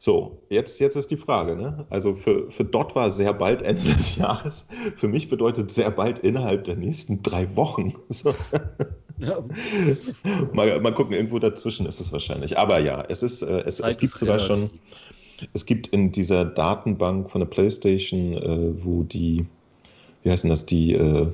[0.07, 1.57] So, jetzt, jetzt ist die Frage.
[1.57, 1.85] Ne?
[1.91, 4.69] Also, für, für Dot war sehr bald Ende des Jahres.
[4.95, 7.93] Für mich bedeutet sehr bald innerhalb der nächsten drei Wochen.
[8.09, 8.33] So,
[9.19, 9.43] Ja,
[10.53, 12.57] mal, mal gucken, irgendwo dazwischen ist es wahrscheinlich.
[12.57, 14.71] Aber ja, es, ist, äh, es, es gibt sogar schon.
[15.55, 19.45] Es gibt in dieser Datenbank von der PlayStation, äh, wo die,
[20.23, 21.33] wie heißen das, die, äh,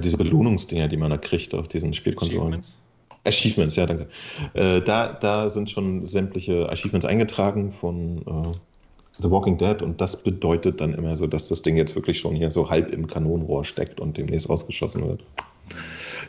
[0.00, 2.38] diese Belohnungsdinger, die man da kriegt auf diesen Spielkonsolen.
[2.40, 2.78] Achievements?
[3.24, 4.08] Achievements, ja, danke.
[4.54, 8.52] Äh, da, da sind schon sämtliche Achievements eingetragen von äh,
[9.20, 12.36] The Walking Dead und das bedeutet dann immer so, dass das Ding jetzt wirklich schon
[12.36, 15.24] hier so halb im Kanonenrohr steckt und demnächst rausgeschossen wird.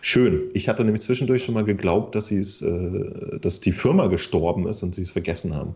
[0.02, 0.50] Schön.
[0.54, 4.96] Ich hatte nämlich zwischendurch schon mal geglaubt, dass, äh, dass die Firma gestorben ist und
[4.96, 5.76] sie es vergessen haben.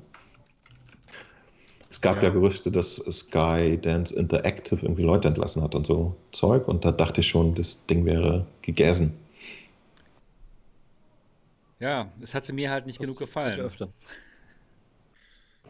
[1.89, 2.23] Es gab ja.
[2.23, 2.29] Ja.
[2.31, 7.21] Gerüchte, dass Sky Dance Interactive irgendwie Leute entlassen hat und so Zeug und da dachte
[7.21, 9.13] ich schon, das Ding wäre gegessen.
[11.83, 13.59] Ja, es hat mir halt nicht genug Ja, gefallen.
[13.63, 13.93] öfter.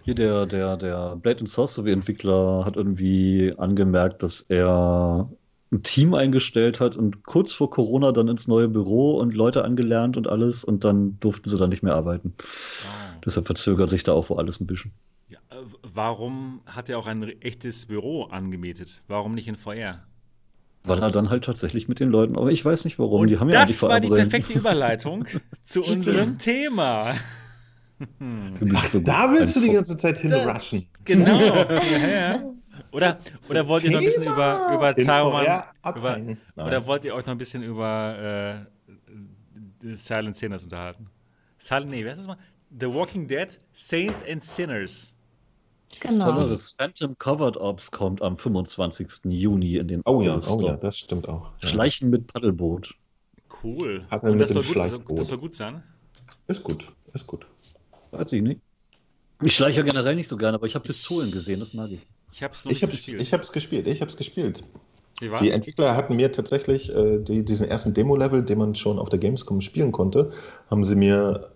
[0.02, 5.32] Hier der, der, der Blade and Sorcery Entwickler hat irgendwie angemerkt, dass er
[5.72, 10.18] ein Team eingestellt hat und kurz vor Corona dann ins neue Büro und Leute angelernt
[10.18, 12.36] und alles und dann durften sie dann nicht mehr arbeiten.
[12.82, 13.24] Ah.
[13.26, 14.94] Deshalb verzögert sich da auch wohl alles ein bisschen.
[15.28, 19.04] Ja, äh, warum hat er auch ein echtes Büro angemietet?
[19.08, 20.08] Warum nicht in VR?
[20.86, 23.40] Weil er dann halt tatsächlich mit den Leuten, aber ich weiß nicht warum, Und die
[23.40, 25.26] haben ja eigentlich das war die perfekte Überleitung
[25.64, 27.14] zu unserem Thema.
[28.00, 30.88] So gut Da willst du die ganze Zeit hinrushen.
[31.06, 31.40] Genau.
[31.40, 31.68] ja,
[32.14, 32.44] ja.
[32.92, 33.18] Oder,
[33.50, 36.18] oder wollt ihr noch ein bisschen über, über VR über.
[36.18, 36.38] Nein.
[36.56, 38.84] oder wollt ihr euch noch ein bisschen über äh,
[39.82, 41.08] die Silent Sinners unterhalten?
[41.58, 42.38] Silent, nee, wer ist das mal?
[42.78, 45.13] The Walking Dead, Saints and Sinners.
[46.00, 46.32] Genau.
[46.32, 49.26] Tolleres Phantom Covered Ops kommt am 25.
[49.26, 51.52] Juni in den Oh ja, oh ja, das stimmt auch.
[51.62, 51.70] Ja.
[51.70, 52.94] Schleichen mit Paddelboot.
[53.64, 54.06] Cool.
[54.10, 55.84] Hat Und mit das dem soll, gut, das, soll, das gut sein.
[56.48, 57.46] Ist gut, ist gut.
[58.12, 58.60] Weiß ich nicht.
[59.42, 62.06] Ich schleiche generell nicht so gerne, aber ich habe Pistolen gesehen, das mag ich.
[62.32, 63.22] Ich habe es noch Ich habe gespielt.
[63.22, 64.64] ich hab's gespielt, ich habe es gespielt.
[65.22, 69.20] Die Entwickler hatten mir tatsächlich äh, die, diesen ersten Demo-Level, den man schon auf der
[69.20, 70.32] Gamescom spielen konnte,
[70.70, 71.53] haben sie mir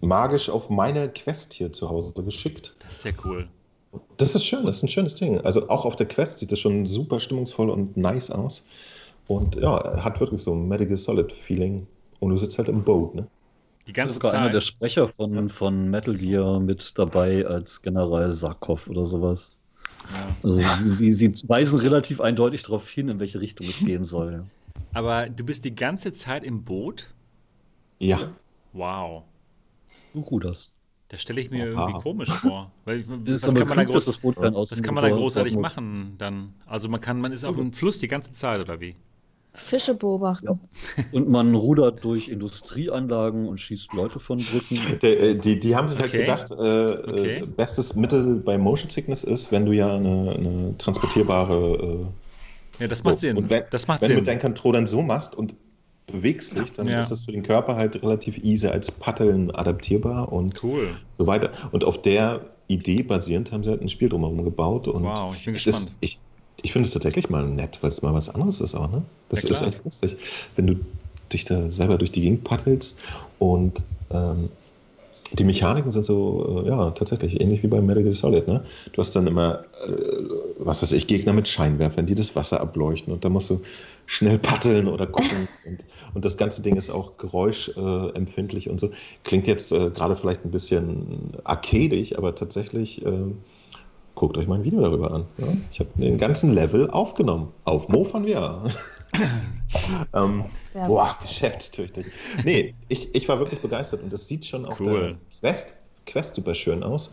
[0.00, 2.76] magisch auf meine Quest hier zu Hause geschickt.
[2.80, 3.48] Das ist sehr cool.
[4.18, 5.40] Das ist schön, das ist ein schönes Ding.
[5.40, 8.64] Also auch auf der Quest sieht das schon super stimmungsvoll und nice aus.
[9.26, 11.86] Und ja, hat wirklich so ein Medical Solid Feeling.
[12.20, 13.26] Und du sitzt halt im Boot, ne?
[13.86, 14.68] Die Da ist ganze sogar einer der Zeit.
[14.68, 19.56] Sprecher von, von Metal Gear mit dabei als General Sarkov oder sowas.
[20.12, 20.36] Ja.
[20.42, 24.44] Also sie, sie weisen relativ eindeutig darauf hin, in welche Richtung es gehen soll.
[24.92, 27.06] Aber du bist die ganze Zeit im Boot?
[27.98, 28.32] Ja.
[28.72, 29.24] Wow.
[30.14, 30.74] Du ruderst.
[31.10, 31.86] Das stelle ich mir Aha.
[31.88, 32.70] irgendwie komisch vor.
[32.84, 35.56] Weil, Das was kann man da klug, dass groß, das was kann man da großartig
[35.56, 36.52] machen dann?
[36.66, 38.94] Also man kann, man ist auf dem Fluss die ganze Zeit, oder wie?
[39.54, 40.60] Fische beobachten.
[41.10, 44.98] Und man rudert durch Industrieanlagen und schießt Leute von Brücken.
[45.02, 46.20] Der, äh, die, die haben sich halt Okay.
[46.20, 47.38] gedacht, äh, Okay.
[47.42, 52.06] äh, bestes Mittel bei Motion Sickness ist, wenn du ja eine, eine transportierbare
[52.78, 53.36] äh, Ja, das So, macht Sinn.
[53.36, 54.16] und wenn- das macht wenn du Sinn.
[54.18, 55.56] mit deinen Controllern so machst und
[56.12, 56.98] bewegst dich, dann Ja.
[56.98, 60.88] ist das für den Körper halt relativ easy als Paddeln adaptierbar und Cool.
[61.16, 61.50] so weiter.
[61.72, 64.88] Und auf der Idee basierend haben sie halt ein Spiel drumherum gebaut.
[64.88, 65.88] Und Wow, ich bin es gespannt.
[65.88, 66.20] Ist, ich
[66.62, 68.90] ich finde es tatsächlich mal nett, weil es mal was anderes ist auch.
[68.90, 69.02] Ne?
[69.28, 70.16] Das Ja, ist echt lustig,
[70.56, 70.74] wenn du
[71.32, 73.00] dich da selber durch die Gegend paddelst
[73.38, 74.48] und ähm,
[75.32, 78.48] die Mechaniken sind so, äh, ja, tatsächlich ähnlich wie bei Metal Gear Solid.
[78.48, 78.64] Ne?
[78.92, 79.92] Du hast dann immer, äh,
[80.58, 83.60] was weiß ich, Gegner mit Scheinwerfern, die das Wasser ableuchten und da musst du
[84.06, 85.48] schnell paddeln oder gucken.
[85.66, 85.84] und,
[86.14, 88.90] und das ganze Ding ist auch geräuschempfindlich empfindlich und so.
[89.24, 93.12] Klingt jetzt äh, gerade vielleicht ein bisschen arcadisch, aber tatsächlich, äh,
[94.18, 95.26] guckt euch mal ein Video darüber an.
[95.38, 95.46] Ja?
[95.70, 97.52] Ich habe den ganzen Level aufgenommen.
[97.64, 98.64] Auf Mo von VR.
[100.12, 102.06] ähm, Sehr Boah, geschäftstüchtig.
[102.44, 105.00] Nee, ich, ich war wirklich begeistert und das sieht schon auf Cool.
[105.00, 105.74] der Quest,
[106.04, 107.12] Quest super schön aus.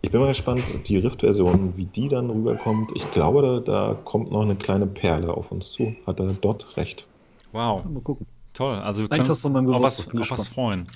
[0.00, 2.92] Ich bin mal gespannt, die Rift-Version, wie die dann rüberkommt.
[2.94, 5.94] Ich glaube, da, da kommt noch eine kleine Perle auf uns zu.
[6.06, 7.06] Hat er dort recht.
[7.52, 8.26] Wow, Mal gucken.
[8.54, 8.76] toll.
[8.76, 10.86] Also wir können uns auf was, auf freuen.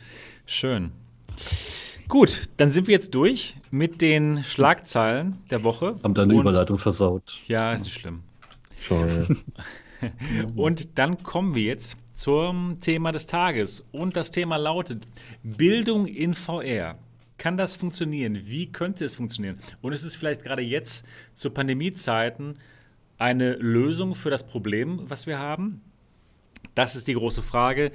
[0.46, 0.92] Schön.
[2.12, 5.98] Gut, dann sind wir jetzt durch mit den Schlagzeilen der Woche.
[6.02, 7.40] Haben deine Und- Überleitung versaut.
[7.48, 8.20] Ja, ist schlimm.
[8.78, 9.42] Schon.
[10.54, 13.86] Und dann kommen wir jetzt zum Thema des Tages.
[13.92, 15.08] Und das Thema lautet
[15.42, 16.98] Bildung in VR.
[17.38, 18.38] Kann das funktionieren?
[18.42, 19.56] Wie könnte es funktionieren?
[19.80, 22.58] Und ist es vielleicht gerade jetzt zu Pandemiezeiten
[23.16, 25.80] eine Lösung für das Problem, was wir haben?
[26.74, 27.90] Das ist die große Frage.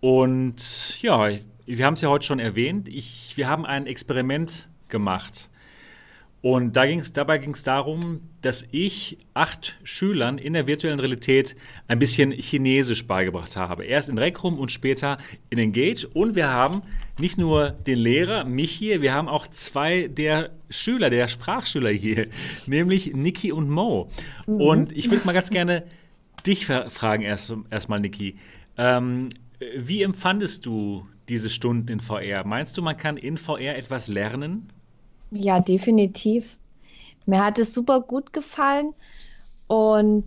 [0.00, 1.28] Und ja,
[1.68, 2.88] wir haben es ja heute schon erwähnt.
[2.88, 5.50] Ich, wir haben ein Experiment gemacht.
[6.40, 11.56] Und da ging's, dabei ging es darum, dass ich acht Schülern in der virtuellen Realität
[11.88, 13.84] ein bisschen Chinesisch beigebracht habe.
[13.84, 15.18] Erst in Rec Room und später
[15.50, 16.06] in Engage.
[16.14, 16.82] Und wir haben
[17.18, 22.28] nicht nur den Lehrer, mich hier, wir haben auch zwei der Schüler, der Sprachschüler hier,
[22.66, 24.08] nämlich Niki und Mo.
[24.46, 25.82] Und ich würde mal ganz gerne
[26.46, 28.36] dich fra- fragen, erst- erstmal, Niki.
[28.76, 29.30] Ähm,
[29.76, 32.44] wie empfandest du diese Stunden in VR?
[32.44, 34.72] Meinst du, man kann in VR etwas lernen?
[35.30, 36.56] Ja, definitiv.
[37.26, 38.94] Mir hat es super gut gefallen
[39.66, 40.24] und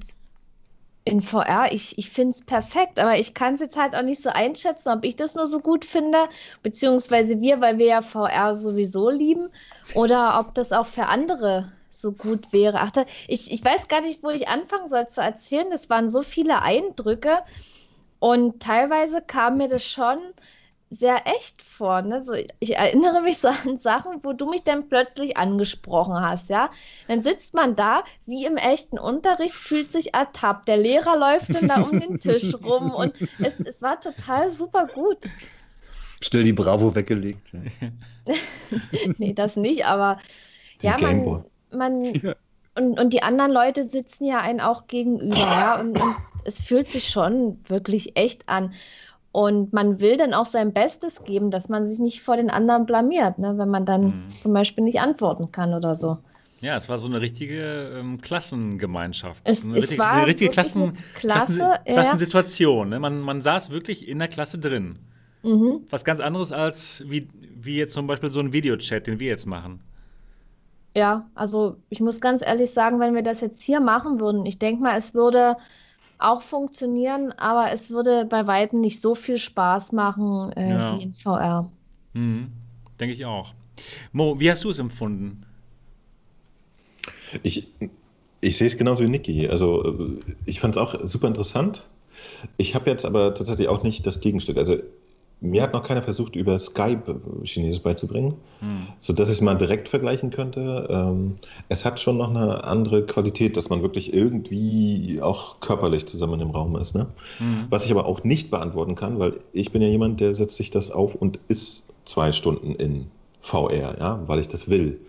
[1.04, 4.22] in VR, ich, ich finde es perfekt, aber ich kann es jetzt halt auch nicht
[4.22, 6.30] so einschätzen, ob ich das nur so gut finde,
[6.62, 9.50] beziehungsweise wir, weil wir ja VR sowieso lieben,
[9.96, 12.80] oder ob das auch für andere so gut wäre.
[12.80, 15.70] Ach, da, ich, ich weiß gar nicht, wo ich anfangen soll zu erzählen.
[15.72, 17.40] Das waren so viele Eindrücke
[18.20, 20.20] und teilweise kam mir das schon
[20.92, 22.02] sehr echt vor.
[22.02, 22.22] Ne?
[22.22, 26.70] So, ich erinnere mich so an Sachen, wo du mich dann plötzlich angesprochen hast, ja.
[27.08, 30.68] Dann sitzt man da, wie im echten Unterricht, fühlt sich ertappt.
[30.68, 34.86] Der Lehrer läuft dann da um den Tisch rum und es, es war total super
[34.86, 35.18] gut.
[36.20, 37.48] Schnell die Bravo weggelegt.
[37.54, 37.88] Ja.
[39.18, 40.18] Nee, das nicht, aber
[40.84, 42.36] Den ja, man, man Ja.
[42.76, 46.88] und, und die anderen Leute sitzen ja einen auch gegenüber, ja, und, und es fühlt
[46.88, 48.74] sich schon wirklich echt an.
[49.34, 52.86] Und man will dann auch sein Bestes geben, dass man sich nicht vor den anderen
[52.86, 54.30] blamiert, ne, wenn man dann Mhm.
[54.30, 56.18] zum Beispiel nicht antworten kann oder so.
[56.60, 59.42] Ja, es war so eine richtige ähm, Klassengemeinschaft.
[59.48, 61.78] Es- eine war eine richtige Klassen, Klasse, Klassen, ja.
[61.94, 62.90] Klassensituation.
[62.90, 63.00] Ne?
[63.00, 65.00] Man, man saß wirklich in der Klasse drin.
[65.44, 65.82] Mhm.
[65.90, 67.28] Was ganz anderes als wie,
[67.60, 69.80] wie jetzt zum Beispiel so ein Videochat, den wir jetzt machen.
[70.96, 74.60] Ja, also ich muss ganz ehrlich sagen, wenn wir das jetzt hier machen würden, ich
[74.60, 75.56] denke mal, es würde
[76.24, 80.98] auch funktionieren, aber es würde bei Weitem nicht so viel Spaß machen äh, Ja.
[80.98, 81.70] wie in VR.
[82.14, 82.52] Mhm.
[83.00, 83.54] Denke ich auch.
[84.12, 85.46] Mo, wie hast du es empfunden?
[87.44, 87.68] Ich,
[88.42, 89.48] ich sehe es genauso wie Niki.
[89.48, 91.84] Also äh, ich fand es auch super interessant.
[92.58, 94.58] Ich habe jetzt aber tatsächlich auch nicht das Gegenstück.
[94.58, 94.78] Also
[95.42, 98.88] mir hat noch keiner versucht, über Skype äh, Chinesisch beizubringen, Hm.
[99.00, 100.88] sodass ich es mal direkt vergleichen könnte.
[100.90, 101.38] Ähm,
[101.68, 106.52] es hat schon noch eine andere Qualität, dass man wirklich irgendwie auch körperlich zusammen im
[106.52, 106.94] Raum ist.
[106.94, 107.08] Ne?
[107.40, 107.66] Mhm.
[107.72, 110.70] Was ich aber auch nicht beantworten kann, weil ich bin ja jemand, der setzt sich
[110.70, 113.08] das auf und ist zwei Stunden in
[113.42, 115.00] VR, ja, weil ich das will.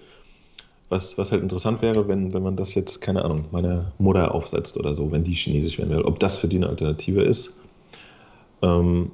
[0.88, 4.78] Was, was halt interessant wäre, wenn, wenn man das jetzt, keine Ahnung, meiner Mutter aufsetzt
[4.78, 7.54] oder so, wenn die Chinesisch werden will, ob das für die eine Alternative ist.
[8.62, 9.10] Ähm,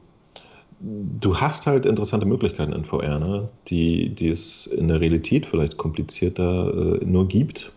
[0.81, 3.49] du hast halt interessante Möglichkeiten in VR, ne?
[3.69, 7.73] die, die es in der Realität vielleicht komplizierter äh, nur gibt.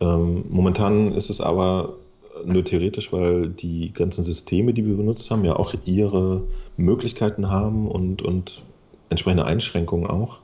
[0.00, 1.94] Ähm, momentan ist es aber
[2.44, 6.42] nur theoretisch, weil die ganzen Systeme, die wir benutzt haben, ja auch ihre
[6.76, 8.62] Möglichkeiten haben und, und
[9.10, 10.38] entsprechende Einschränkungen auch.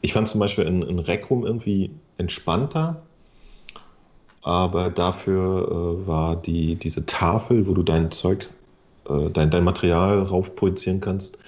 [0.00, 3.02] Ich fand zum Beispiel in, in Rec Room irgendwie entspannter,
[4.42, 5.68] aber dafür
[6.02, 8.48] äh, war die, diese Tafel, wo du dein Zeug,
[9.12, 11.38] äh, dein, dein Material rauf projizieren kannst,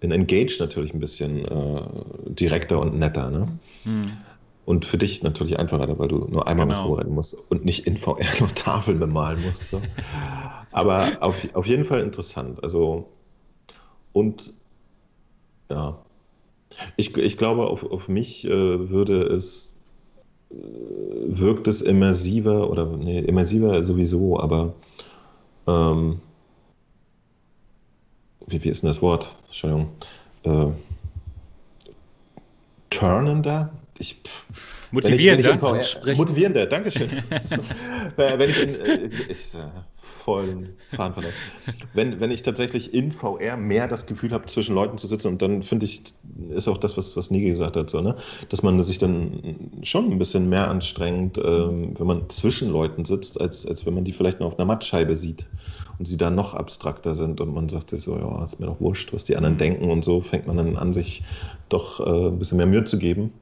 [0.00, 1.82] in Engage natürlich ein bisschen äh,
[2.26, 3.30] direkter und netter.
[3.30, 3.46] Ne?
[3.84, 4.12] Hm.
[4.64, 6.78] Und für dich natürlich einfacher, weil du nur einmal genau.
[6.78, 9.68] was vorbereiten musst und nicht in VR nur Tafeln bemalen musst.
[9.68, 9.80] So.
[10.70, 12.62] Aber auf, auf jeden Fall interessant.
[12.62, 13.08] Also,
[14.12, 14.52] und
[15.70, 15.98] ja,
[16.96, 19.74] ich, ich glaube, auf, auf mich äh, würde es,
[20.50, 24.74] äh, wirkt es immersiver oder, nee, immersiver sowieso, aber
[25.66, 26.20] ähm,
[28.50, 29.34] wie, wie ist denn das Wort?
[29.46, 29.90] Entschuldigung.
[30.44, 30.66] Äh,
[32.90, 33.72] turnender?
[33.98, 34.44] Ich, pff,
[34.90, 35.60] motivierender?
[35.60, 37.10] Wenn ich, wenn ich motivierender, Dankeschön.
[38.16, 39.58] wenn ich in, äh, ich, äh,
[40.20, 41.32] vollen Fahnenverlauf.
[41.94, 45.42] wenn, wenn ich tatsächlich in VR mehr das Gefühl habe, zwischen Leuten zu sitzen und
[45.42, 46.02] dann finde ich,
[46.50, 48.16] ist auch das, was, was Niki gesagt hat, so, ne?
[48.48, 53.40] dass man sich dann schon ein bisschen mehr anstrengt, ähm, wenn man zwischen Leuten sitzt,
[53.40, 55.46] als, als wenn man die vielleicht nur auf einer Mattscheibe sieht
[56.00, 58.80] und sie dann noch abstrakter sind und man sagt sich so, ja, ist mir doch
[58.80, 61.22] wurscht, was die anderen denken und so fängt man dann an, sich
[61.68, 63.32] doch äh, ein bisschen mehr Mühe zu geben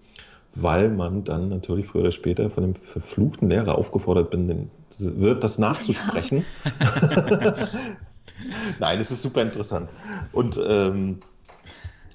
[0.55, 5.59] weil man dann natürlich früher oder später von dem verfluchten Lehrer aufgefordert bin, wird, das
[5.59, 6.45] nachzusprechen.
[6.81, 7.69] Ja.
[8.79, 9.91] Nein, es ist super interessant.
[10.33, 11.19] Und ähm,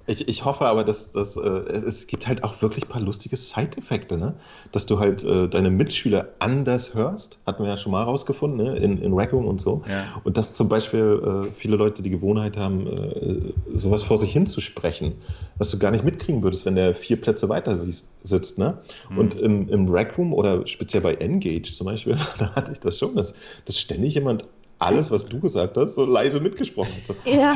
[0.05, 3.37] ich, ich hoffe aber, dass, dass äh, es gibt halt auch wirklich ein paar lustige
[3.37, 4.33] Side-Effekte, ne?
[4.71, 8.75] Dass du halt äh, deine Mitschüler anders hörst, hatten wir ja schon mal rausgefunden, ne?
[8.75, 9.81] in, in Raccoon und so.
[9.87, 10.03] Ja.
[10.23, 15.13] Und dass zum Beispiel äh, viele Leute die Gewohnheit haben, äh, sowas vor sich hinzusprechen,
[15.57, 18.57] was du gar nicht mitkriegen würdest, wenn der vier Plätze weiter siehst, sitzt.
[18.57, 18.79] Ne?
[19.09, 19.17] Mhm.
[19.17, 22.99] Und im, im Rec Room oder speziell bei Engage zum Beispiel, da hatte ich das
[22.99, 23.33] schon, dass,
[23.65, 24.45] dass ständig jemand
[24.85, 26.93] alles, was du gesagt hast, so leise mitgesprochen.
[27.03, 27.55] So, ja.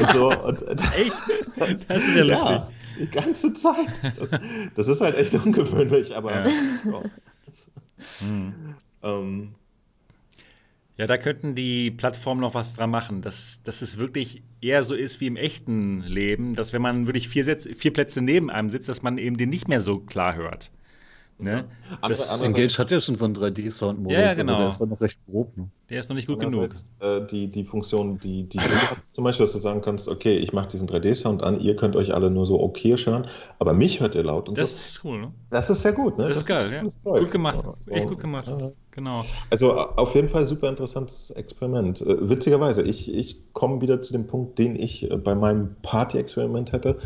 [0.00, 0.62] Und so, und,
[0.96, 1.16] echt?
[1.88, 2.50] Das ist ja lustig.
[2.50, 4.02] Ja, die ganze Zeit.
[4.18, 4.30] Das,
[4.74, 6.46] das, ist halt echt ungewöhnlich, aber.
[6.46, 6.52] Ja,
[7.46, 7.70] das,
[8.20, 8.74] hm.
[9.02, 9.54] ähm,
[10.96, 14.94] ja da könnten die Plattformen noch was dran machen, dass, dass es wirklich eher so
[14.94, 18.68] ist wie im echten Leben, dass wenn man wirklich vier, Sätze, vier Plätze neben einem
[18.68, 20.72] sitzt, dass man eben den nicht mehr so klar hört.
[21.40, 21.64] Ne?
[22.02, 24.58] Das, Engage hat ja schon so einen 3D-Sound-Modus, ja, genau.
[24.58, 25.56] der ist dann noch recht grob.
[25.56, 25.68] Ne?
[25.88, 26.70] Der ist noch nicht gut genug.
[26.98, 30.36] Äh, die, die Funktion, die, die du hast, zum Beispiel, dass du sagen kannst, okay,
[30.36, 33.28] ich mache diesen 3D-Sound an, ihr könnt euch alle nur so okay hören,
[33.60, 34.48] aber mich hört ihr laut.
[34.48, 34.76] Und das so.
[34.76, 35.32] ist cool, ne?
[35.50, 36.24] Das ist sehr gut, ne?
[36.24, 37.18] Das, das ist geil, ist ja.
[37.18, 37.92] Gut gemacht, ja.
[37.92, 38.48] echt gut gemacht.
[38.48, 38.72] Ja.
[38.90, 39.24] Genau.
[39.50, 42.00] Also auf jeden Fall super interessantes Experiment.
[42.00, 46.72] Äh, witzigerweise, ich, ich komme wieder zu dem Punkt, den ich äh, bei meinem Party-Experiment
[46.72, 46.98] hätte.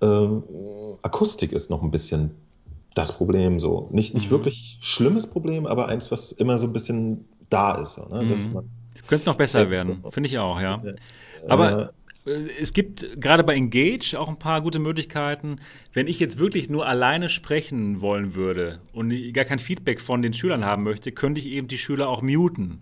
[0.00, 0.42] Ähm,
[1.02, 2.32] Akustik ist noch ein bisschen
[2.94, 3.88] das Problem so.
[3.92, 4.30] Nicht, nicht mhm.
[4.30, 7.94] wirklich schlimmes Problem, aber eins, was immer so ein bisschen da ist.
[7.94, 8.22] So, ne?
[8.22, 8.52] mhm.
[8.52, 10.82] man, es könnte noch besser werden, finde ich auch, ja.
[11.46, 11.92] Aber
[12.26, 15.56] äh, es gibt gerade bei Engage auch ein paar gute Möglichkeiten.
[15.92, 20.32] Wenn ich jetzt wirklich nur alleine sprechen wollen würde und gar kein Feedback von den
[20.32, 22.80] Schülern haben möchte, könnte ich eben die Schüler auch muten.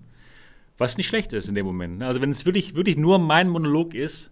[0.78, 2.02] Was nicht schlecht ist in dem Moment.
[2.02, 4.30] Also wenn es wirklich, wirklich nur mein Monolog ist,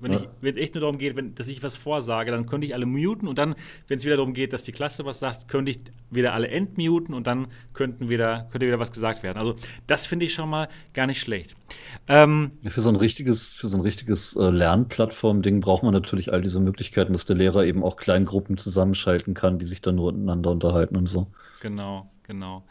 [0.00, 0.20] wenn ja.
[0.42, 3.26] es echt nur darum geht, wenn, dass ich was vorsage, dann könnte ich alle muten
[3.26, 3.54] und dann,
[3.88, 5.78] wenn es wieder darum geht, dass die Klasse was sagt, könnte ich
[6.10, 9.38] wieder alle entmuten und dann könnten wieder, könnte wieder was gesagt werden.
[9.38, 9.56] Also
[9.86, 11.56] das finde ich schon mal gar nicht schlecht.
[12.08, 16.42] Ähm, für so ein richtiges, für so ein richtiges äh, Lernplattform-Ding braucht man natürlich all
[16.42, 20.50] diese Möglichkeiten, dass der Lehrer eben auch Kleingruppen zusammenschalten kann, die sich dann nur untereinander
[20.50, 21.28] unterhalten und so.
[21.60, 22.64] Genau, genau.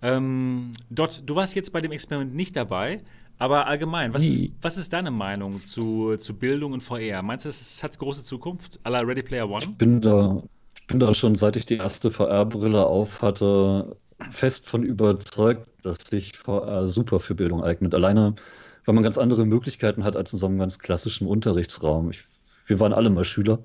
[0.00, 3.02] Ähm, Dot, du warst jetzt bei dem Experiment nicht dabei.
[3.42, 7.22] Aber allgemein, was, ist, was ist deine Meinung zu, zu Bildung und VR?
[7.22, 9.64] Meinst du, es hat große Zukunft, à la Ready Player One?
[9.64, 10.40] Ich bin da,
[10.76, 13.96] ich bin da schon, seit ich die erste VR-Brille auf hatte,
[14.30, 17.96] fest von überzeugt, dass sich VR super für Bildung eignet.
[17.96, 18.36] Alleine,
[18.84, 22.10] weil man ganz andere Möglichkeiten hat als in so einem ganz klassischen Unterrichtsraum.
[22.10, 22.22] Ich,
[22.66, 23.58] wir waren alle mal Schüler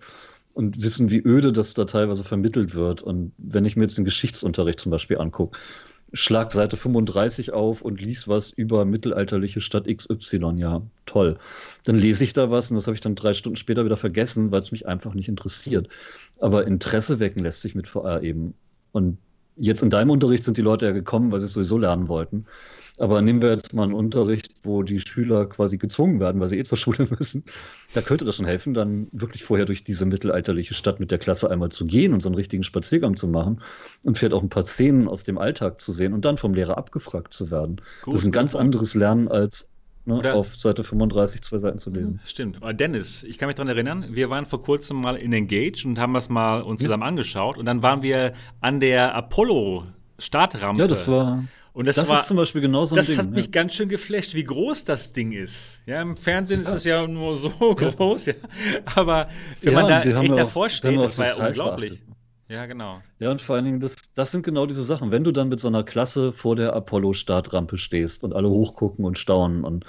[0.55, 3.03] und wissen, wie öde das da teilweise vermittelt wird.
[3.03, 5.55] Und wenn ich mir jetzt den Geschichtsunterricht zum Beispiel angucke,
[6.13, 10.53] schlag Seite 35 auf und lies was über mittelalterliche Stadt XY.
[10.57, 11.37] Ja, toll.
[11.83, 14.51] Dann lese ich da was und das habe ich dann drei Stunden später wieder vergessen,
[14.51, 15.89] weil es mich einfach nicht interessiert.
[16.39, 18.53] Aber Interesse wecken lässt sich mit VR eben.
[18.91, 19.17] Und
[19.57, 22.45] jetzt in deinem Unterricht sind die Leute ja gekommen, weil sie es sowieso lernen wollten.
[22.99, 26.57] Aber nehmen wir jetzt mal einen Unterricht, wo die Schüler quasi gezwungen werden, weil sie
[26.57, 27.43] eh zur Schule müssen.
[27.93, 31.49] Da könnte das schon helfen, dann wirklich vorher durch diese mittelalterliche Stadt mit der Klasse
[31.51, 33.61] einmal zu gehen und so einen richtigen Spaziergang zu machen
[34.03, 36.77] und vielleicht auch ein paar Szenen aus dem Alltag zu sehen und dann vom Lehrer
[36.77, 37.81] abgefragt zu werden.
[38.01, 38.61] Gut, das ist ein ganz gut.
[38.61, 39.69] anderes Lernen als
[40.05, 42.19] ne, auf Seite 35 zwei Seiten zu lesen.
[42.25, 42.57] Stimmt.
[42.57, 45.99] Aber Dennis, ich kann mich daran erinnern, wir waren vor kurzem mal in Engage und
[45.99, 47.09] haben das mal uns zusammen ja.
[47.09, 49.85] angeschaut und dann waren wir an der Apollo
[50.19, 50.81] Startrampe.
[50.81, 51.43] Ja, das war
[51.77, 53.19] Und das, Das war, ist zum Beispiel genau so ein das Ding.
[53.19, 53.51] hat mich ja.
[53.51, 55.79] ganz schön geflasht, wie groß das Ding ist.
[55.85, 58.33] Ja, im Fernsehen ist es ja nur so groß, ja.
[58.95, 59.29] Aber
[59.61, 61.89] wenn man da und sie haben echt auch- davor sie steht, das war ja unglaublich.
[61.91, 62.07] geachtet.
[62.49, 63.01] Ja, genau.
[63.19, 65.11] Ja, und vor allen Dingen, das, das sind genau diese Sachen.
[65.11, 69.19] Wenn du dann mit so einer Klasse vor der Apollo-Startrampe stehst und alle hochgucken und
[69.19, 69.85] staunen und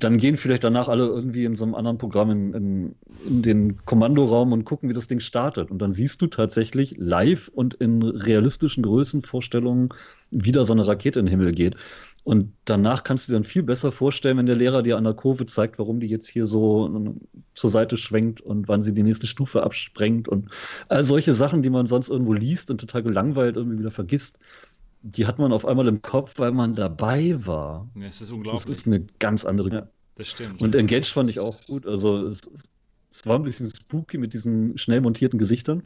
[0.00, 2.94] dann gehen vielleicht danach alle irgendwie in so einem anderen Programm in, in,
[3.26, 5.70] in den Kommandoraum und gucken, wie das Ding startet.
[5.70, 9.88] Und dann siehst du tatsächlich live und in realistischen Größenvorstellungen,
[10.30, 11.74] wie da so eine Rakete in den Himmel geht.
[12.22, 15.14] Und danach kannst du dir dann viel besser vorstellen, wenn der Lehrer dir an der
[15.14, 17.16] Kurve zeigt, warum die jetzt hier so
[17.54, 20.50] zur Seite schwenkt und wann sie die nächste Stufe absprengt und
[20.88, 24.38] all solche Sachen, die man sonst irgendwo liest und total gelangweilt irgendwie wieder vergisst,
[25.16, 27.88] die hat man auf einmal im Kopf, weil man dabei war.
[27.94, 28.76] Ja, es ist Das unglaublich.
[28.76, 29.70] ist eine ganz andere.
[29.70, 29.88] Ja.
[30.16, 30.60] Das stimmt.
[30.60, 31.86] Und Engaged fand ich auch gut.
[31.86, 32.40] Also es,
[33.10, 35.82] es war ein bisschen spooky mit diesen schnell montierten Gesichtern.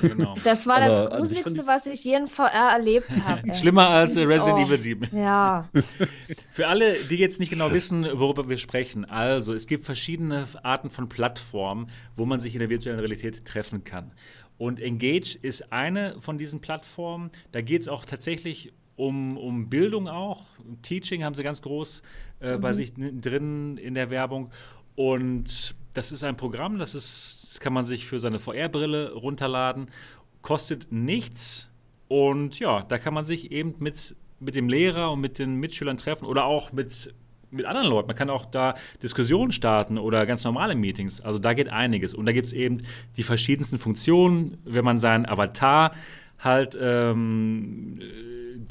[0.00, 0.36] genau.
[0.44, 3.54] Das war Aber das an sich Gruseligste, fand was ich je in VR erlebt habe.
[3.54, 4.62] Schlimmer als äh, Resident Oh.
[4.66, 5.08] Evil 7.
[5.16, 5.68] Ja.
[6.50, 10.90] Für alle, die jetzt nicht genau wissen, worüber wir sprechen, also es gibt verschiedene Arten
[10.90, 14.12] von Plattformen, wo man sich in der virtuellen Realität treffen kann.
[14.58, 17.30] Und Engage ist eine von diesen Plattformen.
[17.50, 20.44] Da geht es auch tatsächlich um, um Bildung auch.
[20.82, 22.02] Teaching haben sie ganz groß
[22.40, 24.50] äh, bei sich drin in der Werbung.
[24.94, 29.86] Und das ist ein Programm, das, ist, das kann man sich für seine VR-Brille runterladen,
[30.42, 31.70] kostet nichts.
[32.08, 35.96] Und ja, da kann man sich eben mit, mit dem Lehrer und mit den Mitschülern
[35.96, 37.14] treffen oder auch mit,
[37.52, 38.06] mit anderen Leuten.
[38.06, 41.20] Man kann auch da Diskussionen starten oder ganz normale Meetings.
[41.20, 42.14] Also da geht einiges.
[42.14, 42.78] Und da gibt es eben
[43.16, 45.92] die verschiedensten Funktionen, wenn man seinen Avatar
[46.38, 48.00] halt ähm,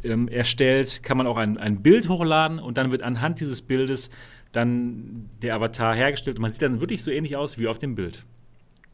[0.04, 3.62] äh, ähm, erstellt, kann man auch ein, ein Bild hochladen und dann wird anhand dieses
[3.62, 4.10] Bildes
[4.52, 7.96] dann der Avatar hergestellt und man sieht dann wirklich so ähnlich aus wie auf dem
[7.96, 8.26] Bild.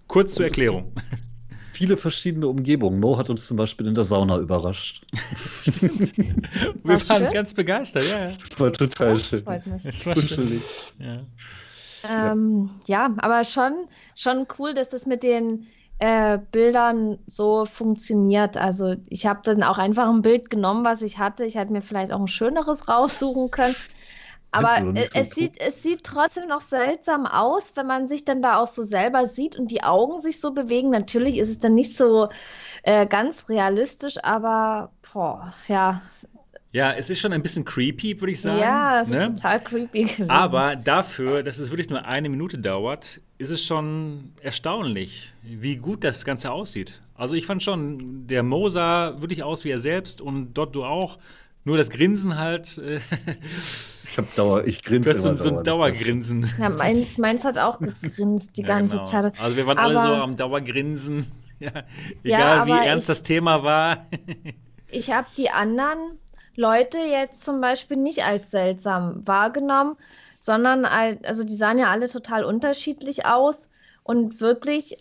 [0.07, 0.93] Kurz zur Erklärung.
[1.78, 2.99] Viele verschiedene Umgebungen.
[2.99, 5.06] Mo hat uns zum Beispiel in der Sauna überrascht.
[5.64, 6.34] Wir
[6.84, 7.32] War's waren schön?
[7.34, 8.32] ganz begeistert, ja, ja.
[8.32, 9.44] Das war total Oh, schön.
[9.44, 9.86] freut mich.
[9.86, 10.60] Es war schön.
[10.98, 11.20] Ja.
[12.32, 15.68] Ähm, ja, aber schon, schon cool, dass das mit den
[15.99, 18.58] äh, Bildern so funktioniert.
[18.58, 21.45] Also ich habe dann auch einfach ein Bild genommen, was ich hatte.
[21.45, 23.76] Ich hätte mir vielleicht auch ein schöneres raussuchen können.
[24.52, 28.57] Aber nicht es, sieht, es sieht trotzdem noch seltsam aus, wenn man sich dann da
[28.57, 30.90] auch so selber sieht und die Augen sich so bewegen.
[30.90, 32.30] Natürlich ist es dann nicht so
[32.84, 36.02] äh, ganz realistisch, aber boah, ja,
[36.74, 38.60] ja, es ist schon ein bisschen creepy, würde ich sagen.
[38.60, 39.24] ja, es ne?
[39.24, 40.30] ist total creepy gewesen.
[40.30, 46.03] Aber dafür, dass es wirklich nur eine Minute dauert, ist es schon erstaunlich, wie gut
[46.03, 47.02] das Ganze aussieht.
[47.15, 50.84] Also ich fand schon, der Mo sah wirklich aus wie er selbst und dort du
[50.84, 51.18] auch.
[51.68, 53.02] Nur das Grinsen halt, äh,
[54.06, 55.64] Ich habe Dauer, ich grinse du hast so, immer so ein.
[55.65, 56.49] Dauergrinsen.
[56.57, 59.06] ja, meins, meins hat auch gegrinst die Ja, ganze genau.
[59.06, 59.38] Zeit.
[59.38, 61.26] Also wir waren alle so Aber- am Dauergrinsen.
[61.60, 61.72] Ja,
[62.23, 64.06] Ja, egal wie aber ernst ich- das Thema war.
[64.89, 65.98] Ich habe die anderen
[66.56, 69.98] Leute jetzt zum Beispiel nicht als seltsam wahrgenommen,
[70.39, 73.68] sondern als, also die sahen ja alle total unterschiedlich aus
[74.03, 74.98] und wirklich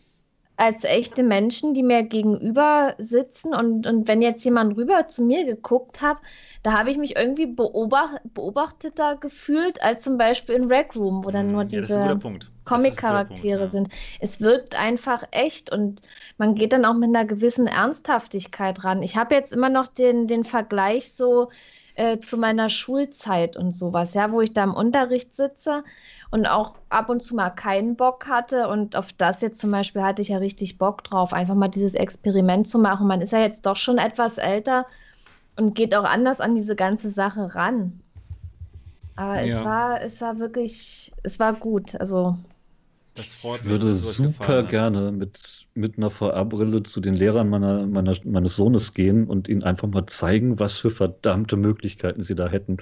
[0.56, 3.54] als echte Menschen, die mir gegenüber sitzen.
[3.54, 6.18] Und, und wenn jetzt jemand rüber zu mir geguckt hat,
[6.62, 11.30] da habe ich mich irgendwie beobacht, beobachteter gefühlt, als zum Beispiel in Rec Room, wo
[11.30, 12.18] dann nur ja, diese
[12.64, 13.88] Comic-Charaktere Punkt, sind.
[14.20, 16.00] Es wirkt einfach echt und
[16.38, 19.02] man geht dann auch mit einer gewissen Ernsthaftigkeit ran.
[19.02, 21.50] Ich habe jetzt immer noch den, den Vergleich so
[21.96, 25.84] äh, zu meiner Schulzeit und sowas, ja, wo ich da im Unterricht sitze
[26.30, 30.02] und auch ab und zu mal keinen Bock hatte und auf das jetzt zum Beispiel
[30.02, 33.06] hatte ich ja richtig Bock drauf, einfach mal dieses Experiment zu machen.
[33.08, 34.86] Man ist ja jetzt doch schon etwas älter
[35.56, 38.02] und geht auch anders an diese ganze Sache ran.
[39.16, 39.42] Aber Ja.
[39.42, 41.94] es war, es war wirklich, es war gut.
[41.96, 42.38] Also
[43.16, 48.14] Das freut Ich würde super gerne mit, mit einer VR-Brille zu den Lehrern meiner, meiner,
[48.24, 52.76] meines Sohnes gehen und ihnen einfach mal zeigen, was für verdammte Möglichkeiten sie da hätten.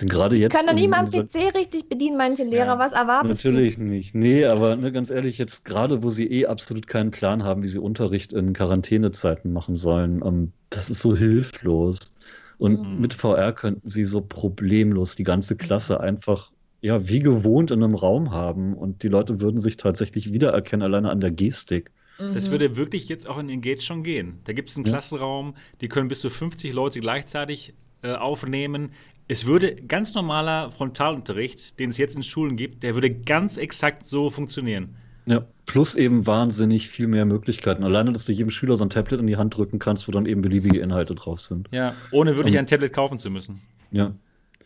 [0.00, 0.54] Denn gerade jetzt.
[0.54, 2.66] Können doch in- nicht mal in am PC richtig bedienen, manche Lehrer.
[2.66, 4.14] Ja, Was erwartest Natürlich nicht.
[4.14, 7.68] Nee, aber ne, ganz ehrlich, jetzt gerade, wo sie eh absolut keinen Plan haben, wie
[7.68, 12.14] sie Unterricht in Quarantänezeiten machen sollen, ähm, das ist so hilflos.
[12.58, 13.00] Und Mhm.
[13.00, 16.51] mit VR könnten sie so problemlos die ganze Klasse einfach,
[16.82, 21.10] ja, wie gewohnt in einem Raum haben und die Leute würden sich tatsächlich wiedererkennen, alleine
[21.10, 21.90] an der Gestik.
[22.18, 22.52] Das Mhm.
[22.52, 24.40] würde wirklich jetzt auch in Engage schon gehen.
[24.44, 24.92] Da gibt es einen Ja.
[24.92, 27.72] Klassenraum, die können bis zu 50 Leute gleichzeitig
[28.04, 28.90] äh, aufnehmen.
[29.28, 34.04] Es würde ganz normaler Frontalunterricht, den es jetzt in Schulen gibt, der würde ganz exakt
[34.06, 34.96] so funktionieren.
[35.26, 37.84] Ja, plus eben wahnsinnig viel mehr Möglichkeiten.
[37.84, 40.26] Alleine, dass du jedem Schüler so ein Tablet in die Hand drücken kannst, wo dann
[40.26, 41.68] eben beliebige Inhalte drauf sind.
[41.70, 42.60] Ja, ohne wirklich Ähm.
[42.60, 43.60] ein Tablet kaufen zu müssen.
[43.92, 44.12] Ja.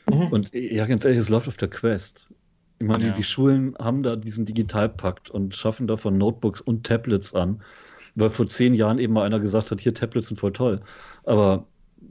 [0.07, 0.29] Mhm.
[0.31, 2.29] Und ja, ganz ehrlich, es läuft auf der Quest.
[2.79, 3.11] Ich meine, Ja.
[3.11, 7.63] die, die Schulen haben da diesen Digitalpakt und schaffen davon Notebooks und Tablets an,
[8.15, 10.83] weil vor zehn Jahren eben mal einer gesagt hat, hier Tablets sind voll toll.
[11.25, 11.67] Aber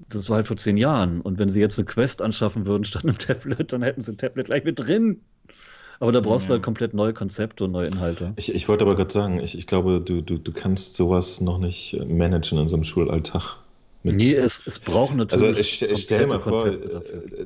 [0.10, 1.22] das war halt vor zehn Jahren.
[1.22, 4.18] Und wenn sie jetzt eine Quest anschaffen würden statt einem Tablet, dann hätten sie ein
[4.18, 5.22] Tablet gleich mit drin.
[6.00, 6.50] Aber da brauchst ja.
[6.50, 8.38] du halt komplett neue Konzepte und neue Inhalte.
[8.38, 11.58] Ich, ich wollte aber gerade sagen, ich, ich glaube, du, du, du kannst sowas noch
[11.58, 13.58] nicht managen in so einem Schulalltag.
[14.06, 15.44] Mit nee, es, es brauchen natürlich.
[15.44, 16.77] Also ich, ich stelle mir vor, äh,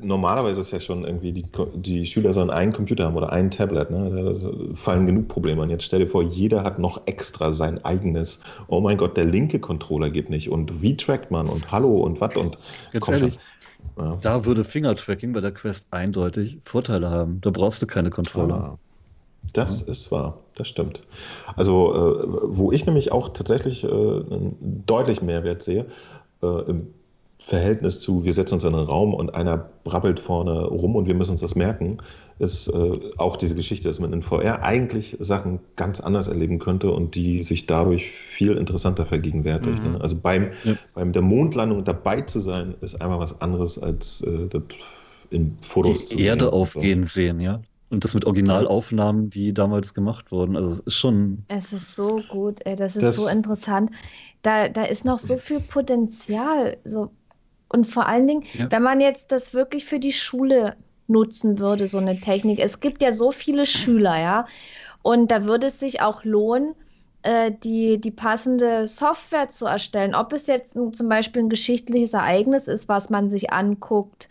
[0.02, 1.46] normalerweise ist es ja schon irgendwie, die,
[1.76, 3.90] die Schüler sollen einen Computer haben oder ein Tablet.
[3.90, 4.10] Ne?
[4.42, 5.70] Da fallen genug Probleme an.
[5.70, 8.42] Jetzt stell dir vor, jeder hat noch extra sein eigenes.
[8.68, 10.50] Oh mein Gott, der linke Controller geht nicht.
[10.50, 11.48] Und wie trackt man?
[11.48, 12.36] Und hallo und was?
[12.36, 12.58] Und
[12.92, 13.40] Ganz ehrlich,
[13.98, 14.18] ja.
[14.22, 17.40] da würde Fingertracking bei der Quest eindeutig Vorteile haben.
[17.40, 18.56] Da brauchst du keine Controller.
[18.56, 18.78] Ah.
[19.54, 19.88] Das ja.
[19.88, 21.02] ist wahr, das stimmt.
[21.56, 24.22] Also, äh, wo ich nämlich auch tatsächlich äh,
[24.60, 25.86] deutlich Mehrwert sehe,
[26.42, 26.88] äh, im
[27.42, 31.16] Verhältnis zu, wir setzen uns in einen Raum und einer brabbelt vorne rum und wir
[31.16, 31.98] müssen uns das merken,
[32.38, 36.92] ist äh, auch diese Geschichte, dass man in VR eigentlich Sachen ganz anders erleben könnte
[36.92, 39.84] und die sich dadurch viel interessanter vergegenwärtigt.
[39.84, 39.94] Mhm.
[39.94, 40.02] Ne?
[40.02, 40.74] Also beim, ja.
[40.94, 44.48] beim der Mondlandung dabei zu sein, ist einfach was anderes als äh,
[45.32, 46.26] in Fotos die zu sehen.
[46.26, 47.14] Erde aufgehen so.
[47.14, 47.62] sehen, ja.
[47.90, 50.56] Und das mit Originalaufnahmen, die damals gemacht wurden.
[50.56, 51.44] Also es ist schon.
[51.48, 53.92] Es ist so gut, ey, das ist das, so interessant.
[54.44, 56.78] Da, da ist noch so viel Potenzial.
[56.86, 57.12] So.
[57.68, 58.72] Und vor allen Dingen, ja.
[58.72, 60.76] wenn man jetzt das wirklich für die Schule
[61.10, 62.60] nutzen würde, so eine Technik.
[62.60, 64.46] Es gibt ja so viele Schüler, ja.
[65.02, 66.76] Und da würde es sich auch lohnen,
[67.24, 70.16] äh, die, die passende Software zu erstellen.
[70.16, 74.30] Ob es jetzt ein, zum Beispiel ein geschichtliches Ereignis ist, was man sich anguckt,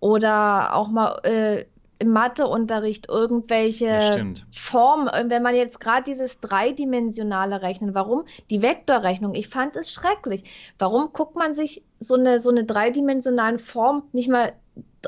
[0.00, 1.64] oder auch mal äh,
[2.00, 8.24] im Matheunterricht irgendwelche Formen, äh, wenn man jetzt gerade dieses dreidimensionale Rechnen, warum?
[8.48, 10.72] Die Vektorrechnung, ich fand es schrecklich.
[10.78, 14.54] Warum guckt man sich so eine, so eine dreidimensionalen Form nicht mal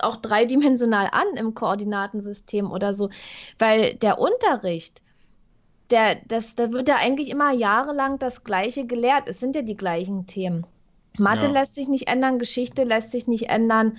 [0.02, 3.08] auch dreidimensional an im Koordinatensystem oder so?
[3.58, 5.00] Weil der Unterricht,
[5.90, 9.28] der, das, da wird ja eigentlich immer jahrelang das Gleiche gelehrt.
[9.28, 10.66] Es sind ja die gleichen Themen.
[11.18, 11.52] Mathe ja.
[11.52, 13.96] lässt sich nicht ändern, Geschichte lässt sich nicht ändern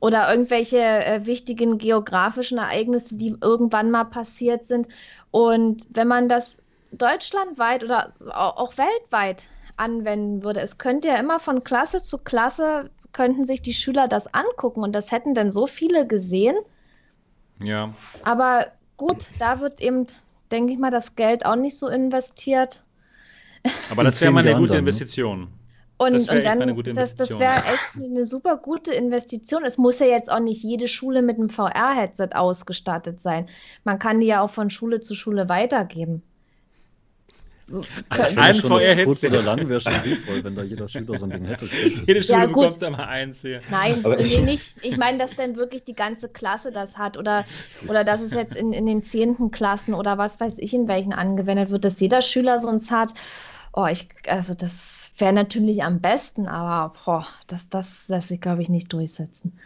[0.00, 4.88] oder irgendwelche äh, wichtigen geografischen Ereignisse, die irgendwann mal passiert sind.
[5.30, 6.58] Und wenn man das
[6.92, 9.46] deutschlandweit oder auch weltweit
[9.76, 14.32] anwenden würde, es könnte ja immer von Klasse zu Klasse, könnten sich die Schüler das
[14.34, 16.56] angucken und das hätten dann so viele gesehen.
[17.62, 17.94] Ja.
[18.22, 18.66] Aber
[18.96, 20.06] gut, da wird eben,
[20.50, 22.82] denke ich mal, das Geld auch nicht so investiert.
[23.90, 24.80] Aber das wäre mal eine gute ne?
[24.80, 25.48] Investition.
[25.98, 29.64] Und, das und dann, das, das wäre echt eine super gute Investition.
[29.64, 33.48] Es muss ja jetzt auch nicht jede Schule mit einem VR-Headset ausgestattet sein.
[33.84, 36.22] Man kann die ja auch von Schule zu Schule weitergeben.
[38.10, 39.28] Ein VR-Headset.
[39.28, 41.64] oder lang wäre schon sinnvoll, wenn da jeder Schüler so ein Ding hätte.
[42.06, 43.60] Jede Schule ja, bekommt da mal eins hier.
[43.70, 44.76] Nein, nee, nicht.
[44.82, 47.44] Ich meine, dass dann wirklich die ganze Klasse das hat oder,
[47.88, 51.14] oder dass es jetzt in, in den zehnten Klassen oder was weiß ich, in welchen
[51.14, 53.14] angewendet wird, dass jeder Schüler so eins hat.
[53.72, 58.62] Oh, ich, also das Wäre natürlich am besten, aber boah, das, das lässt sich, glaube
[58.62, 59.58] ich, nicht durchsetzen.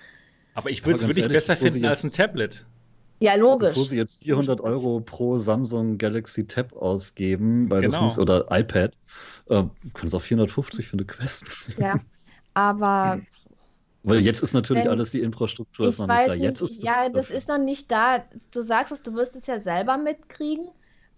[0.55, 2.66] Aber ich würde es wirklich besser finden als ein Tablet.
[3.18, 3.70] Ja, logisch.
[3.70, 7.93] Bevor sie jetzt 400 Euro pro Samsung Galaxy Tab ausgeben, weil genau.
[7.93, 8.93] das muss, oder iPad,
[9.48, 11.44] äh, können es auch 450 für eine Quest.
[11.78, 12.01] Ja,
[12.55, 13.20] aber.
[14.02, 16.32] Weil jetzt ist natürlich Wenn, alles die Infrastruktur ist noch nicht da.
[16.32, 18.24] Jetzt nicht, ist ja, das ist noch nicht da.
[18.51, 20.70] Du sagst es, du wirst es ja selber mitkriegen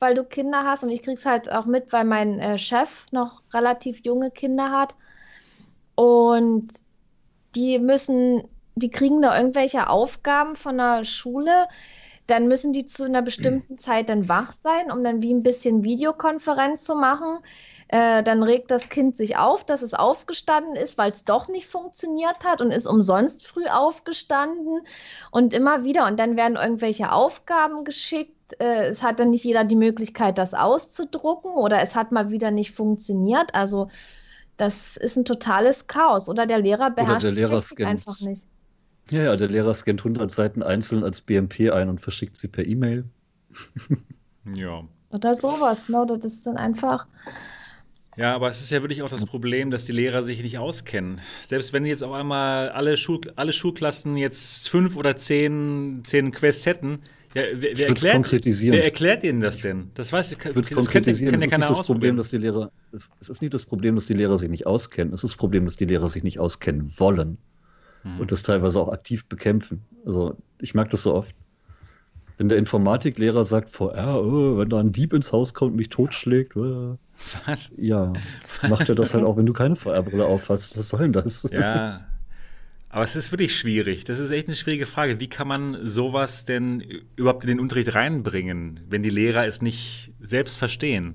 [0.03, 3.43] weil du Kinder hast und ich krieg's halt auch mit, weil mein äh, Chef noch
[3.55, 4.95] relativ junge Kinder hat
[5.95, 6.69] und
[7.55, 11.69] die müssen, die kriegen da irgendwelche Aufgaben von der Schule,
[12.27, 15.85] dann müssen die zu einer bestimmten Zeit dann wach sein, um dann wie ein bisschen
[15.85, 17.39] Videokonferenz zu machen.
[17.89, 21.67] Äh, dann regt das Kind sich auf, dass es aufgestanden ist, weil es doch nicht
[21.67, 24.81] funktioniert hat und ist umsonst früh aufgestanden
[25.31, 26.07] und immer wieder.
[26.07, 30.55] Und dann werden irgendwelche Aufgaben geschickt äh, es hat dann nicht jeder die Möglichkeit, das
[30.55, 33.55] auszudrucken oder es hat mal wieder nicht funktioniert.
[33.55, 33.89] Also
[34.57, 36.29] das ist ein totales Chaos.
[36.29, 38.45] Oder der Lehrer beherrscht oder der Lehrer scannt, einfach nicht.
[39.11, 42.67] Ja, ja, der Lehrer scannt 100 Seiten einzeln als BMP ein und verschickt sie per
[42.67, 43.05] E-Mail.
[44.57, 44.83] ja.
[45.11, 46.07] Oder sowas, ne?
[46.09, 47.07] Das ist dann einfach.
[48.17, 51.21] Ja, aber es ist ja wirklich auch das Problem, dass die Lehrer sich nicht auskennen.
[51.41, 56.67] Selbst wenn jetzt auf einmal alle, Schul alle Schulklassen jetzt fünf oder zehn, zehn Quests
[56.67, 57.01] hätten,
[57.35, 59.91] ja, wer, wer, erklärt, wer, erklärt, Ihnen das denn?
[59.95, 61.33] Das weiß ich, das konkretisieren.
[61.33, 63.95] Kann, kann ja keiner das Problem, dass die Lehrer, es, es, ist nicht das Problem,
[63.95, 65.15] dass die Lehrer sich nicht auskennen.
[65.15, 67.39] Es ist das Problem, dass die Lehrer sich nicht auskennen wollen
[68.03, 68.21] hm.
[68.21, 69.83] und das teilweise auch aktiv bekämpfen.
[70.05, 71.35] Also ich merke das so oft.
[72.37, 75.91] Wenn der Informatiklehrer sagt, VR, oh, wenn da ein Dieb ins Haus kommt und mich
[75.91, 76.99] totschlägt, oh,
[77.47, 77.73] was?
[77.77, 78.13] Ja,
[78.61, 78.71] Was?
[78.71, 80.77] macht er das halt auch, wenn du keine VR-Brille auffasst.
[80.77, 81.49] Was soll denn das?
[81.53, 82.07] Ja,
[82.93, 84.05] aber es ist wirklich schwierig.
[84.05, 85.19] Das ist echt eine schwierige Frage.
[85.19, 86.85] Wie kann man sowas denn
[87.17, 91.15] überhaupt in den Unterricht reinbringen, wenn die Lehrer es nicht selbst verstehen?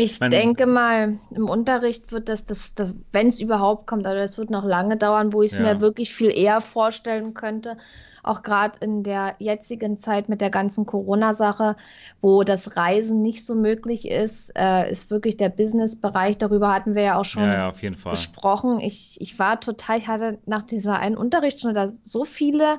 [0.00, 4.14] Ich Mein- denke mal, im Unterricht wird das, das, das wenn es überhaupt kommt, aber
[4.14, 5.64] das wird noch lange dauern, wo ich es Ja.
[5.74, 7.76] mir wirklich viel eher vorstellen könnte.
[8.22, 11.74] Auch gerade in der jetzigen Zeit mit der ganzen Corona-Sache,
[12.20, 16.38] wo das Reisen nicht so möglich ist, äh, ist wirklich der Business-Bereich.
[16.38, 18.78] Darüber hatten wir ja auch schon Ja, ja, gesprochen.
[18.78, 22.78] Ich, ich war total, ich hatte nach dieser einen Unterrichtsstunde da so viele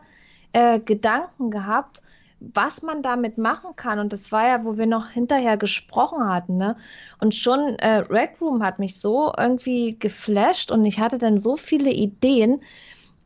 [0.53, 2.01] äh, Gedanken gehabt,
[2.39, 3.99] was man damit machen kann.
[3.99, 6.77] Und das war ja, wo wir noch hinterher gesprochen hatten, ne?
[7.19, 11.57] Und schon äh, Red Room hat mich so irgendwie geflasht und ich hatte dann so
[11.57, 12.61] viele Ideen,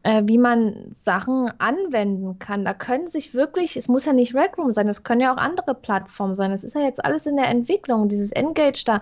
[0.03, 2.65] äh, wie man Sachen anwenden kann.
[2.65, 5.37] Da können sich wirklich, es muss ja nicht Red Room sein, es können ja auch
[5.37, 6.51] andere Plattformen sein.
[6.51, 9.01] Das ist ja jetzt alles in der Entwicklung, dieses Engage da.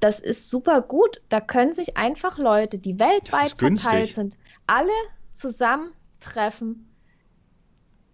[0.00, 1.20] Das ist super gut.
[1.28, 4.90] Da können sich einfach Leute, die weltweit verteilt sind, alle
[5.34, 6.89] zusammentreffen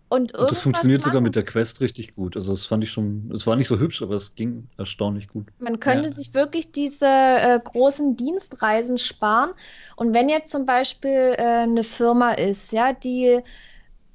[0.08, 1.22] und Und das funktioniert sogar machen.
[1.22, 2.36] mit der Quest richtig gut.
[2.36, 5.50] Also das fand ich schon, es war nicht so hübsch, aber es ging erstaunlich gut.
[5.58, 6.14] Man könnte Ja.
[6.14, 9.52] sich wirklich diese äh, großen Dienstreisen sparen.
[9.96, 13.40] Und wenn jetzt zum Beispiel äh, eine Firma ist, ja, die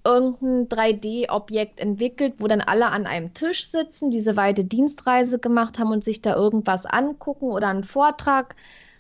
[0.06, 5.92] irgendein 3D-Objekt entwickelt, wo dann alle an einem Tisch sitzen, diese weite Dienstreise gemacht haben
[5.92, 8.56] und sich da irgendwas angucken oder einen Vortrag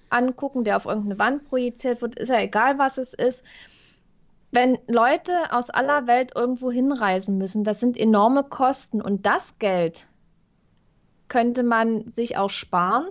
[0.10, 3.44] angucken, der auf irgendeine Wand projiziert wird, ist ja egal, was es ist.
[4.52, 10.08] Wenn Leute aus aller Welt irgendwo hinreisen müssen, das sind enorme Kosten und das Geld
[11.30, 13.08] könnte man sich auch sparen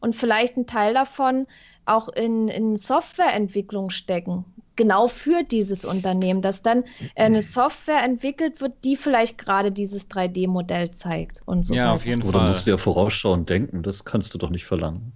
[0.00, 1.46] und vielleicht einen Teil davon
[1.86, 4.44] auch in, in Softwareentwicklung stecken.
[4.76, 6.84] Genau für dieses Unternehmen, dass dann
[7.14, 12.04] äh, eine Software entwickelt wird, die vielleicht gerade dieses 3D-Modell zeigt und so Ja, auf
[12.04, 12.06] weiter.
[12.06, 12.40] jeden Oder Fall.
[12.40, 15.12] musst du ja vorausschauend denken, das kannst du doch nicht verlangen.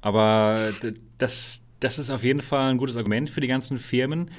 [0.00, 0.72] Aber
[1.18, 4.30] das, das ist auf jeden Fall ein gutes Argument für die ganzen Firmen.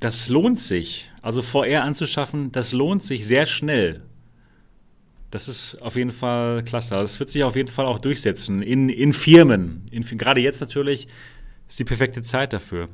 [0.00, 1.10] Das lohnt sich.
[1.22, 4.02] Also VR anzuschaffen, das lohnt sich sehr schnell.
[5.30, 6.96] Das ist auf jeden Fall klasse.
[6.96, 9.84] Also Das wird sich auf jeden Fall auch durchsetzen in, in Firmen.
[9.90, 11.08] In, gerade jetzt natürlich
[11.68, 12.88] ist die perfekte Zeit dafür.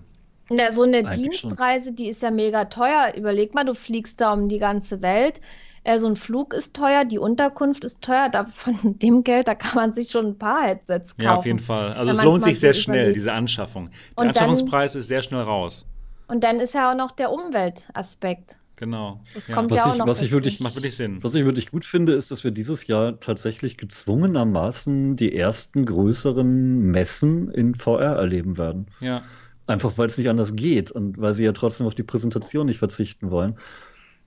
[0.49, 1.51] Na, so eine Eigentlich schon.
[1.51, 3.13] Dienstreise, die ist ja mega teuer.
[3.17, 5.41] Überleg mal, du fliegst da um die ganze Welt.
[5.85, 8.29] Äh, so ein Flug ist teuer, die Unterkunft ist teuer.
[8.31, 11.23] Da, von dem Geld, da kann man sich schon ein paar Headsets kaufen.
[11.23, 11.93] Ja, auf jeden Fall.
[11.93, 13.17] Also es lohnt sich sehr schnell, überlegt.
[13.17, 13.91] diese Anschaffung.
[13.91, 15.85] Der Und dann- Anschaffungspreis ist sehr schnell raus.
[16.33, 18.57] Und dann ist ja auch noch der Umweltaspekt.
[18.77, 19.21] Genau.
[19.35, 19.55] Das Ja.
[19.55, 21.23] kommt Was ja auch ich- noch was ich wirklich- Macht wirklich Sinn.
[21.23, 26.81] Was ich wirklich gut finde, ist, dass wir dieses Jahr tatsächlich gezwungenermaßen die ersten größeren
[26.91, 28.87] Messen in VR erleben werden.
[29.01, 29.23] Ja.
[29.67, 32.79] Einfach weil es nicht anders geht und weil sie ja trotzdem auf die Präsentation nicht
[32.79, 33.57] verzichten wollen.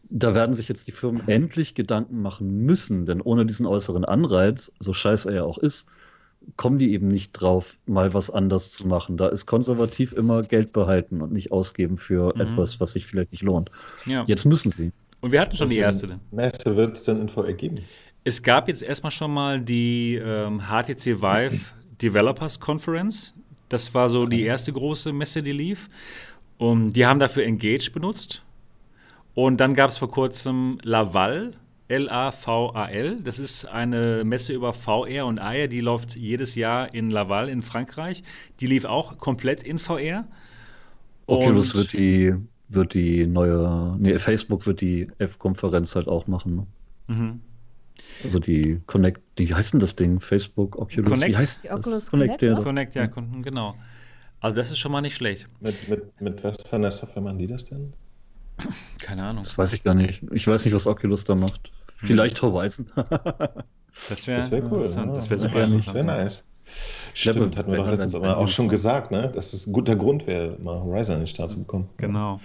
[0.08, 4.72] Da werden sich jetzt die Firmen endlich Gedanken machen müssen, denn ohne diesen äußeren Anreiz,
[4.80, 5.90] so scheiße er ja auch ist,
[6.58, 9.18] kommen die eben nicht drauf, mal was anders zu machen.
[9.18, 12.42] Da ist konservativ immer Geld behalten und nicht ausgeben für Mhm.
[12.42, 13.70] etwas, was sich vielleicht nicht lohnt.
[14.06, 14.24] ja.
[14.28, 14.92] Jetzt müssen sie.
[15.22, 16.20] Und wir hatten schon die für erste.
[16.32, 17.80] Messe wird es denn in VR geben?
[18.24, 21.60] Es gab jetzt erstmal schon mal die ähm, HTC Vive
[22.02, 23.34] Developers Conference.
[23.70, 25.90] Das war so die erste große Messe, die lief.
[26.58, 28.44] Und die haben dafür Engage benutzt.
[29.34, 31.52] Und dann gab es vor kurzem Laval,
[31.88, 33.22] L-A-V-A-L.
[33.24, 37.62] Das ist eine Messe über VR und AR, die läuft jedes Jahr in Laval in
[37.62, 38.24] Frankreich.
[38.60, 40.28] Die lief auch komplett in VR.
[41.28, 42.34] Oculus wird die,
[42.70, 46.56] wird die neue, nee, Facebook wird die F-Konferenz halt auch machen.
[46.56, 46.68] Ne?
[47.16, 47.42] Mhm.
[48.24, 50.20] Also die Connect, wie heißt denn das Ding?
[50.20, 51.32] Facebook, Oculus, Connect?
[51.32, 51.78] wie heißt Die das?
[51.78, 52.56] Oculus Connect, Connect, ja.
[52.58, 52.64] ne?
[52.64, 53.76] Connect, ja, kon- genau.
[54.40, 55.48] Also das ist schon mal nicht schlecht.
[55.62, 57.94] Mit, mit, mit was für einer Software machen die das denn?
[59.02, 59.44] Keine Ahnung.
[59.44, 60.24] Das weiß ich gar nicht.
[60.32, 61.72] Ich weiß nicht, was Oculus da macht.
[62.10, 62.16] Hm.
[62.16, 62.88] Vielleicht Horizon.
[64.10, 64.68] Das wäre Das wäre cool.
[64.70, 65.08] interessant.
[65.08, 65.14] ja.
[65.14, 65.96] Das wäre super Das interessant.
[65.96, 66.44] wäre nice.
[67.14, 69.32] Stimmt, hatten wir doch letztens aber auch schon gesagt, ne?
[69.34, 71.88] dass es ein guter Grund wäre, mal Horizon in den Start zu bekommen.
[71.96, 72.40] Genau.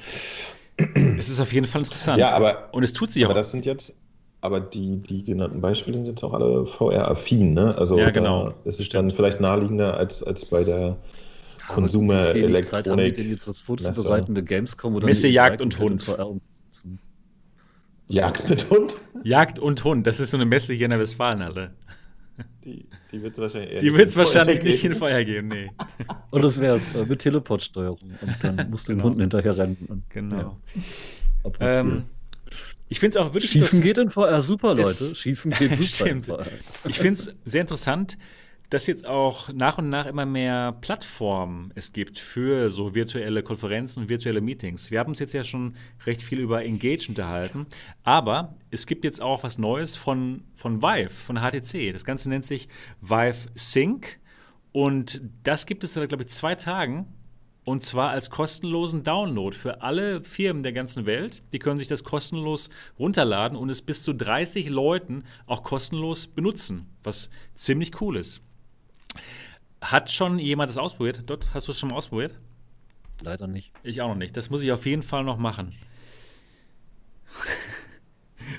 [1.19, 2.21] es ist auf jeden Fall interessant.
[2.21, 3.31] Ja, aber, Und es tut sich auch.
[3.31, 3.97] aber das sind jetzt,
[4.43, 7.77] aber die, die genannten Beispiele sind jetzt auch alle VR-affin, ne?
[7.77, 8.55] Also Ja, genau.
[8.65, 9.11] ist es Stimmt.
[9.11, 10.97] dann vielleicht naheliegender als, als bei der
[11.69, 13.15] Consumer Wenig Zeit haben die Konsumer-Elektronik.
[13.17, 15.93] denn jetzt was vorzubereiten, eine Gamescom oder Messe, Jagd E3 und Hund.
[16.09, 16.99] in VR umzusetzen.
[18.11, 18.97] Jagd mit Hund?
[19.23, 21.73] Jagd und Hund, das ist so eine Messe hier in der Westfalenhalle.
[22.65, 24.95] Die, die wird es wahrscheinlich eher Die nicht wird es in VR wahrscheinlich nicht in.
[24.95, 25.71] Feuer geben, nee.
[26.31, 27.99] Und das wäre es äh, mit Teleportsteuerung.
[28.21, 29.09] Und dann musst du den Genau.
[29.09, 29.77] Hunden hinterher rennen.
[29.89, 30.59] Und, Genau.
[31.45, 32.05] Ja, Ähm,
[32.89, 35.15] ich finde es auch wirklich Schießen geht in VR super, Leute.
[35.15, 36.29] Schießen geht super Stimmt.
[36.29, 36.47] in VR.
[36.89, 38.17] Ich finde es sehr interessant,
[38.71, 44.01] dass jetzt auch nach und nach immer mehr Plattformen es gibt für so virtuelle Konferenzen
[44.01, 44.91] und virtuelle Meetings.
[44.93, 45.75] Wir haben uns jetzt ja schon
[46.07, 47.67] recht viel über Engage unterhalten,
[48.05, 51.93] aber es gibt jetzt auch was Neues von, von Vive, von HTC.
[51.93, 52.69] Das Ganze nennt sich
[53.01, 54.21] Vive Sync
[54.73, 57.07] und das gibt es seit, glaube ich, zwei Tagen.
[57.65, 61.43] Und zwar als kostenlosen Download für alle Firmen der ganzen Welt.
[61.53, 66.87] Die können sich das kostenlos runterladen und es bis zu 30 Leuten auch kostenlos benutzen,
[67.03, 68.43] was ziemlich cool ist.
[69.81, 71.23] Hat schon jemand das ausprobiert?
[71.27, 72.35] Dort hast du es schon mal ausprobiert?
[73.23, 73.73] Leider nicht.
[73.83, 74.37] Ich auch noch nicht.
[74.37, 75.73] Das muss ich auf jeden Fall noch machen.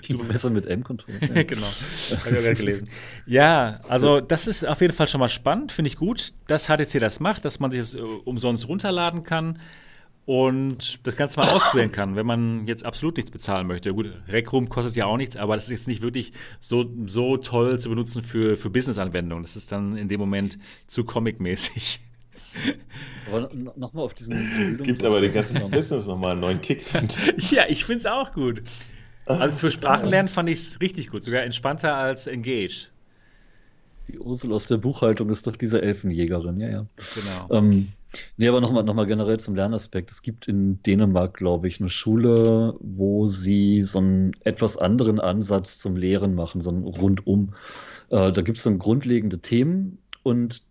[0.01, 0.23] Super.
[0.25, 1.15] Besser mit M-Control.
[1.19, 1.65] genau.
[1.65, 1.75] Habe
[2.07, 2.89] ich auch gerade gelesen.
[3.25, 6.99] Ja, also das ist auf jeden Fall schon mal spannend, finde ich gut, dass HTC
[6.99, 9.59] das macht, dass man sich das äh, umsonst runterladen kann
[10.31, 13.93] und das Ganze mal ausprobieren kann, wenn man jetzt absolut nichts bezahlen möchte.
[13.93, 16.31] Gut, Rec Room kostet ja auch nichts, aber das ist jetzt nicht wirklich
[16.61, 19.43] so, so toll zu benutzen für, für Business-Anwendungen.
[19.43, 21.99] Das ist dann in dem Moment zu comic-mäßig.
[23.27, 24.77] Aber nochmal auf diesen.
[24.81, 26.81] Gibt aber den ganzen Business nochmal einen neuen Kick.
[27.51, 28.61] ja, ich finde es auch gut.
[29.25, 32.87] Also für Sprachenlernen fand ich es richtig gut, sogar entspannter als Engage.
[34.07, 36.85] Die Ursel aus der Buchhaltung ist doch diese Elfenjägerin, ja, ja.
[37.15, 37.53] Genau.
[37.57, 37.89] Ähm,
[38.37, 40.11] nee, aber nochmal noch mal generell zum Lernaspekt.
[40.11, 45.79] Es gibt in Dänemark, glaube ich, eine Schule, wo sie so einen etwas anderen Ansatz
[45.79, 47.53] zum Lehren machen, so einen Rundum.
[48.09, 50.63] Äh, da gibt es dann grundlegende Themen und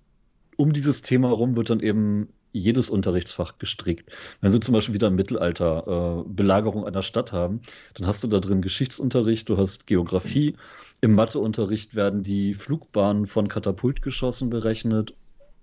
[0.57, 4.11] um dieses Thema herum wird dann eben jedes Unterrichtsfach gestrickt.
[4.41, 7.61] Wenn Sie zum Beispiel wieder im Mittelalter äh, Belagerung einer Stadt haben,
[7.95, 10.57] dann hast du da drin Geschichtsunterricht, du hast Geografie.
[11.01, 15.15] Im Matheunterricht werden die Flugbahnen von Katapultgeschossen berechnet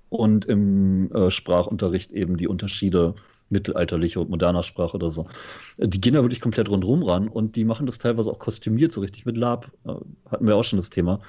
[0.10, 3.16] und im äh, Sprachunterricht eben die Unterschiede
[3.50, 5.28] mittelalterlicher und moderner Sprache oder so.
[5.78, 9.02] Die gehen da wirklich komplett rundherum ran und die machen das teilweise auch kostümiert, so
[9.02, 9.72] richtig mit Lab.
[9.86, 9.94] Äh,
[10.30, 11.22] hatten wir auch schon das Thema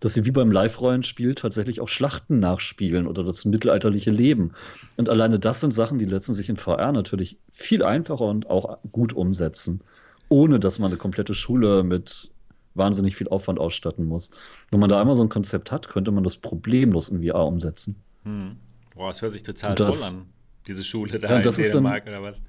[0.00, 4.52] dass sie wie beim Live-Rollenspiel tatsächlich auch Schlachten nachspielen oder das mittelalterliche Leben.
[4.96, 8.78] Und alleine das sind Sachen, die lassen sich in VR natürlich viel einfacher und auch
[8.92, 9.80] gut umsetzen,
[10.28, 12.30] ohne dass man eine komplette Schule mit
[12.74, 14.32] wahnsinnig viel Aufwand ausstatten muss.
[14.70, 17.96] Wenn man da einmal so ein Konzept hat, könnte man das problemlos in VR umsetzen.
[18.26, 18.56] Hm.
[18.94, 20.26] Boah, das hört sich total das, toll an,
[20.66, 22.40] diese Schule da ja, in Dänemark dann, oder was?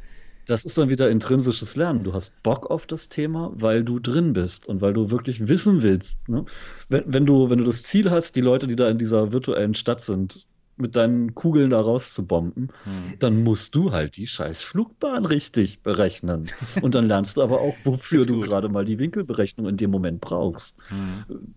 [0.48, 2.04] das ist dann wieder intrinsisches Lernen.
[2.04, 5.82] Du hast Bock auf das Thema, weil du drin bist und weil du wirklich wissen
[5.82, 6.28] willst.
[6.30, 6.45] Ne?
[6.90, 9.76] Wenn, wenn, du, wenn du das Ziel hast, die Leute, die da in dieser virtuellen
[9.76, 10.48] Stadt sind,
[10.78, 13.14] mit deinen Kugeln da rauszubomben, hm.
[13.20, 16.45] dann musst du halt die scheiß Flugbahn richtig berechnen.
[16.82, 20.22] Und dann lernst du aber auch, wofür du gerade mal die Winkelberechnung in dem Moment
[20.22, 20.78] brauchst.
[20.90, 21.56] Hm.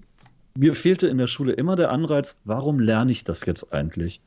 [0.57, 4.21] Mir fehlte in der Schule immer der Anreiz, warum lerne ich das jetzt eigentlich?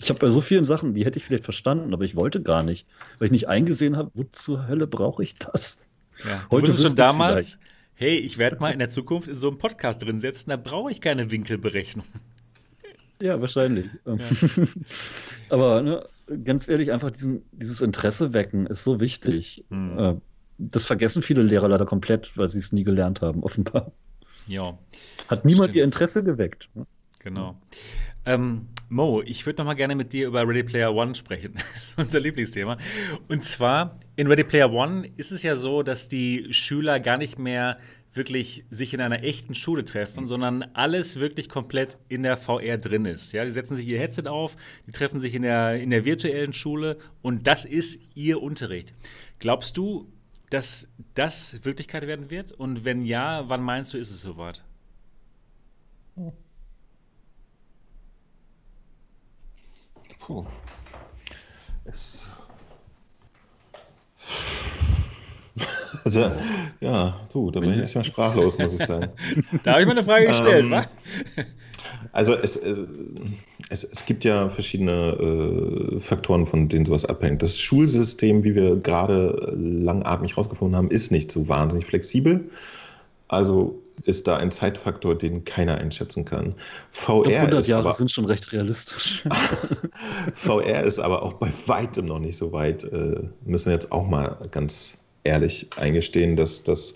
[0.00, 2.62] Ich habe bei so vielen Sachen, die hätte ich vielleicht verstanden, aber ich wollte gar
[2.62, 2.86] nicht,
[3.18, 5.82] weil ich nicht eingesehen habe, wo zur Hölle brauche ich das?
[6.24, 6.44] Ja.
[6.50, 7.58] Du Heute schon damals,
[7.94, 10.90] hey, ich werde mal in der Zukunft in so einem Podcast drin setzen, da brauche
[10.90, 12.06] ich keine Winkelberechnung.
[13.20, 13.86] Ja, wahrscheinlich.
[14.06, 14.16] Ja.
[15.50, 16.08] aber ne,
[16.44, 19.64] ganz ehrlich, einfach diesen, dieses Interesse wecken ist so wichtig.
[19.70, 20.20] Hm.
[20.58, 23.92] Das vergessen viele Lehrer leider komplett, weil sie es nie gelernt haben, offenbar.
[24.48, 24.78] Ja.
[25.28, 25.76] Hat niemand Stimmt.
[25.76, 26.68] ihr Interesse geweckt.
[27.20, 27.52] Genau.
[28.24, 31.54] Ähm, Mo, ich würde noch mal gerne mit dir über Ready Player One sprechen.
[31.96, 32.78] unser Lieblingsthema.
[33.28, 37.38] Und zwar in Ready Player One ist es ja so, dass die Schüler gar nicht
[37.38, 37.78] mehr
[38.12, 43.04] wirklich sich in einer echten Schule treffen, sondern alles wirklich komplett in der VR drin
[43.04, 43.32] ist.
[43.32, 44.56] Ja, die setzen sich ihr Headset auf,
[44.86, 48.94] die treffen sich in der, in der virtuellen Schule und das ist ihr Unterricht.
[49.38, 50.10] Glaubst du,
[50.50, 52.52] dass das Wirklichkeit werden wird?
[52.52, 54.64] Und wenn ja, wann meinst du, ist es soweit?
[60.20, 60.46] Puh.
[61.84, 62.32] Es.
[66.04, 66.30] Also,
[66.80, 69.10] ja, du, da bin ich ja sprachlos, muss ich sagen.
[69.64, 70.86] da habe ich mal eine Frage gestellt, ähm, wa?
[72.12, 72.86] Also es, es,
[73.70, 77.42] es, es, gibt ja verschiedene äh, Faktoren, von denen sowas abhängt.
[77.42, 82.48] Das Schulsystem, wie wir gerade langatmig herausgefunden haben, ist nicht so wahnsinnig flexibel.
[83.28, 86.54] Also ist da ein Zeitfaktor, den keiner einschätzen kann.
[86.92, 89.24] VR glaub, 100 Jahre aber, sind schon recht realistisch.
[90.34, 92.84] VR ist aber auch bei weitem noch nicht so weit.
[92.84, 96.94] Äh, müssen wir jetzt auch mal ganz ehrlich eingestehen, dass das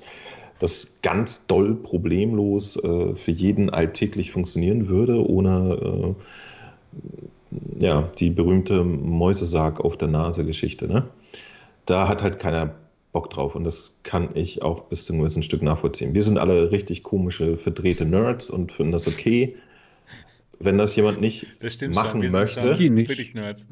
[0.59, 6.23] das ganz doll problemlos äh, für jeden alltäglich funktionieren würde, ohne äh,
[7.79, 10.89] ja, die berühmte Mäusesarg auf der Nase-Geschichte.
[10.89, 11.05] Ne?
[11.87, 12.75] Da hat halt keiner
[13.13, 16.15] Bock drauf und das kann ich auch bis zu einem gewissen Stück nachvollziehen.
[16.15, 19.55] Wir sind alle richtig komische, verdrehte Nerds und finden das okay.
[20.59, 22.79] Wenn das jemand nicht das machen schon, möchte.
[22.79, 23.67] Wirklich Nerds.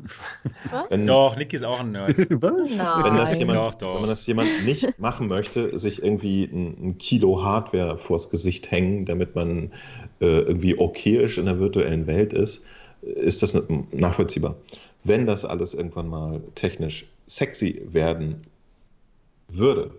[0.88, 2.18] Wenn, doch, Niki ist auch ein Nerd.
[2.42, 2.70] Was?
[2.70, 3.94] Wenn das, jemand, doch, doch.
[3.94, 8.72] wenn man das jemand nicht machen möchte, sich irgendwie ein, ein, Kilo Hardware vors Gesicht
[8.72, 9.70] hängen, damit man
[10.20, 12.64] äh, irgendwie okayisch in der virtuellen Welt ist,
[13.02, 13.60] ist das
[13.92, 14.56] nachvollziehbar.
[15.04, 18.42] Wenn das alles irgendwann mal technisch sexy werden
[19.48, 19.90] würde.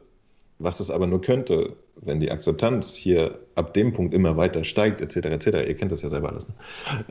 [0.60, 5.02] Was es aber nur könnte, wenn die Akzeptanz hier ab dem Punkt immer weiter steigt,
[5.02, 6.54] etc., etc., ihr kennt das ja selber alles, ne?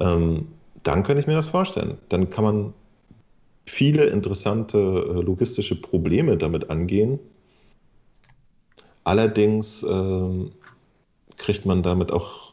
[0.01, 0.49] ähm,
[0.83, 1.99] dann könnte ich mir das vorstellen.
[2.09, 2.75] Dann kann man
[3.67, 7.19] viele interessante äh, logistische Probleme damit angehen.
[9.05, 10.51] Allerdings äh,
[11.37, 12.50] kriegt man damit auch,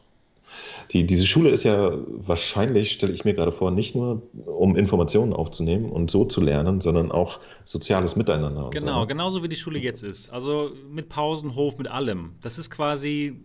[0.93, 5.33] Die, diese Schule ist ja wahrscheinlich, stelle ich mir gerade vor, nicht nur um Informationen
[5.33, 8.69] aufzunehmen und so zu lernen, sondern auch soziales Miteinander.
[8.71, 8.99] Genau, so.
[9.01, 9.07] ne?
[9.07, 10.29] genauso wie die Schule jetzt ist.
[10.31, 12.35] Also mit Pausenhof, mit allem.
[12.41, 13.41] Das ist quasi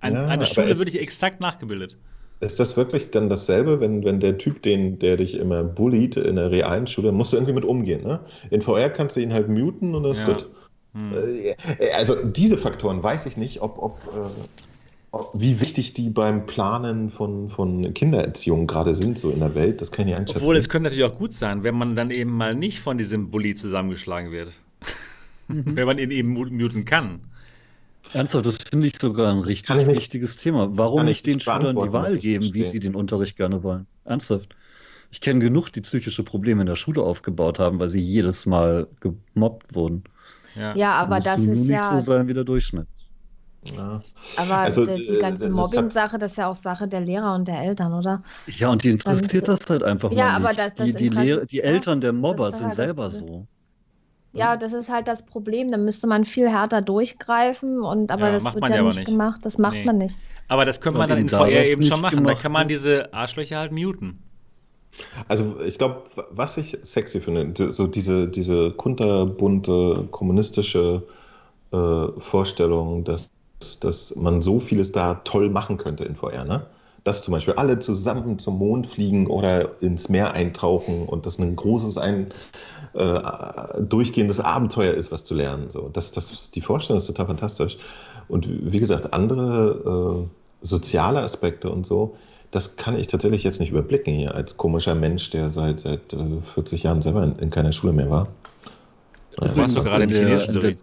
[0.00, 1.98] ein, Ja, eine Schule würde ich ist- exakt nachgebildet.
[2.40, 6.36] Ist das wirklich dann dasselbe, wenn, wenn der Typ, den, der dich immer bullied in
[6.36, 8.20] der realen Schule, musst du irgendwie mit umgehen, ne?
[8.50, 10.32] In VR kannst du ihn halt muten und das ist Ja.
[10.34, 10.50] gut.
[10.92, 11.12] Hm.
[11.14, 11.54] Äh,
[11.96, 14.48] Also diese Faktoren weiß ich nicht, ob, ob, äh, ob
[15.34, 19.80] wie wichtig die beim Planen von, von Kindererziehung gerade sind, so in der Welt.
[19.80, 20.40] Das kann ich einschätzen.
[20.42, 23.30] Obwohl es könnte natürlich auch gut sein, wenn man dann eben mal nicht von diesem
[23.30, 24.52] Bully zusammengeschlagen wird.
[25.48, 27.20] wenn man ihn eben mu- muten kann.
[28.12, 30.68] Ernsthaft, das finde ich sogar ein richtig kann ich nicht- wichtiges Thema.
[30.72, 33.86] Warum kann ich nicht den Schülern die Wahl geben, wie sie den Unterricht gerne wollen?
[34.04, 34.54] Ernsthaft.
[35.12, 38.86] Ich kenne genug, die psychische Probleme in der Schule aufgebaut haben, weil sie jedes Mal
[39.00, 40.04] gemobbt wurden.
[40.56, 40.74] Ja.
[40.74, 42.86] Ja, aber das ist nicht so ja, sein wie der Durchschnitt.
[43.74, 44.02] Ja.
[44.36, 47.48] aber Also, die, die äh, ganze Mobbing-Sache, das ist ja auch Sache der Lehrer und
[47.48, 48.22] der Eltern, oder?
[48.46, 50.58] Ja, und die interessiert das halt einfach Ja, mal aber nicht.
[50.60, 53.10] das- das die, die, Interesse- Lehr die ja, Eltern der Mobber ist sind halt selber
[53.10, 53.46] so.
[54.32, 55.70] Ja, das ist halt das Problem.
[55.70, 58.96] Da müsste man viel härter durchgreifen und aber Ja, das macht wird man ja nicht
[58.98, 59.06] nicht.
[59.06, 59.40] gemacht.
[59.44, 59.84] Das macht Nee.
[59.84, 60.18] man nicht.
[60.48, 62.16] Aber das könnte man dann in eben da VR eben schon machen.
[62.16, 62.78] Da gemacht kann man wird.
[62.78, 64.22] diese Arschlöcher halt muten.
[65.28, 71.02] Also ich glaube, was ich sexy finde, so diese, diese kunterbunte kommunistische
[71.72, 73.28] äh, Vorstellung, dass,
[73.80, 76.66] dass man so vieles da toll machen könnte in VR, ne?
[77.04, 81.54] Dass zum Beispiel alle zusammen zum Mond fliegen oder ins Meer eintauchen und das ein
[81.54, 82.28] großes, ein
[82.94, 83.20] äh,
[83.80, 85.70] durchgehendes Abenteuer ist, was zu lernen.
[85.70, 85.88] So.
[85.92, 87.78] Das, das, die Vorstellung ist total fantastisch.
[88.28, 92.16] Und wie gesagt, andere äh, soziale Aspekte und so,
[92.50, 96.40] das kann ich tatsächlich jetzt nicht überblicken hier als komischer Mensch, der seit, seit äh,
[96.54, 98.28] 40 Jahren selber in, in keiner Schule mehr war.
[99.36, 100.76] Du warst doch was gerade im chinesischen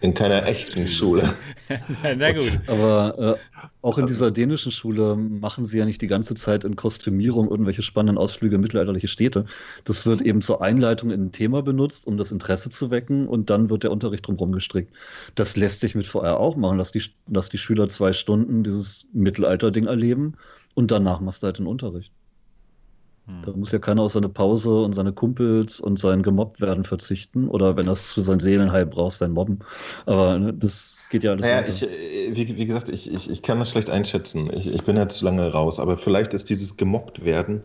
[0.00, 1.32] in keiner echten Schule.
[2.16, 2.60] Na gut.
[2.66, 6.76] Aber äh, auch in dieser dänischen Schule machen sie ja nicht die ganze Zeit in
[6.76, 9.46] Kostümierung irgendwelche spannenden Ausflüge in mittelalterliche Städte.
[9.84, 13.50] Das wird eben zur Einleitung in ein Thema benutzt, um das Interesse zu wecken und
[13.50, 14.92] dann wird der Unterricht drumherum gestrickt.
[15.34, 19.06] Das lässt sich mit VR auch machen, dass die, dass die Schüler zwei Stunden dieses
[19.12, 20.34] Mittelalter-Ding erleben
[20.74, 22.12] und danach machst du halt den Unterricht.
[23.42, 23.54] Da Hm.
[23.54, 27.76] muss ja keiner auf seine Pause und seine Kumpels und sein gemobbt werden verzichten oder
[27.76, 29.60] wenn es für sein Seelenheil braucht, sein Mobben.
[30.06, 33.42] Aber ne, das geht ja alles Naja, ich, äh, wie, wie gesagt, ich, ich, ich
[33.42, 34.50] kann das schlecht einschätzen.
[34.52, 37.62] Ich, ich bin ja zu lange raus, aber vielleicht ist dieses gemobbt werden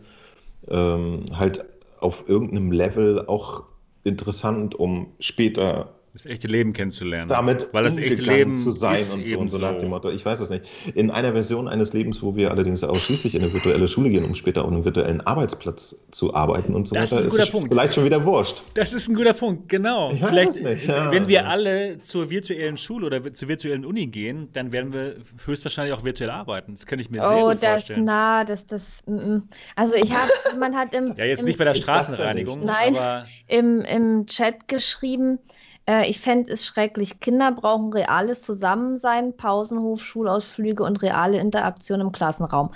[0.68, 1.64] ähm, halt
[2.00, 3.64] auf irgendeinem Level auch
[4.04, 7.28] interessant, um später Das echte Leben kennenzulernen.
[7.28, 9.90] damit Weil das echte Leben zu sein ist und so und so nach dem.
[9.90, 10.10] Motto.
[10.10, 10.64] Ich weiß es nicht.
[10.94, 14.32] In einer Version eines Lebens, wo wir allerdings ausschließlich in eine virtuelle Schule gehen, um
[14.32, 17.50] später auf einem virtuellen Arbeitsplatz zu arbeiten und so Das weiter, ist ein guter es
[17.50, 17.72] Punkt.
[17.72, 18.62] vielleicht schon wieder wurscht.
[18.74, 20.12] Das ist ein guter Punkt, genau.
[20.12, 21.10] Ich weiß Vielleicht, es nicht, ja.
[21.10, 25.94] wenn wir alle zur virtuellen Schule oder zur virtuellen Uni gehen, dann werden wir höchstwahrscheinlich
[25.94, 26.74] auch virtuell arbeiten.
[26.74, 28.04] Das kann ich mir sehr Oh, gut das, vorstellen.
[28.04, 29.42] na, das, das, mm, mm.
[29.74, 30.30] also ich habe,
[30.60, 32.64] man hat im, Ja, jetzt im, nicht bei der Straßenreinigung.
[32.64, 32.96] Nein.
[32.96, 35.40] aber im, im Chat geschrieben,
[35.86, 37.20] äh, ich fände es schrecklich.
[37.20, 42.70] Kinder brauchen reales Zusammensein, Pausenhof, Schulausflüge und reale Interaktion im Klassenraum.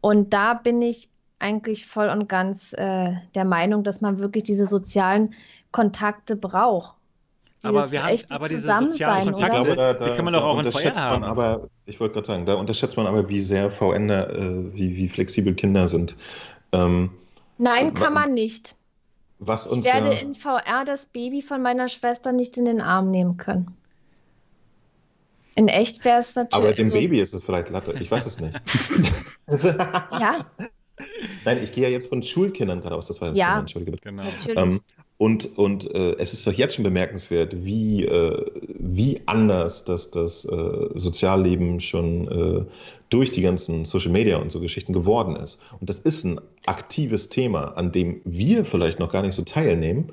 [0.00, 1.08] Und da bin ich
[1.40, 5.34] eigentlich voll und ganz äh, der Meinung, dass man wirklich diese sozialen
[5.70, 6.94] Kontakte braucht.
[7.64, 10.44] Aber wir haben- aber diese Zusammensein, sozialen Ich Kontakte, glaube, da, die kann man doch
[10.44, 11.24] auch in unterschätzt VR man haben.
[11.24, 15.08] aber, ich wollte gerade sagen, da unterschätzt man aber, wie sehr VNer, äh, wie, wie
[15.08, 16.16] flexibel Kinder sind.
[16.72, 17.10] Ähm,
[17.58, 18.76] Nein, Wa- kann man nicht.
[19.38, 22.80] Was Ich uns werde ja, in VR das Baby von meiner Schwester nicht in den
[22.80, 23.76] Arm nehmen können.
[25.54, 26.54] In echt wäre es natürlich.
[26.54, 27.92] aber dem also- Baby ist es vielleicht Latte.
[27.98, 28.60] Ich weiß es nicht.
[30.20, 30.44] Ja,
[31.44, 33.06] Nein, ich gehe ja jetzt von Schulkindern gerade aus.
[33.06, 33.46] Das war das Ja.
[33.46, 34.08] Thema, entschuldige bitte.
[34.08, 34.62] genau.
[34.62, 34.80] Ähm,
[35.18, 38.46] und und äh, es ist doch jetzt schon bemerkenswert, wie, äh,
[38.78, 42.64] wie anders das, das äh, Sozialleben schon äh,
[43.10, 45.58] durch die ganzen Social Media und so Geschichten geworden ist.
[45.80, 50.12] Und das ist ein aktives Thema, an dem wir vielleicht noch gar nicht so teilnehmen,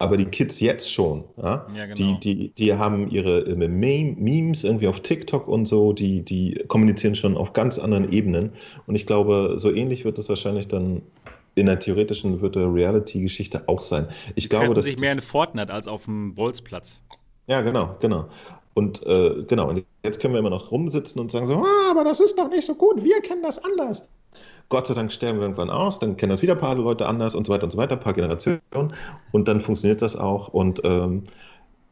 [0.00, 1.24] aber die Kids jetzt schon.
[1.38, 1.66] Ja?
[1.74, 1.96] Ja, genau.
[1.96, 7.16] Die, die, die haben ihre Meme- Memes irgendwie auf TikTok und so, die, die kommunizieren
[7.16, 8.50] schon auf ganz anderen Ebenen.
[8.86, 11.02] Und ich glaube, so ähnlich wird es wahrscheinlich dann
[11.58, 14.08] in der theoretischen Virtual Reality-Geschichte auch sein.
[14.34, 14.84] Ich Die glaube, dass.
[14.86, 17.02] sich mehr in Fortnite als auf dem Bolzplatz.
[17.48, 18.28] ja, genau, genau.
[18.74, 22.04] Und äh, genau, und jetzt können wir immer noch rumsitzen und sagen so, ah, aber
[22.04, 24.08] das ist doch nicht so gut, wir kennen das anders.
[24.68, 27.34] Gott sei Dank sterben wir irgendwann aus, dann kennen das wieder ein paar Leute anders
[27.34, 28.60] und so weiter und so weiter, ein paar Generationen.
[29.32, 30.48] Und dann funktioniert das auch.
[30.48, 31.24] Und ähm,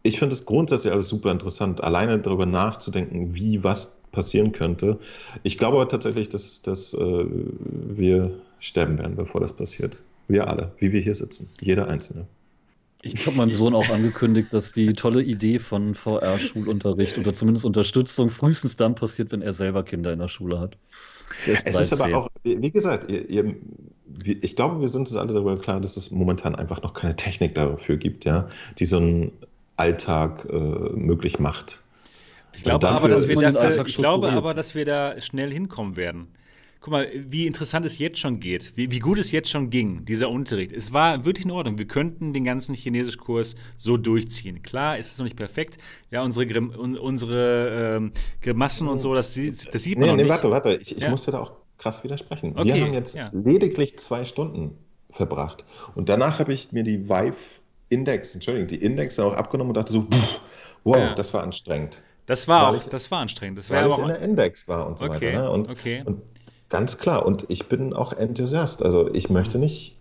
[0.02, 4.98] ich finde es grundsätzlich alles super interessant, alleine darüber nachzudenken, wie was passieren könnte.
[5.43, 9.99] Ich glaube aber tatsächlich, dass, dass äh, wir sterben werden, bevor das passiert.
[10.28, 11.49] Wir alle, wie wir hier sitzen.
[11.61, 12.27] Jeder Einzelne.
[13.03, 18.31] Ich habe meinem Sohn auch angekündigt, dass die tolle Idee von VR-Schulunterricht oder zumindest Unterstützung
[18.31, 20.77] frühestens dann passiert, wenn er selber Kinder in der Schule hat.
[21.47, 23.57] Es ist aber auch, wie gesagt, ihr, ihr,
[24.24, 27.55] ich glaube, wir sind uns alle darüber klar, dass es momentan einfach noch keine Technik
[27.55, 29.33] dafür gibt, ja, die so einen
[29.77, 31.83] Alltag äh, möglich macht.
[32.55, 35.97] Ich glaube, also aber, dass wir dafür, ich glaube aber, dass wir da schnell hinkommen
[35.97, 36.28] werden.
[36.86, 40.04] Guck mal, wie interessant es jetzt schon geht, wie, wie, gut es jetzt schon ging,
[40.04, 40.70] dieser Unterricht.
[40.70, 41.78] Es war wirklich in Ordnung.
[41.78, 44.62] Wir könnten den ganzen Chinesischkurs so durchziehen.
[44.62, 45.78] Klar, es ist noch nicht perfekt.
[46.12, 50.28] Ja, unsere, Grim, unsere ähm, Grimassen und so, das, das sieht man nee, nee, nicht.
[50.30, 50.78] warte, warte.
[50.80, 51.10] Ich, ich ja.
[51.10, 52.52] musste da auch krass widersprechen.
[52.56, 53.30] Okay, wir haben jetzt ja.
[53.32, 54.78] lediglich zwei Stunden
[55.10, 55.64] verbracht.
[55.96, 57.34] Und danach habe ich mir die Vive
[57.88, 60.06] Index, Entschuldigung, die Index auch abgenommen und dachte so,
[60.84, 61.14] wow, ja.
[61.16, 62.00] das war anstrengend.
[62.26, 63.58] Das war auch, ich, das war anstrengend.
[63.58, 65.42] Das war weil ich in der Index war und so okay, weiter.
[65.42, 65.50] Ne?
[65.50, 66.02] Und, okay.
[66.04, 66.22] und
[66.68, 68.82] ganz klar, und ich bin auch Enthusiast.
[68.82, 69.97] Also ich möchte nicht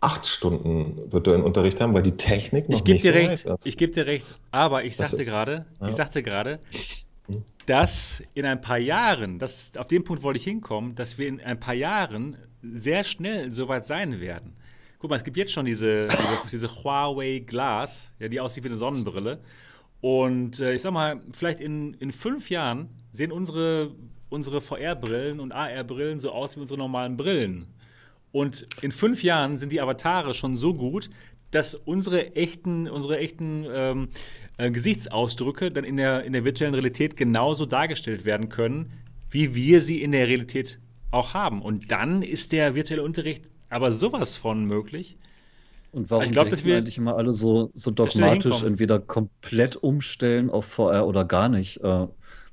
[0.00, 3.66] acht Stunden virtuellen Unterricht haben, weil die Technik noch ich nicht dir so recht, ist.
[3.66, 5.88] Ich gebe dir recht, aber ich sagte gerade, ja.
[5.88, 6.60] ich sagte gerade,
[7.66, 11.40] dass in ein paar Jahren, das, auf den Punkt wollte ich hinkommen, dass wir in
[11.40, 14.56] ein paar Jahren sehr schnell soweit sein werden.
[14.98, 18.68] Guck mal, es gibt jetzt schon diese, diese, diese Huawei Glass, ja, die aussieht wie
[18.68, 19.40] eine Sonnenbrille.
[20.00, 23.94] Und äh, ich sag mal, vielleicht in, in fünf Jahren sehen unsere,
[24.28, 27.66] unsere VR-Brillen und AR-Brillen so aus wie unsere normalen Brillen.
[28.32, 31.08] Und in fünf Jahren sind die Avatare schon so gut,
[31.50, 34.08] dass unsere echten, unsere echten ähm,
[34.58, 38.92] äh, Gesichtsausdrücke dann in der, in der virtuellen Realität genauso dargestellt werden können,
[39.30, 40.78] wie wir sie in der Realität
[41.10, 41.62] auch haben.
[41.62, 45.16] Und dann ist der virtuelle Unterricht aber sowas von möglich.
[45.92, 50.50] Und warum ich glaub, dass wir eigentlich immer alle so, so dogmatisch entweder komplett umstellen
[50.50, 51.78] auf VR oder gar nicht?
[51.78, 52.06] Äh,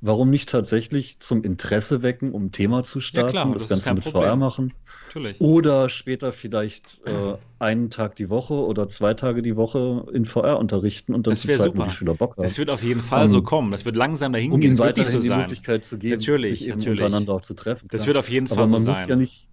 [0.03, 3.69] warum nicht tatsächlich zum Interesse wecken, um ein Thema zu starten, ja, klar, das, das
[3.69, 4.23] Ganze mit Problem.
[4.23, 4.73] VR machen?
[5.07, 5.39] Natürlich.
[5.39, 10.59] Oder später vielleicht äh, einen Tag die Woche oder zwei Tage die Woche in VR
[10.59, 12.43] unterrichten und dann zu zeigen, wie die Schüler Bock haben.
[12.43, 13.71] Das wird auf jeden Fall um, so kommen.
[13.71, 14.71] Das wird langsam dahin um gehen.
[14.71, 16.99] Um ihnen weiterhin so die Möglichkeit zu geben, natürlich, sich natürlich.
[16.99, 17.87] untereinander auch zu treffen.
[17.89, 19.47] Das wird auf jeden Fall Aber man so muss ja nicht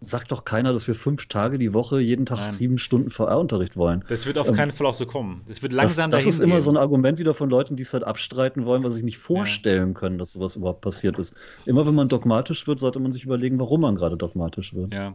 [0.00, 2.50] sagt doch keiner, dass wir fünf Tage die Woche jeden Tag Nein.
[2.52, 4.04] sieben Stunden VR-Unterricht wollen.
[4.08, 5.42] Das wird auf ähm, keinen Fall auch so kommen.
[5.48, 6.62] Das wird langsam Das, das ist immer gehen.
[6.62, 9.18] so ein Argument wieder von Leuten, die es halt abstreiten wollen, weil sie sich nicht
[9.18, 9.94] vorstellen ja.
[9.94, 11.36] können, dass sowas überhaupt passiert ist.
[11.66, 14.94] Immer wenn man dogmatisch wird, sollte man sich überlegen, warum man gerade dogmatisch wird.
[14.94, 15.14] Ja.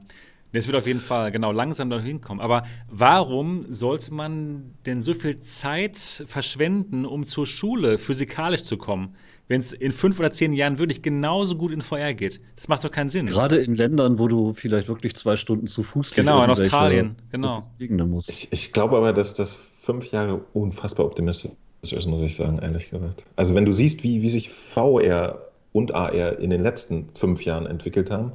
[0.56, 2.40] Es wird auf jeden Fall genau langsam dahin kommen.
[2.40, 5.98] Aber warum sollte man denn so viel Zeit
[6.28, 9.16] verschwenden, um zur Schule physikalisch zu kommen?
[9.48, 12.40] Wenn es in fünf oder zehn Jahren wirklich genauso gut in VR geht.
[12.56, 13.28] Das macht doch keinen Sinn.
[13.28, 17.64] Gerade in Ländern, wo du vielleicht wirklich zwei Stunden zu Fuß Genau, in Australien, genau.
[18.08, 18.30] Musst.
[18.30, 21.52] Ich, ich glaube aber, dass das fünf Jahre unfassbar optimistisch
[21.82, 23.26] ist, muss ich sagen, ehrlich gesagt.
[23.36, 25.42] Also wenn du siehst, wie, wie sich VR
[25.74, 28.32] und AR in den letzten fünf Jahren entwickelt haben,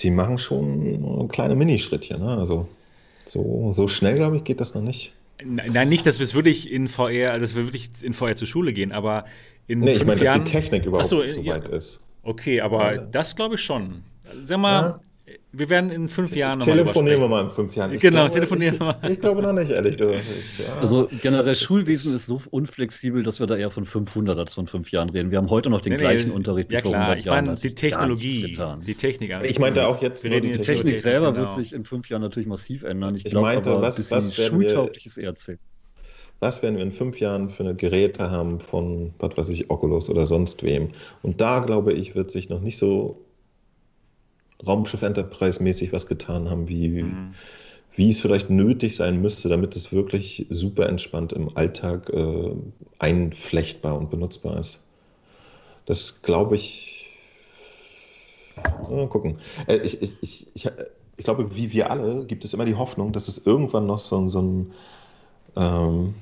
[0.00, 2.20] die machen schon kleine Minischrittchen.
[2.20, 2.36] Ne?
[2.36, 2.68] Also
[3.24, 5.12] so, so schnell, glaube ich, geht das noch nicht.
[5.44, 8.72] Nein, nicht, dass wir es wirklich in VR, dass wir wirklich in VR zur Schule
[8.72, 9.26] gehen, aber
[9.66, 10.40] in nee, fünf ich meine, Jahren.
[10.40, 12.00] dass die Technik überhaupt so, so weit ist.
[12.22, 13.00] Okay, aber ja.
[13.02, 14.02] das glaube ich schon.
[14.44, 15.34] Sag mal, ja.
[15.52, 17.94] wir werden in fünf Jahren nochmal Telefonieren wir mal in fünf Jahren.
[17.94, 19.10] Ich genau, glaube, telefonieren ich, wir mal.
[19.10, 20.24] Ich glaube noch nicht, ehrlich gesagt.
[20.58, 20.76] Ja.
[20.80, 24.90] Also generell Schulwesen ist so unflexibel, dass wir da eher von 500 als von fünf
[24.90, 25.30] Jahren reden.
[25.30, 27.02] Wir haben heute noch den nee, gleichen nee, Unterricht ja, wie vor klar.
[27.02, 27.44] 100 ich Jahren.
[27.44, 29.32] Ich meine, die Technologie, die Technik.
[29.44, 31.46] Ich meinte auch jetzt wir reden die Technik, Technik selber genau.
[31.46, 33.14] wird sich in fünf Jahren natürlich massiv ändern.
[33.14, 35.60] Ich, ich glaube aber, was, was schultaugliches eher zählt
[36.40, 40.10] was werden wir in fünf Jahren für eine Geräte haben von, was weiß ich, Oculus
[40.10, 40.88] oder sonst wem.
[41.22, 43.18] Und da, glaube ich, wird sich noch nicht so
[44.66, 47.34] Raumschiff Enterprise-mäßig was getan haben, wie, mhm.
[47.94, 52.52] wie es vielleicht nötig sein müsste, damit es wirklich super entspannt im Alltag äh,
[52.98, 54.80] einflechtbar und benutzbar ist.
[55.86, 57.08] Das glaube ich.
[58.90, 59.38] Mal gucken.
[59.66, 60.68] Äh, ich, ich, ich, ich,
[61.16, 64.28] ich glaube, wie wir alle, gibt es immer die Hoffnung, dass es irgendwann noch so,
[64.28, 64.72] so ein
[65.56, 66.14] ähm,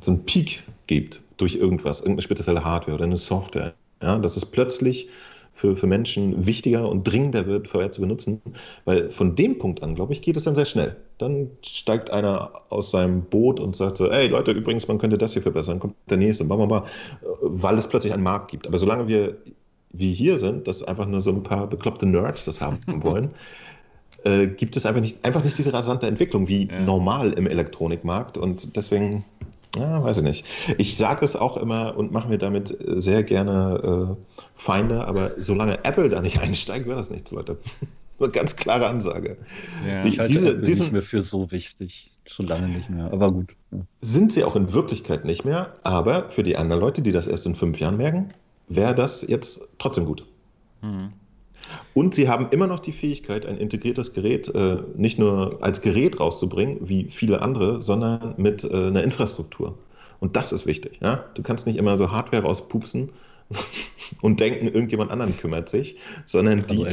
[0.00, 3.74] so einen Peak gibt durch irgendwas, irgendeine spezielle Hardware oder eine Software.
[4.02, 5.08] Ja, dass es plötzlich
[5.54, 8.42] für, für Menschen wichtiger und dringender wird, VR zu benutzen,
[8.84, 10.96] weil von dem Punkt an, glaube ich, geht es dann sehr schnell.
[11.18, 15.32] Dann steigt einer aus seinem Boot und sagt so, ey Leute, übrigens, man könnte das
[15.32, 16.84] hier verbessern, kommt der nächste, bla, bla, bla,
[17.40, 18.66] weil es plötzlich einen Markt gibt.
[18.66, 19.36] Aber solange wir
[19.96, 23.30] wie hier sind, dass einfach nur so ein paar bekloppte Nerds das haben wollen,
[24.24, 26.80] äh, gibt es einfach nicht, einfach nicht diese rasante Entwicklung wie ja.
[26.80, 28.38] normal im Elektronikmarkt.
[28.38, 29.24] Und deswegen,
[29.76, 30.46] ja, weiß ich nicht.
[30.78, 35.84] Ich sage es auch immer und mache mir damit sehr gerne äh, Feinde, aber solange
[35.84, 37.58] Apple da nicht einsteigt, wäre das nichts, Leute.
[38.20, 39.36] Eine ganz klare Ansage.
[39.86, 42.12] Ja, ich halte diese, Apple diesen, nicht mehr für so wichtig.
[42.26, 43.56] Schon lange nicht mehr, aber gut.
[43.72, 43.80] Ja.
[44.00, 47.44] Sind sie auch in Wirklichkeit nicht mehr, aber für die anderen Leute, die das erst
[47.44, 48.28] in fünf Jahren merken,
[48.68, 50.24] wäre das jetzt trotzdem gut.
[50.80, 51.12] Mhm.
[51.94, 56.20] Und sie haben immer noch die Fähigkeit, ein integriertes Gerät äh, nicht nur als Gerät
[56.20, 59.78] rauszubringen, wie viele andere, sondern mit äh, einer Infrastruktur.
[60.20, 60.98] Und das ist wichtig.
[61.00, 61.24] Ja?
[61.34, 63.10] Du kannst nicht immer so Hardware rauspupsen
[64.22, 66.84] und denken, irgendjemand anderen kümmert sich, sondern die, Also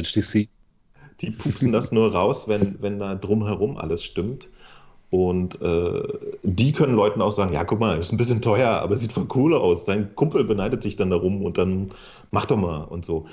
[1.20, 4.48] die pupsen das nur raus, wenn, wenn da drumherum alles stimmt.
[5.10, 6.02] Und äh,
[6.42, 9.28] die können Leuten auch sagen, ja, guck mal, ist ein bisschen teuer, aber sieht voll
[9.34, 9.84] cool aus.
[9.84, 11.90] Dein Kumpel beneidet dich dann darum und dann
[12.30, 13.26] mach doch mal und so.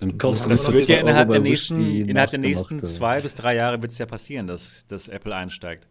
[0.00, 3.34] Dann kaufst du Das wird ja 20 innerhalb der nächsten, innerhalb der nächsten zwei bis
[3.34, 5.88] drei Jahre wird es ja passieren, dass, dass Apple einsteigt.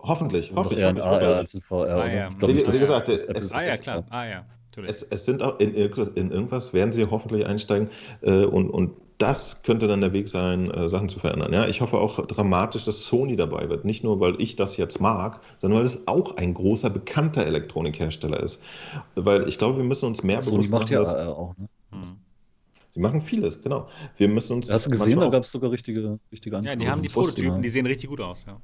[0.00, 0.80] Hoffentlich, hoffentlich.
[0.80, 1.76] eher ein AR als ein VR.
[1.88, 2.14] Ah, oder?
[2.14, 2.28] ja.
[2.28, 4.04] Ich glaub Wie- wie gesagt, es- es- Ah ja, es- klar.
[4.10, 4.44] Ah ja.
[4.86, 7.88] Es, es sind auch in, in irgendwas werden sie hoffentlich einsteigen
[8.20, 11.52] äh, und, und das könnte dann der Weg sein, äh, Sachen zu verändern.
[11.52, 13.84] Ja, ich hoffe auch dramatisch, dass Sony dabei wird.
[13.84, 18.40] Nicht nur, weil ich das jetzt mag, sondern weil es auch ein großer, bekannter Elektronikhersteller
[18.40, 18.62] ist.
[19.16, 21.56] Weil ich glaube, wir müssen uns mehr Sony bewusst macht machen, ja dass AR auch.
[21.58, 21.68] Ne?
[22.98, 23.86] Die machen vieles, genau.
[24.16, 27.00] Wir müssen uns Hast du gesehen, da gab es sogar richtige, richtige Ja, die haben
[27.00, 27.62] die Prototypen, man.
[27.62, 28.44] die sehen richtig gut aus.
[28.44, 28.60] Ja.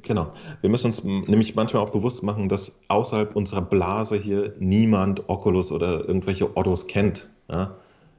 [0.00, 0.32] Genau.
[0.60, 5.72] Wir müssen uns nämlich manchmal auch bewusst machen, dass außerhalb unserer Blase hier niemand Oculus
[5.72, 7.28] oder irgendwelche Ottos kennt.
[7.50, 7.74] Ja?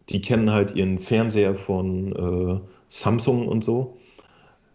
[0.09, 2.59] Die kennen halt ihren Fernseher von äh,
[2.89, 3.95] Samsung und so.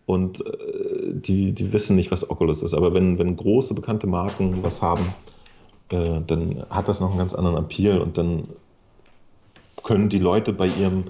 [0.06, 2.72] Und äh, die, die wissen nicht, was Oculus ist.
[2.72, 5.12] Aber wenn, wenn große, bekannte Marken was haben,
[5.92, 8.48] äh, dann hat das noch einen ganz anderen Appeal und dann
[9.82, 11.04] können die Leute bei ihrem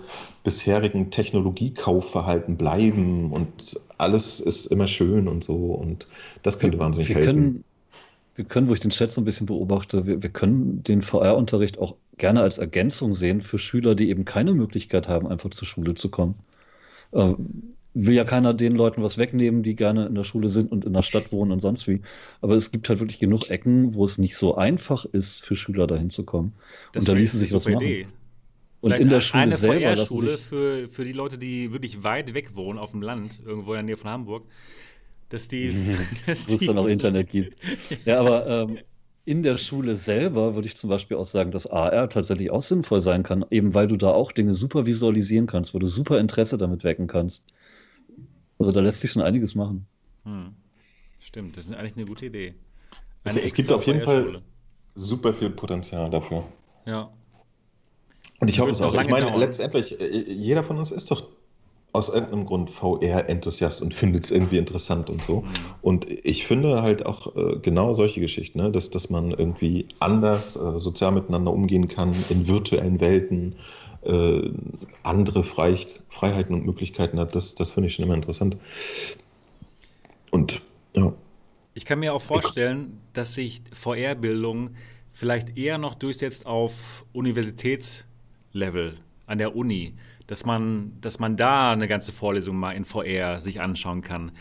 [0.44, 6.06] bisherigen Technologiekaufverhalten bleiben und alles ist immer schön und so und
[6.42, 7.34] das könnte wahnsinnig wir helfen.
[7.34, 7.64] können,
[8.36, 11.78] wir können, wo ich den Chat so ein bisschen beobachte, wir, wir können den VR-Unterricht
[11.78, 15.94] auch gerne als Ergänzung sehen für Schüler, die eben keine Möglichkeit haben, einfach zur Schule
[15.94, 16.36] zu kommen.
[17.12, 17.34] Äh,
[17.94, 20.92] will ja keiner den Leuten was wegnehmen, die gerne in der Schule sind und in
[20.92, 22.01] der Stadt wohnen und sonst wie.
[22.40, 25.86] Aber es gibt halt wirklich genug Ecken, wo es nicht so einfach ist, für Schüler
[25.86, 26.52] dahin zu kommen.
[26.92, 27.76] Das und da wäre ließe eine sich was machen.
[27.76, 28.06] Idee.
[28.81, 32.02] Und Vielleicht in der Schule eine selber lassen VR-Schule für, für die Leute, die wirklich
[32.02, 34.44] weit weg wohnen, auf dem Land, irgendwo in der Nähe von Hamburg,
[35.28, 35.74] dass die.
[36.27, 37.57] dass wo es dann auch Internet gibt.
[38.07, 38.78] Ja, aber ähm,
[39.27, 43.01] in der Schule selber würde ich zum Beispiel auch sagen, dass AR tatsächlich auch sinnvoll
[43.01, 46.57] sein kann, eben weil du da auch Dinge super visualisieren kannst, wo du super Interesse
[46.57, 47.44] damit wecken kannst.
[48.59, 49.86] Also da lässt sich schon einiges machen.
[50.24, 50.55] Hm.
[51.20, 52.55] Stimmt, das ist eigentlich eine gute Idee.
[53.24, 54.40] Es- Eine es gibt extra auf jeden Fall-.
[54.94, 56.44] Super viel Potenzial dafür.
[56.86, 57.11] Ja.
[58.40, 58.94] Und ich hoffe es auch.
[58.94, 59.40] Ich meine, dauern.
[59.40, 61.24] letztendlich, äh, jeder von uns ist doch
[61.92, 65.42] aus irgendeinem Grund VR-Enthusiast und findet es irgendwie interessant und so.
[65.42, 65.48] Hm.
[65.82, 68.70] Und ich finde halt auch äh, genau solche Geschichten, ne?
[68.70, 73.56] dass, dass man irgendwie anders äh, sozial miteinander umgehen kann in virtuellen Welten,
[74.02, 74.50] äh,
[75.02, 78.56] andere Freiheiten und Möglichkeiten hat, das, das finde ich schon immer interessant.
[80.30, 80.62] Und
[80.96, 81.12] ja,
[81.74, 84.70] Ich kann mir auch vorstellen, dass sich VR-Bildung
[85.12, 87.04] vielleicht eher noch durchsetzt auf
[88.55, 88.94] Universitätslevel
[89.27, 89.94] an der Uni,
[90.27, 94.32] dass man, dass man da eine ganze Vorlesung mal in VR sich anschauen kann.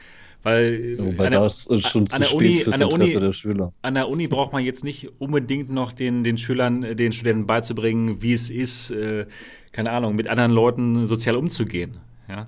[0.42, 3.18] Weil Wobei an der- das ist schon an zu der spät Uni- an der Interesse
[3.18, 3.74] Uni- der Schüler.
[3.82, 7.46] an der Uni braucht man jetzt nicht unbedingt noch den, den Schülern, äh, den Studenten
[7.46, 9.26] beizubringen, wie es ist, äh,
[9.74, 11.98] keine Ahnung, mit anderen Leuten sozial umzugehen.
[12.30, 12.46] Ja?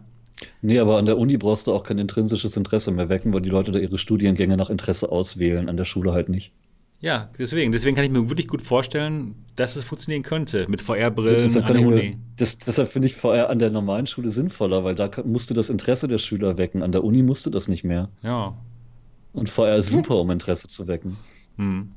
[0.61, 3.49] Nee, aber an der Uni brauchst du auch kein intrinsisches Interesse mehr wecken, weil die
[3.49, 6.53] Leute da ihre Studiengänge nach Interesse auswählen, an der Schule halt nicht.
[7.01, 7.71] Ja, deswegen.
[7.71, 11.73] Deswegen kann ich mir wirklich gut vorstellen, dass es funktionieren könnte mit VR-Brillen Deshalb, an
[11.73, 11.95] der Uni.
[12.09, 15.49] mir, das, deshalb finde ich VR an der normalen Schule sinnvoller, weil da kann- musst
[15.49, 16.83] du das Interesse der Schüler wecken.
[16.83, 18.09] An der Uni musst du das nicht mehr.
[18.23, 18.55] Ja.
[19.33, 21.17] Und VR ist super, um Interesse zu wecken.
[21.57, 21.89] Hm.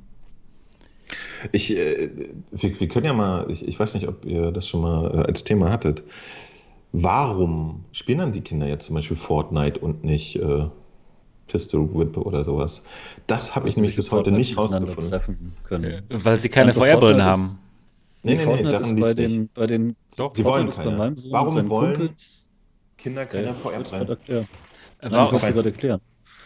[1.52, 2.10] ich, äh,
[2.51, 5.26] wir, wir können ja mal, ich, ich weiß nicht, ob ihr das schon mal äh,
[5.26, 6.02] als Thema hattet.
[6.93, 10.66] Warum spielen dann die Kinder jetzt zum Beispiel Fortnite und nicht äh,
[11.49, 12.85] Pistol Whip oder sowas?
[13.27, 15.11] Das habe ich Dass nämlich bis heute Fortnite nicht rausgefunden.
[15.11, 15.85] treffen können.
[15.85, 17.59] Äh, Weil sie keine Also Fortnite haben.
[18.23, 19.35] Nee, nee, nee, Fortnite daran ist bei liegt's nicht.
[19.37, 20.35] den, bei den Doch.
[20.35, 20.97] Sie Fortnite wollen keine.
[20.97, 22.51] meinem Sohn Warum wollen Kumpels,
[22.97, 23.53] Kinder keine Ja.
[25.01, 26.01] Äh, Nein, ich wollte gerade erklären.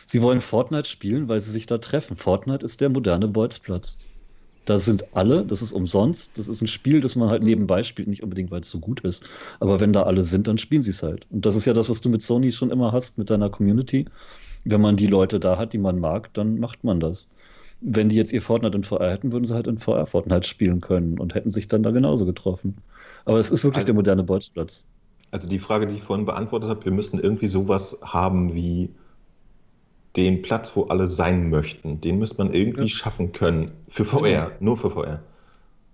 [0.07, 2.17] Sie wollen Fortnite spielen, weil sie sich da treffen.
[2.17, 3.97] Fortnite ist der moderne Bolzplatz.
[4.65, 8.09] Da sind alle, das ist umsonst, das ist ein Spiel, das man halt nebenbei spielt,
[8.09, 9.25] nicht unbedingt, weil es so gut ist.
[9.61, 11.27] Aber wenn da alle sind, dann spielen sie es halt.
[11.31, 14.05] Und das ist ja das, was du mit Sony schon immer hast, mit deiner Community.
[14.65, 17.29] Wenn man die Leute da hat, die man mag, dann macht man das.
[17.81, 20.81] Wenn die jetzt ihr Fortnite in VR hätten, würden sie halt in VR Fortnite spielen
[20.81, 22.77] können und hätten sich dann da genauso getroffen.
[23.25, 24.85] Aber es ist wirklich Also- der moderne Bolzplatz.
[25.31, 28.89] Also die Frage, die ich vorhin beantwortet habe, wir müssten irgendwie sowas haben wie
[30.17, 32.01] den Platz, wo alle sein möchten.
[32.01, 32.89] Den müsste man irgendwie Ja.
[32.89, 33.71] schaffen können.
[33.89, 35.21] Für VR, nur für VR.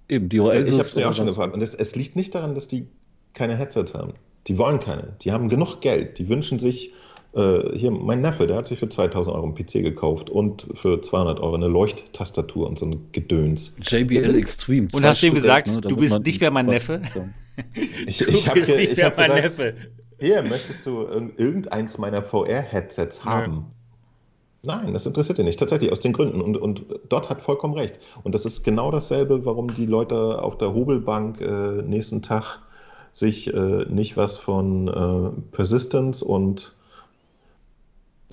[0.09, 1.53] Eben, die ich Oasis habe es ja auch schon gefragt.
[1.53, 2.87] Und es, es liegt nicht daran, dass die
[3.33, 4.13] keine Headsets haben.
[4.47, 5.15] Die wollen keine.
[5.23, 6.19] Die haben genug Geld.
[6.19, 6.93] Die wünschen sich,
[7.35, 11.01] äh, hier, mein Neffe, der hat sich für 2000 Euro einen PC gekauft und für
[11.03, 13.77] 200 Euro eine Leuchttastatur und so ein Gedöns.
[13.83, 14.89] JBL Extreme.
[14.93, 17.01] Und hast du ihm gesagt, ne, du bist nicht mehr mein Neffe?
[18.09, 19.75] Ich, Du ich bist nicht ich mehr mein gesagt, Neffe.
[20.19, 23.67] hier, möchtest du irg- irgendeins meiner VR-Headsets haben?
[24.65, 26.41] Nein, das interessiert ihn nicht, tatsächlich, aus den Gründen.
[26.41, 28.01] Und, und dort hat vollkommen recht.
[28.25, 32.59] Und das ist genau dasselbe, warum die Leute auf der Hobelbank äh, nächsten Tag
[33.13, 36.75] sich äh, nicht was von äh, Persistence und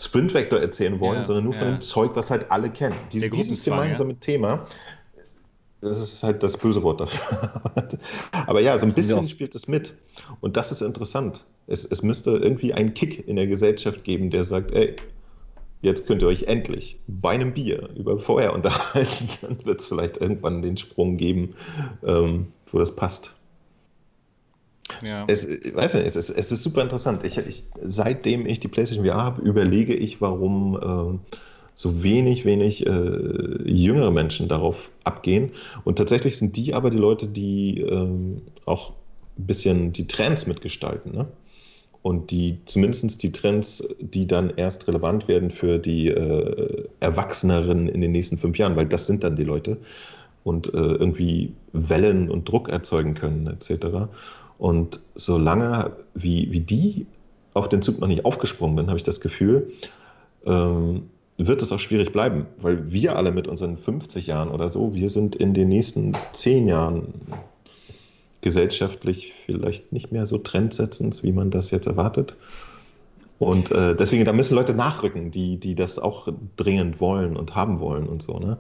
[0.04, 1.72] Sprint Vector erzählen wollen, Ja, sondern nur von ja.
[1.74, 2.96] dem Zeug, was halt alle kennen.
[3.12, 3.84] Dies, dieses Gruppenzwang, ja.
[3.84, 4.66] gemeinsame Thema,
[5.82, 7.62] das ist halt das böse Wort dafür.
[8.48, 9.28] Aber ja, so ein bisschen Ja.
[9.28, 9.96] spielt es mit.
[10.40, 11.44] Und das ist interessant.
[11.68, 14.96] Es, es müsste irgendwie einen Kick in der Gesellschaft geben, der sagt, ey,
[15.82, 19.30] jetzt könnt ihr euch endlich bei einem Bier über VR unterhalten.
[19.42, 21.56] Dann wird es vielleicht irgendwann den Sprung geben,
[22.06, 23.36] ähm, wo das passt.
[25.02, 25.26] Ja.
[25.28, 27.24] Es, weiß nicht, es es ist super interessant.
[27.24, 31.20] Ich, ich, seitdem ich die PlayStation VR habe, überlege ich, warum ähm,
[31.76, 35.52] so wenig, wenig äh, jüngere Menschen darauf abgehen.
[35.84, 38.92] Und tatsächlich sind die aber die Leute, die ähm, auch
[39.38, 41.14] ein bisschen die Trends mitgestalten.
[41.14, 41.28] Ne?
[42.04, 48.02] Und die zumindest die Trends, die dann erst relevant werden für die äh, Erwachseneren in
[48.02, 49.78] den nächsten fünf Jahren, weil das sind dann die Leute
[50.44, 54.10] und äh, irgendwie Wellen und Druck erzeugen können, etc.
[54.62, 57.08] Und solange wie, wie die
[57.56, 59.72] auf den Zug noch nicht aufgesprungen bin, habe ich das Gefühl,
[60.46, 61.10] ähm,
[61.40, 65.10] wird es auch schwierig bleiben, weil wir alle mit unseren 50 Jahren oder so, wir
[65.10, 67.12] sind in den nächsten 10 Jahren
[68.42, 72.36] gesellschaftlich vielleicht nicht mehr so trendsetzend, wie man das jetzt erwartet.
[73.40, 77.80] Und äh, deswegen, da müssen Leute nachrücken, die, die das auch dringend wollen und haben
[77.80, 78.38] wollen und so.
[78.38, 78.60] Ne?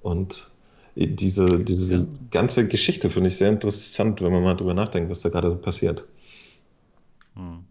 [0.00, 0.48] Und
[0.96, 5.28] diese, diese ganze Geschichte finde ich sehr interessant, wenn man mal drüber nachdenkt, was da
[5.28, 6.04] gerade so passiert.
[7.34, 7.64] Hm.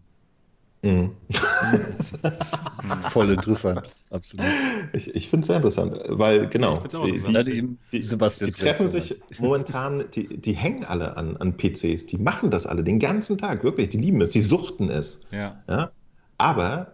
[0.84, 1.12] Mhm.
[3.08, 4.46] Voll interessant, absolut.
[4.92, 10.04] Ich, ich finde es sehr interessant, weil genau, die, die, die, die treffen sich momentan,
[10.10, 13.88] die, die hängen alle an, an PCs, die machen das alle den ganzen Tag, wirklich,
[13.88, 15.22] die lieben es, die suchten es.
[15.30, 15.62] Ja.
[15.68, 15.90] Ja?
[16.36, 16.92] Aber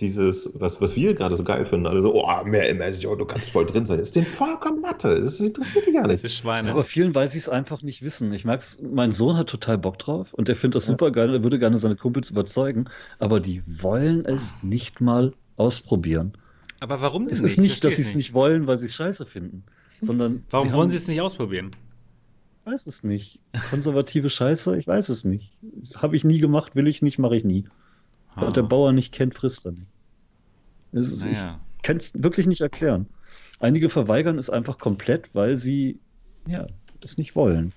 [0.00, 3.50] dieses, was, was wir gerade so geil finden, alle so, oh, mehr Immersion, du kannst
[3.50, 5.20] voll drin sein, ist denen vollkommen Latte.
[5.20, 6.24] Das interessiert die gar Das nicht.
[6.24, 6.70] ist Schweine.
[6.70, 8.32] Aber vielen weiß ich es einfach nicht wissen.
[8.32, 11.42] Ich merk's, mein Sohn hat total Bock drauf und der findet das super geil, er
[11.42, 12.86] würde gerne seine Kumpels überzeugen,
[13.18, 16.32] aber die wollen es nicht mal ausprobieren.
[16.80, 17.52] Aber warum denn Es nicht?
[17.52, 19.62] ist nicht, Ich dass sie es nicht wollen, weil sie es scheiße finden,
[20.00, 21.76] sondern Warum sie wollen sie es nicht ausprobieren?
[22.64, 23.40] Ich weiß es nicht.
[23.70, 25.52] Konservative Scheiße, ich weiß es nicht.
[25.96, 27.66] Habe ich nie gemacht, will ich nicht, mache ich nie.
[28.34, 28.46] Ah.
[28.46, 29.86] Was der Bauer nicht kennt, frisst er nicht.
[30.92, 31.60] Ist, Naja.
[31.76, 33.06] Ich kann es wirklich nicht erklären.
[33.58, 35.98] Einige verweigern es einfach komplett, weil sie
[36.46, 36.66] ja,
[37.02, 37.72] es nicht wollen.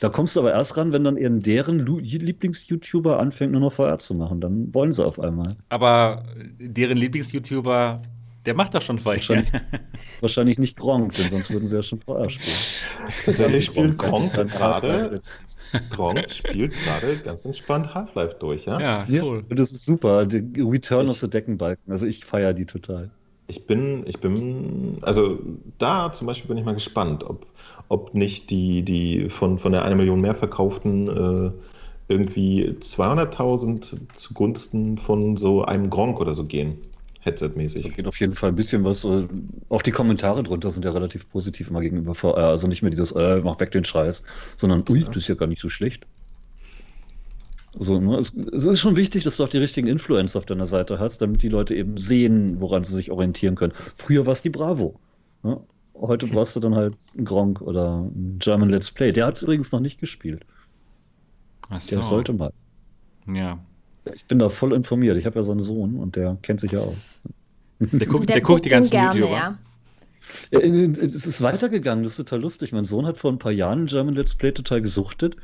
[0.00, 3.98] Da kommst du aber erst ran, wenn dann eben deren Lieblings-YouTuber anfängt, nur noch VR
[3.98, 4.40] zu machen.
[4.40, 5.56] Dann wollen sie auf einmal.
[5.68, 6.24] Aber
[6.58, 8.02] deren Lieblings-YouTuber,
[8.46, 9.18] der macht das schon vorher.
[9.20, 9.50] Wahrscheinlich,
[10.20, 12.56] wahrscheinlich nicht Gronk, denn sonst würden sie ja schon VR spielen.
[13.24, 15.20] Tatsächlich spielt Gronk Gronk dann gerade,
[15.90, 18.80] Gronk spielt gerade ganz entspannt Half-Life durch, ja?
[18.80, 19.44] Ja, Ja, cool.
[19.48, 20.26] und das ist super.
[20.26, 21.90] Die Return Ich- of the Deckenbalken.
[21.92, 23.10] Also ich feiere die total.
[23.46, 25.38] Ich bin, ich bin, also
[25.78, 27.44] da zum Beispiel bin ich mal gespannt, ob,
[27.88, 31.50] ob nicht die, die von, von der eine Million mehr verkauften äh,
[32.08, 36.78] irgendwie 200.000 zugunsten von so einem Gronk oder so gehen,
[37.24, 37.96] Da Headset-mäßig.
[37.96, 39.04] geht auf jeden Fall ein bisschen was.
[39.04, 39.26] äh,
[39.70, 42.48] Auch die Kommentare drunter sind ja relativ positiv immer gegenüber VR.
[42.48, 44.24] Also nicht mehr dieses, äh, mach weg den Scheiß,
[44.56, 46.06] sondern, ui, das ist ja gar nicht so schlecht.
[47.76, 48.16] So, ne?
[48.18, 51.22] es, es ist schon wichtig, dass du auch die richtigen Influencer auf deiner Seite hast,
[51.22, 53.72] damit die Leute eben sehen, woran sie sich orientieren können.
[53.96, 55.00] Früher war es die Bravo.
[55.42, 55.60] Ne?
[55.94, 59.12] Heute brauchst du dann halt einen Gronk oder einen German Let's Play.
[59.12, 60.44] Der hat es übrigens noch nicht gespielt.
[61.68, 62.06] Ach Der so.
[62.08, 62.52] sollte mal.
[63.26, 63.58] Ja.
[64.14, 65.16] Ich bin da voll informiert.
[65.16, 67.16] Ich habe ja so einen Sohn und der kennt sich ja aus.
[67.78, 69.36] Der guckt, der, guckt die ganzen gerne, YouTuber.
[69.36, 69.58] ja.
[70.50, 72.72] Ja, Es ist weitergegangen, das ist total lustig.
[72.72, 75.36] Mein Sohn hat vor ein paar Jahren German Let's Play total gesuchtet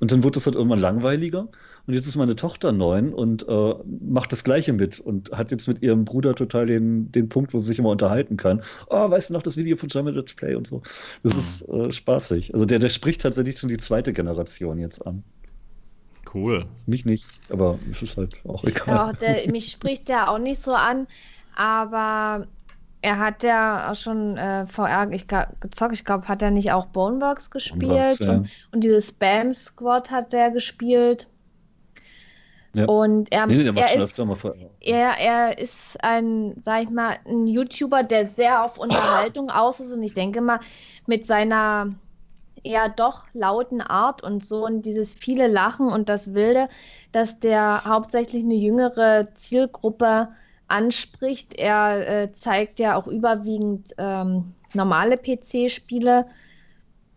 [0.00, 1.48] und dann wurde das halt irgendwann langweiliger.
[1.86, 5.68] Und jetzt ist meine Tochter neun und äh, macht das Gleiche mit und hat jetzt
[5.68, 8.62] mit ihrem Bruder total den, den Punkt, wo sie sich immer unterhalten kann.
[8.88, 10.82] Oh, weißt du noch das Video von German Let's Play und so.
[11.22, 11.38] Das Mhm.
[11.38, 12.54] ist äh, spaßig.
[12.54, 15.22] Also der, der spricht tatsächlich schon die zweite Generation jetzt an.
[16.36, 16.66] Cool.
[16.84, 18.86] Mich nicht, aber es ist halt auch egal.
[18.86, 21.06] Ja, der, mich spricht der auch nicht so an,
[21.54, 22.46] aber
[23.00, 25.94] er hat ja auch schon äh, VR ich, gezockt.
[25.94, 28.32] Ich glaube, hat er nicht auch Boneworks gespielt Boneworks, ja.
[28.32, 31.26] und, und dieses Spam Squad hat er gespielt.
[32.74, 32.84] Ja.
[32.84, 34.18] Und er, nee, nee, er ist
[34.80, 39.90] er, er ist ein, sag ich mal, ein YouTuber, der sehr auf Unterhaltung aus ist
[39.90, 40.60] und ich denke mal,
[41.06, 41.94] mit seiner
[42.66, 46.68] eher doch lauten Art und so und dieses viele Lachen und das Wilde,
[47.12, 50.28] dass der hauptsächlich eine jüngere Zielgruppe
[50.68, 51.54] anspricht.
[51.54, 56.26] Er äh, zeigt ja auch überwiegend ähm, normale PC-Spiele.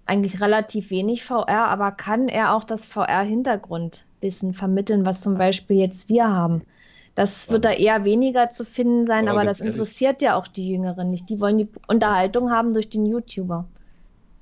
[0.05, 6.09] eigentlich relativ wenig VR, aber kann er auch das VR-Hintergrundwissen vermitteln, was zum Beispiel jetzt
[6.09, 6.63] wir haben?
[7.15, 10.35] Das wird da eher weniger zu finden sein, aber, Aber das ganz ehrlich- interessiert ja
[10.35, 11.29] auch die Jüngeren nicht.
[11.29, 13.65] Die wollen die Unterhaltung haben durch den YouTuber.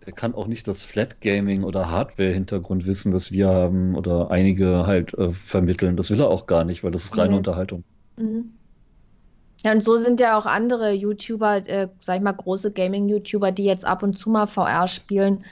[0.07, 5.13] Der kann auch nicht das Flat Gaming oder Hardware-Hintergrundwissen, das wir haben oder einige halt
[5.15, 5.97] äh, vermitteln.
[5.97, 7.37] Das will er auch gar nicht, weil das ist reine Nee.
[7.37, 7.83] Unterhaltung.
[8.15, 8.53] Mhm.
[9.65, 13.65] Ja, und so sind ja auch andere YouTuber, äh, sag ich mal, große Gaming-YouTuber, die
[13.65, 15.43] jetzt ab und zu mal VR spielen,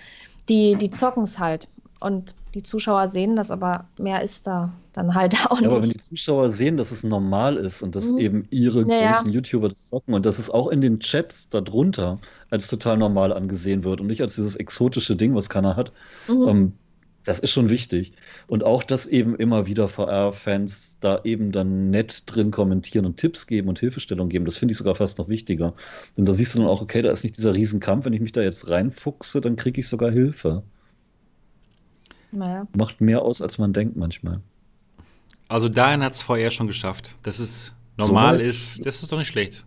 [0.47, 1.67] die, die zocken es halt.
[1.99, 5.89] Und die Zuschauer sehen das, aber mehr ist da dann halt auch Ja, aber wenn
[5.89, 6.01] die nicht.
[6.01, 8.17] Zuschauer sehen, dass es normal ist und dass Mhm.
[8.17, 9.23] eben ihre Ja, ja.
[9.23, 12.19] großen YouTuber das zocken und dass es auch in den Chats darunter
[12.49, 15.93] als total normal angesehen wird und nicht als dieses exotische Ding, was keiner hat,
[16.27, 16.45] Mhm.
[16.45, 16.77] ähm,
[17.23, 18.13] das ist schon wichtig.
[18.47, 23.47] Und auch, dass eben immer wieder VR-Fans da eben dann nett drin kommentieren und Tipps
[23.47, 25.73] geben und Hilfestellung geben, das finde ich sogar fast noch wichtiger.
[26.17, 28.33] Denn da siehst du dann auch, okay, da ist nicht dieser Riesenkampf, wenn ich mich
[28.33, 30.63] da jetzt reinfuchse, dann kriege ich sogar Hilfe.
[32.35, 32.67] Naja.
[32.75, 34.41] Macht mehr aus, als man denkt manchmal.
[35.47, 37.15] Also dahin hat es VR schon geschafft.
[37.23, 38.45] Dass es normal weit?
[38.45, 39.65] ist, das ist doch nicht schlecht.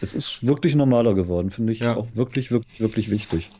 [0.00, 1.96] Es ist wirklich normaler geworden, finde ich Ja.
[1.96, 3.50] auch wirklich, wirklich, wirklich wichtig.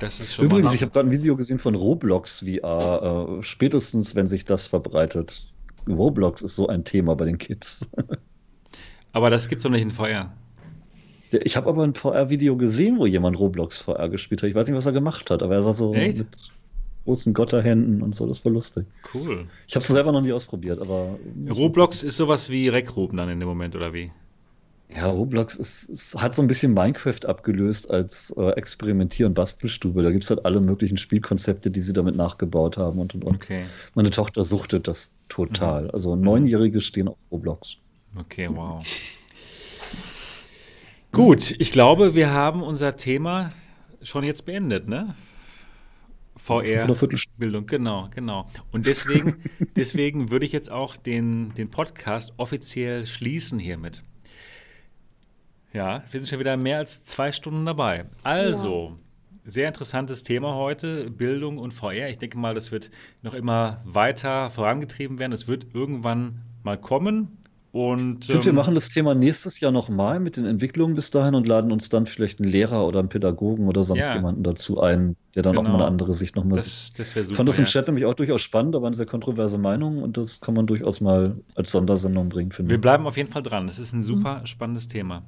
[0.00, 3.36] Das ist schon Übrigens, ich habe gerade ein Video gesehen von Roblox VR.
[3.38, 5.44] Äh, spätestens, wenn sich das verbreitet.
[5.88, 7.88] Roblox ist so ein Thema bei den Kids.
[9.12, 10.32] Aber das gibt's doch nicht in VR.
[11.32, 14.48] Ja, Ich habe aber ein VR-Video gesehen, wo jemand Roblox VR gespielt hat.
[14.50, 16.18] Ich weiß nicht, was er gemacht hat, aber er sah so Echt?
[16.18, 16.28] mit
[17.04, 18.26] großen Gotterhänden und so.
[18.26, 18.86] Das war lustig.
[19.12, 19.46] Cool.
[19.66, 21.18] Ich habe es selber noch nie ausprobiert, aber.
[21.50, 24.10] Roblox ist sowas wie Reckruben dann in dem Moment, oder wie?
[24.94, 30.02] Ja, Roblox ist, ist, hat so ein bisschen Minecraft abgelöst als äh, Experimentier- und Bastelstube.
[30.02, 33.36] Da gibt es halt alle möglichen Spielkonzepte, die sie damit nachgebaut haben und und und.
[33.36, 33.64] Okay.
[33.94, 35.84] Meine Tochter suchtet das total.
[35.84, 35.90] Mhm.
[35.92, 37.78] Also Neunjährige stehen auf Roblox.
[38.18, 38.82] Okay, wow.
[41.12, 43.50] Gut, ich glaube, wir haben unser Thema
[44.02, 45.14] schon jetzt beendet, ne?
[46.36, 46.84] Fünf VR.
[46.84, 47.38] oder Viertelstunde.
[47.38, 48.46] Bildung, genau, genau.
[48.70, 49.42] Und deswegen,
[49.76, 54.02] deswegen würde ich jetzt auch den, den Podcast offiziell schließen hiermit.
[55.72, 58.04] Ja, wir sind schon wieder mehr als zwei Stunden dabei.
[58.22, 58.98] Also,
[59.44, 62.08] sehr interessantes Thema heute, Bildung und VR.
[62.10, 62.90] Ich denke mal, das wird
[63.22, 65.32] noch immer weiter vorangetrieben werden.
[65.32, 67.38] Es wird irgendwann mal kommen.
[67.72, 71.10] Und Ich finde, wir ähm, machen das Thema nächstes Jahr nochmal mit den Entwicklungen bis
[71.10, 74.14] dahin und laden uns dann vielleicht einen Lehrer oder einen Pädagogen oder sonst Ja.
[74.14, 75.78] jemanden dazu ein, der dann auch mal Genau.
[75.78, 76.98] eine andere Sicht nochmal sieht.
[76.98, 77.36] das, wäre Ich super.
[77.38, 77.70] fand das im ja.
[77.70, 81.00] Chat nämlich auch durchaus spannend, aber eine sehr kontroverse Meinung und das kann man durchaus
[81.00, 82.80] mal als Sondersendung bringen, finde Wir ich.
[82.82, 83.66] bleiben auf jeden Fall dran.
[83.66, 85.22] Das ist ein super spannendes Thema.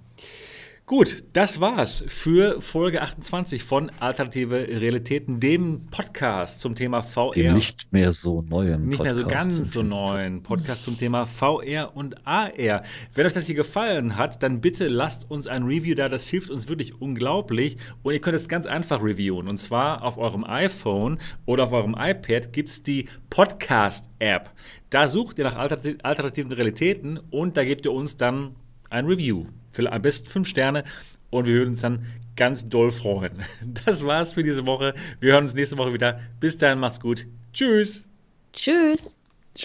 [0.87, 7.31] Gut, das war's für Folge 28 von Alternative Realitäten, dem Podcast zum Thema VR.
[7.31, 10.13] Dem nicht mehr so neuen Nicht mehr so Podcast ganz zum so Thema.
[10.13, 12.83] neuen Podcast zum Thema VR und AR.
[13.15, 16.11] Wenn euch das hier gefallen hat, dann bitte lasst uns ein Review da.
[16.11, 17.79] Das hilft uns wirklich unglaublich.
[18.03, 19.49] Und ihr könnt es ganz einfach reviewen.
[19.49, 24.51] Und zwar auf eurem iPhone oder auf eurem iPad gibt es die Podcast-App.
[24.91, 28.55] Da sucht ihr nach alternati- alternativen Realitäten und da gebt ihr uns dann
[28.91, 29.47] ein Review.
[29.75, 30.85] Für am besten fünf Sterne.
[31.31, 32.07] Und wir würden uns dann
[32.37, 33.43] ganz doll freuen.
[33.85, 34.95] Das war's für diese Woche.
[35.21, 36.21] Wir hören uns nächste Woche wieder.
[36.41, 37.27] Bis dahin, macht's gut.
[37.53, 38.05] Tschüss.
[38.53, 39.17] Tschüss.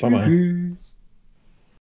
[0.02, 0.26] Bye bye.
[0.26, 0.89] Tschüss.